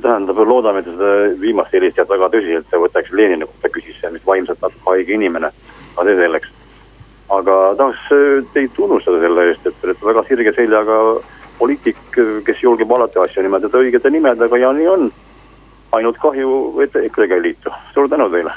tähendab, 0.02 0.38
loodame, 0.48 0.80
et 0.80 0.88
seda 0.88 1.12
viimast 1.40 1.74
helistajat 1.76 2.08
väga 2.08 2.30
tõsiselt 2.32 2.74
võtaks 2.86 3.12
Lenini 3.12 3.46
kohta 3.46 3.70
küsis, 3.70 4.00
mis 4.10 4.26
vaimselt 4.26 4.58
natuke 4.64 4.90
haige 4.90 5.14
inimene, 5.14 5.52
aga 5.94 6.08
see 6.08 6.18
selleks. 6.18 6.50
aga 7.28 7.60
tahaks 7.78 8.50
teid 8.52 8.74
tunnustada 8.74 9.20
selle 9.22 9.46
eest, 9.50 9.66
et 9.66 9.78
te 9.80 9.86
olete 9.86 10.10
väga 10.10 10.24
sirge 10.28 10.54
seljaga 10.56 10.98
poliitik, 11.62 12.02
kes 12.46 12.62
julgeb 12.62 12.90
alati 12.90 13.22
asju 13.22 13.46
nimetada 13.46 13.78
õigete 13.78 14.10
nimedega 14.10 14.58
ja 14.58 14.74
nii 14.74 14.90
on. 14.96 15.12
ainult 15.92 16.16
kahju, 16.18 16.80
et 16.80 16.94
EKRE-ga 16.96 17.36
ei 17.36 17.42
liitu, 17.50 17.70
suur 17.94 18.08
tänu 18.08 18.30
teile 18.32 18.54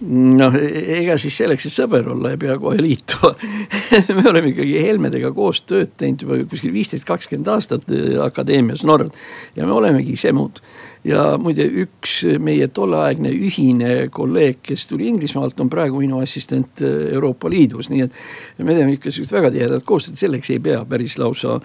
noh, 0.00 0.54
ega 0.56 1.16
siis 1.20 1.36
selleks, 1.42 1.66
et 1.68 1.74
sõber 1.74 2.06
olla, 2.12 2.32
ei 2.32 2.40
pea 2.40 2.56
kohe 2.60 2.80
liituma 2.80 3.34
me 4.16 4.24
oleme 4.30 4.52
ikkagi 4.52 4.78
Helmedega 4.84 5.32
koos 5.36 5.62
tööd 5.68 5.92
teinud 6.00 6.24
juba 6.24 6.38
kuskil 6.50 6.72
viisteist, 6.74 7.06
kakskümmend 7.08 7.50
aastat 7.52 7.90
eh, 7.92 8.14
Akadeemias 8.24 8.84
Nord 8.88 9.16
ja 9.56 9.66
me 9.68 9.76
olemegi 9.76 10.16
semud 10.20 10.62
ja 11.04 11.24
muide, 11.40 11.64
üks 11.84 12.20
meie 12.42 12.68
tolleaegne 12.72 13.32
ühine 13.32 13.92
kolleeg, 14.12 14.60
kes 14.70 14.86
tuli 14.90 15.08
Inglismaalt, 15.08 15.60
on 15.60 15.70
praegu 15.72 16.02
minu 16.02 16.20
assistent 16.20 16.82
Euroopa 16.84 17.50
Liidus, 17.52 17.88
nii 17.92 18.04
et. 18.04 18.18
me 18.58 18.76
teeme 18.76 18.96
ikka 18.96 19.12
sihukest 19.12 19.36
väga 19.36 19.52
tihedat 19.54 19.86
koostööd, 19.88 20.18
selleks 20.20 20.52
ei 20.52 20.60
pea 20.64 20.82
päris 20.88 21.16
lausa, 21.20 21.56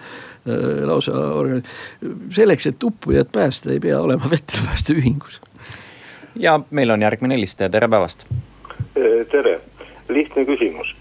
lausa, 0.88 1.26
selleks, 2.32 2.70
et 2.72 2.88
uppujat 2.88 3.32
päästa, 3.32 3.74
ei 3.74 3.82
pea 3.82 4.00
olema 4.00 4.30
vetelpäästeühingus. 4.34 5.40
Ja 6.36 6.60
meil 6.70 6.90
on 6.90 7.02
järgmine 7.02 7.34
helistaja, 7.34 7.70
tere 7.70 7.88
päevast. 7.88 8.26
Tere, 9.30 9.60
lihtne 10.08 10.44
küsimus. 10.44 10.94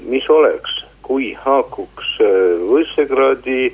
mis 0.00 0.30
oleks, 0.30 0.72
kui 1.02 1.32
haakuks 1.40 2.18
Võssegradi 2.68 3.72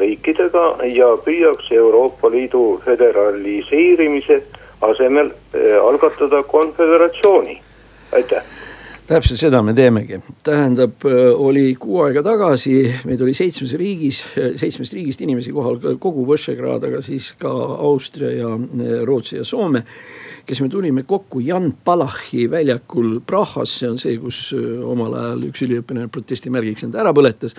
riikidega 0.00 0.76
ja 0.88 1.08
püüaks 1.24 1.68
Euroopa 1.72 2.30
Liidu 2.30 2.80
föderaliseerimise 2.84 4.42
asemel 4.80 5.30
algatada 5.82 6.42
konföderatsiooni, 6.42 7.60
aitäh 8.12 8.44
täpselt 9.06 9.40
seda 9.40 9.62
me 9.62 9.74
teemegi, 9.76 10.20
tähendab, 10.46 11.04
äh, 11.06 11.32
oli 11.32 11.74
kuu 11.80 12.02
aega 12.06 12.22
tagasi, 12.26 12.76
meid 13.08 13.22
oli 13.22 13.34
seitsmes 13.36 13.74
riigis, 13.78 14.22
seitsmest 14.34 14.96
riigist 14.96 15.22
inimesi 15.26 15.54
kohal, 15.54 15.80
kogu 16.02 16.26
Võšegrad, 16.28 16.86
aga 16.88 17.02
siis 17.06 17.32
ka 17.38 17.50
Austria 17.50 18.32
ja 18.34 18.54
Rootsi 19.06 19.40
ja 19.40 19.44
Soome 19.46 19.84
kes 20.46 20.60
me 20.60 20.68
tulime 20.68 21.02
kokku 21.02 21.40
Jan 21.40 21.74
Palachi 21.84 22.50
väljakul 22.50 23.20
Prahas, 23.26 23.78
see 23.80 23.90
on 23.90 23.98
see, 23.98 24.16
kus 24.22 24.52
äh, 24.54 24.78
omal 24.86 25.14
ajal 25.18 25.46
üks 25.48 25.64
üliõpilane 25.66 26.10
protestimärgiks 26.12 26.86
enda 26.86 27.00
ära 27.02 27.12
põletas. 27.16 27.56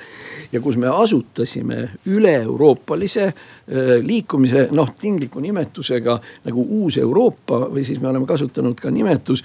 ja 0.52 0.62
kus 0.64 0.78
me 0.80 0.88
asutasime 0.88 1.82
üle-euroopalise 2.08 3.26
äh, 3.28 3.34
liikumise, 4.04 4.68
noh 4.72 4.93
tingliku 5.00 5.43
nimetusega 5.43 6.20
nagu 6.48 6.68
Uus 6.80 6.98
Euroopa 6.98 7.66
või 7.68 7.84
siis 7.86 8.00
me 8.00 8.08
oleme 8.14 8.30
kasutanud 8.30 8.80
ka 8.80 8.91
nimetus 8.91 9.43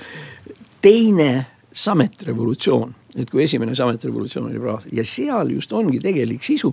teine 0.82 1.46
sametrevolutsioon 1.72 2.94
et 3.16 3.28
kui 3.30 3.42
esimene 3.44 3.74
sametrevolutsioon 3.76 4.48
oli 4.48 4.60
Praahas 4.60 4.86
ja 4.92 5.04
seal 5.04 5.50
just 5.52 5.72
ongi 5.76 6.00
tegelik 6.00 6.44
sisu, 6.44 6.70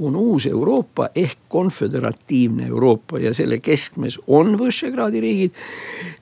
on 0.00 0.16
uus 0.16 0.46
Euroopa 0.48 1.10
ehk 1.14 1.44
konföderatiivne 1.48 2.66
Euroopa 2.66 3.20
ja 3.20 3.34
selle 3.36 3.58
keskmes 3.64 4.16
on 4.26 4.56
Võšegradi 4.60 5.20
riigid 5.20 5.52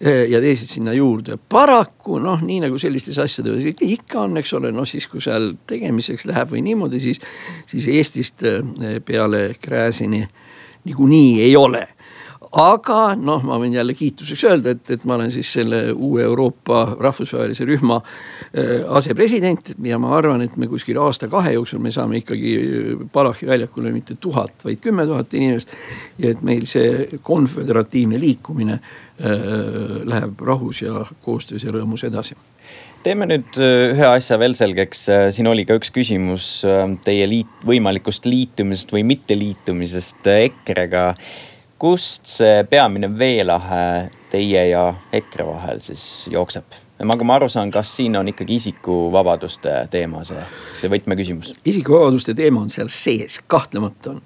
eh, 0.00 0.24
ja 0.30 0.40
teised 0.42 0.70
sinna 0.72 0.94
juurde. 0.96 1.38
paraku 1.48 2.18
noh, 2.18 2.42
nii 2.42 2.60
nagu 2.66 2.78
sellistes 2.78 3.18
asjades 3.22 3.82
ikka 3.86 4.26
on, 4.26 4.36
eks 4.42 4.54
ole, 4.58 4.72
noh 4.74 4.88
siis 4.88 5.06
kui 5.06 5.22
seal 5.22 5.52
tegemiseks 5.66 6.26
läheb 6.30 6.50
või 6.56 6.64
niimoodi, 6.66 7.00
siis, 7.00 7.22
siis 7.70 7.88
Eestist 7.88 8.42
eh, 8.42 8.98
peale 9.06 9.52
Gräzini 9.62 10.24
niikuinii 10.84 11.42
ei 11.42 11.56
ole 11.56 11.86
aga 12.52 13.14
noh, 13.16 13.40
ma 13.48 13.56
võin 13.60 13.72
jälle 13.72 13.94
kiituseks 13.96 14.44
öelda, 14.44 14.74
et, 14.76 14.90
et 14.92 15.04
ma 15.08 15.16
olen 15.16 15.30
siis 15.32 15.48
selle 15.56 15.86
uue 15.92 16.20
Euroopa 16.26 16.82
rahvusvahelise 17.00 17.64
rühma 17.68 17.96
äh, 18.02 18.82
asepresident 18.92 19.72
ja 19.88 19.98
ma 20.02 20.12
arvan, 20.18 20.44
et 20.44 20.58
me 20.60 20.68
kuskil 20.68 21.00
aasta-kahe 21.00 21.54
jooksul 21.56 21.80
me 21.82 21.92
saame 21.94 22.20
ikkagi 22.20 22.52
Palachi 23.12 23.48
väljakule 23.48 23.92
mitte 23.94 24.18
tuhat, 24.20 24.66
vaid 24.66 24.82
kümme 24.84 25.06
tuhat 25.08 25.32
inimest. 25.34 25.72
ja 26.18 26.32
et 26.34 26.42
meil 26.44 26.66
see 26.68 27.20
konföderatiivne 27.24 28.20
liikumine 28.20 28.76
äh, 28.76 30.02
läheb 30.04 30.40
rahus 30.44 30.82
ja 30.84 31.06
koostöös 31.24 31.64
ja 31.64 31.72
rõõmus 31.72 32.04
edasi. 32.04 32.36
Teeme 33.02 33.26
nüüd 33.26 33.56
äh, 33.56 33.94
ühe 33.94 34.10
asja 34.10 34.36
veel 34.38 34.52
selgeks, 34.58 35.06
siin 35.32 35.48
oli 35.48 35.64
ka 35.64 35.78
üks 35.80 35.88
küsimus 35.94 36.50
teie 37.06 37.24
liit, 37.30 37.64
võimalikust 37.64 38.28
liitumisest 38.28 38.92
või 38.92 39.06
mitteliitumisest 39.08 40.28
EKRE-ga 40.34 41.06
kust 41.82 42.28
see 42.30 42.62
peamine 42.70 43.08
veelahe 43.18 44.10
teie 44.30 44.68
ja 44.68 44.84
EKRE 45.12 45.46
vahel 45.46 45.80
siis 45.82 46.28
jookseb? 46.30 46.78
nagu 47.02 47.24
ma 47.26 47.34
aru 47.34 47.48
saan, 47.50 47.72
kas 47.74 47.90
siin 47.96 48.14
on 48.14 48.28
ikkagi 48.30 48.60
isikuvabaduste 48.60 49.72
teema 49.90 50.20
see, 50.22 50.44
see 50.78 50.90
võtmeküsimus? 50.92 51.48
isikuvabaduste 51.66 52.36
teema 52.38 52.60
on 52.62 52.70
seal 52.70 52.86
sees, 52.86 53.40
kahtlemata 53.50 54.12
on. 54.12 54.20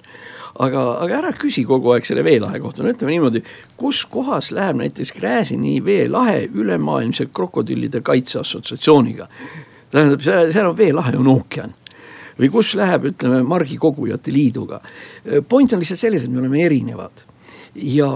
aga, 0.67 0.83
aga 1.01 1.17
ära 1.23 1.31
küsi 1.33 1.65
kogu 1.65 1.95
aeg 1.95 2.05
selle 2.05 2.25
veelahe 2.27 2.61
kohta, 2.61 2.85
no 2.85 2.93
ütleme 2.93 3.15
niimoodi, 3.15 3.41
kus 3.81 4.03
kohas 4.13 4.51
läheb 4.53 4.77
näiteks 4.83 5.15
Gräzini 5.17 5.79
veelahe 5.85 6.43
ülemaailmse 6.53 7.31
krokodillide 7.33 8.03
kaitse 8.05 8.43
assotsiatsiooniga. 8.43 9.31
tähendab, 9.95 10.21
seal 10.27 10.69
on 10.69 10.77
veelahe, 10.77 11.15
on 11.17 11.33
ookean 11.33 11.73
või 12.37 12.53
kus 12.53 12.75
läheb, 12.77 13.09
ütleme, 13.15 13.41
margikogujate 13.49 14.37
liiduga. 14.37 14.83
point 15.49 15.73
on 15.73 15.81
lihtsalt 15.81 16.05
selles, 16.05 16.29
et 16.29 16.31
me 16.31 16.45
oleme 16.45 16.61
erinevad 16.67 17.25
ja 17.77 18.09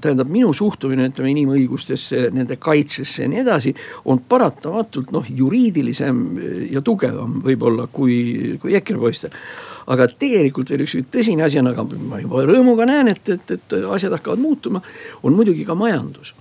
tähendab, 0.00 0.30
minu 0.32 0.52
suhtumine, 0.56 1.06
ütleme 1.10 1.32
inimõigustesse, 1.32 2.28
nende 2.34 2.56
kaitsesse 2.60 3.24
ja 3.24 3.30
nii 3.30 3.42
edasi, 3.44 3.74
on 4.10 4.22
paratamatult 4.28 5.12
noh, 5.14 5.26
juriidilisem 5.28 6.22
ja 6.72 6.82
tugevam 6.84 7.40
võib-olla 7.44 7.88
kui, 7.92 8.58
kui 8.62 8.76
EKRE 8.78 8.98
poistel. 8.98 9.38
aga 9.86 10.06
tegelikult 10.06 10.70
veel 10.70 10.84
üks 10.84 10.94
tõsine 11.10 11.42
asi 11.42 11.58
on, 11.58 11.72
aga 11.72 11.84
ma 12.08 12.20
juba 12.22 12.44
rõõmuga 12.46 12.86
näen, 12.86 13.08
et, 13.14 13.28
et, 13.28 13.50
et 13.50 13.74
asjad 13.90 14.14
hakkavad 14.14 14.38
muutuma, 14.38 14.82
on 15.22 15.34
muidugi 15.34 15.64
ka 15.66 15.74
majandus 15.74 16.34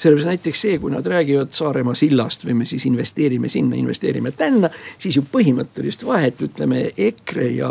sellepärast 0.00 0.28
näiteks 0.30 0.60
see, 0.64 0.78
kui 0.80 0.90
nad 0.92 1.06
räägivad 1.06 1.52
Saaremaa 1.52 1.94
sillast 1.98 2.44
või 2.46 2.54
me 2.62 2.66
siis 2.68 2.86
investeerime 2.88 3.48
sinna, 3.52 3.76
investeerime 3.76 4.32
tänna, 4.32 4.70
siis 4.98 5.18
ju 5.18 5.24
põhimõttelist 5.32 6.06
vahet, 6.06 6.40
ütleme 6.46 6.86
EKRE 6.96 7.48
ja 7.58 7.70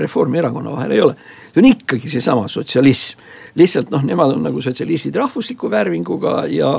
Reformierakonna 0.00 0.72
vahel 0.72 0.96
ei 0.96 1.02
ole. 1.04 1.16
see 1.52 1.62
on 1.62 1.68
ikkagi 1.68 2.08
seesama 2.12 2.48
sotsialism, 2.52 3.20
lihtsalt 3.56 3.90
noh, 3.90 4.02
nemad 4.04 4.34
on 4.36 4.42
nagu 4.48 4.60
sotsialistid 4.60 5.16
rahvusliku 5.16 5.70
värvinguga 5.70 6.46
ja 6.52 6.72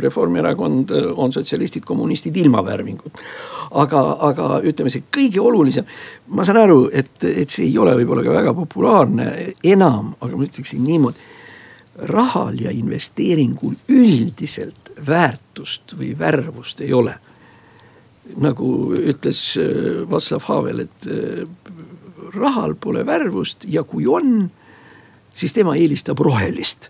Reformierakond 0.00 0.90
on 1.16 1.32
sotsialistid, 1.32 1.84
kommunistid 1.84 2.36
ilma 2.36 2.64
värvingut. 2.64 3.12
aga, 3.70 4.00
aga 4.20 4.60
ütleme, 4.62 4.90
see 4.90 5.06
kõige 5.16 5.40
olulisem, 5.40 5.86
ma 6.28 6.44
saan 6.44 6.58
aru, 6.64 6.88
et, 6.92 7.14
et 7.24 7.50
see 7.50 7.66
ei 7.70 7.78
ole 7.78 7.94
võib-olla 7.96 8.26
ka 8.26 8.34
väga 8.40 8.54
populaarne 8.54 9.28
enam, 9.64 10.16
aga 10.20 10.36
ma 10.36 10.50
ütleksin 10.50 10.82
niimoodi 10.84 11.30
rahal 11.96 12.60
ja 12.60 12.70
investeeringul 12.70 13.74
üldiselt 13.88 14.92
väärtust 15.06 15.96
või 15.98 16.12
värvust 16.18 16.80
ei 16.80 16.92
ole. 16.92 17.14
nagu 18.36 18.94
ütles 18.96 19.58
äh, 19.58 20.08
Václav 20.08 20.44
Havel, 20.46 20.80
et 20.86 21.06
äh, 21.10 21.42
rahal 22.34 22.74
pole 22.80 23.06
värvust 23.06 23.66
ja 23.68 23.82
kui 23.82 24.06
on, 24.06 24.50
siis 25.34 25.52
tema 25.52 25.74
eelistab 25.76 26.20
rohelist 26.22 26.88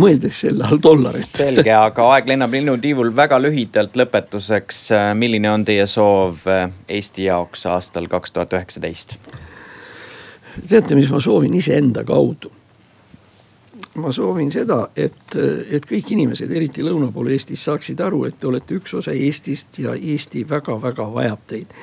mõeldes 0.00 0.40
selle 0.40 0.64
all 0.64 0.80
dollarit. 0.82 1.26
selge, 1.26 1.72
aga 1.74 2.08
aeg 2.14 2.26
lennab 2.32 2.54
linnutiivul 2.54 3.12
väga 3.16 3.38
lühidalt 3.42 3.98
lõpetuseks. 3.98 4.80
Äh, 4.96 5.10
milline 5.14 5.50
on 5.50 5.64
teie 5.64 5.86
soov 5.86 6.46
Eesti 6.88 7.28
jaoks 7.28 7.66
aastal 7.66 8.08
kaks 8.08 8.32
tuhat 8.32 8.56
üheksateist? 8.58 9.18
teate, 10.68 10.94
mis 10.94 11.10
ma 11.10 11.20
soovin 11.22 11.54
iseenda 11.54 12.02
kaudu 12.04 12.50
ma 13.94 14.12
soovin 14.12 14.52
seda, 14.52 14.84
et, 14.96 15.34
et 15.70 15.86
kõik 15.86 16.12
inimesed, 16.14 16.50
eriti 16.54 16.84
lõuna 16.86 17.10
pool 17.12 17.32
Eestis, 17.34 17.64
saaksid 17.66 18.00
aru, 18.04 18.24
et 18.28 18.38
te 18.38 18.46
olete 18.46 18.76
üks 18.78 18.94
osa 19.00 19.12
Eestist 19.12 19.80
ja 19.82 19.96
Eesti 19.96 20.44
väga-väga 20.48 21.06
vajab 21.10 21.42
teid. 21.50 21.74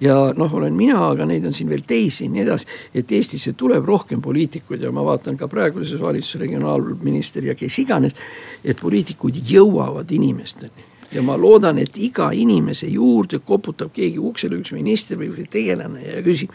Ja 0.00 0.32
noh, 0.36 0.54
olen 0.56 0.74
mina, 0.74 0.96
aga 1.06 1.26
neid 1.28 1.44
on 1.46 1.54
siin 1.54 1.68
veel 1.70 1.84
teisi 1.86 2.24
ja 2.24 2.32
nii 2.32 2.42
edasi, 2.42 2.66
et 2.96 3.12
Eestisse 3.12 3.52
tuleb 3.56 3.84
rohkem 3.86 4.22
poliitikuid 4.24 4.82
ja 4.82 4.90
ma 4.92 5.04
vaatan 5.06 5.36
ka 5.38 5.48
praeguses 5.48 6.00
valitsuses 6.00 6.40
regionaalminister 6.40 7.44
ja 7.44 7.54
kes 7.54 7.78
iganes. 7.78 8.16
et 8.64 8.80
poliitikud 8.80 9.36
jõuavad 9.48 10.10
inimesteni. 10.10 10.88
Ja 11.12 11.22
ma 11.22 11.36
loodan, 11.36 11.78
et 11.78 11.96
iga 11.96 12.30
inimese 12.32 12.86
juurde 12.86 13.38
koputab 13.38 13.92
keegi 13.92 14.18
uksele, 14.18 14.56
üks 14.56 14.72
minister 14.72 15.18
või 15.18 15.46
tegelane 15.50 16.00
ja 16.02 16.22
küsib, 16.22 16.50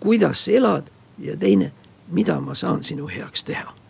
kuidas 0.00 0.44
sa 0.44 0.50
elad? 0.50 0.90
Ja 1.18 1.36
teine, 1.36 1.70
mida 2.10 2.40
ma 2.40 2.54
saan 2.54 2.82
sinu 2.84 3.06
heaks 3.06 3.44
teha 3.46 3.83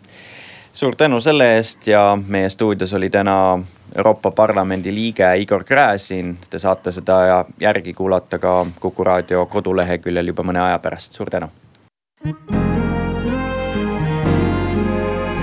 suur 0.75 0.95
tänu 0.95 1.19
selle 1.19 1.55
eest 1.55 1.87
ja 1.87 2.17
meie 2.27 2.49
stuudios 2.49 2.93
oli 2.93 3.09
täna 3.09 3.59
Euroopa 3.95 4.31
Parlamendi 4.31 4.93
liige 4.95 5.37
Igor 5.37 5.63
Gräzin. 5.63 6.37
Te 6.49 6.59
saate 6.59 6.91
seda 6.91 7.45
järgi 7.59 7.93
kuulata 7.93 8.39
ka 8.39 8.65
Kuku 8.79 9.03
raadio 9.03 9.45
koduleheküljel 9.45 10.33
juba 10.33 10.43
mõne 10.43 10.59
aja 10.67 10.79
pärast, 10.79 11.13
suur 11.13 11.29
tänu. 11.31 11.47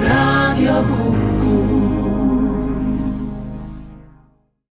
raadio 0.08 0.82
Kuku. 0.88 1.21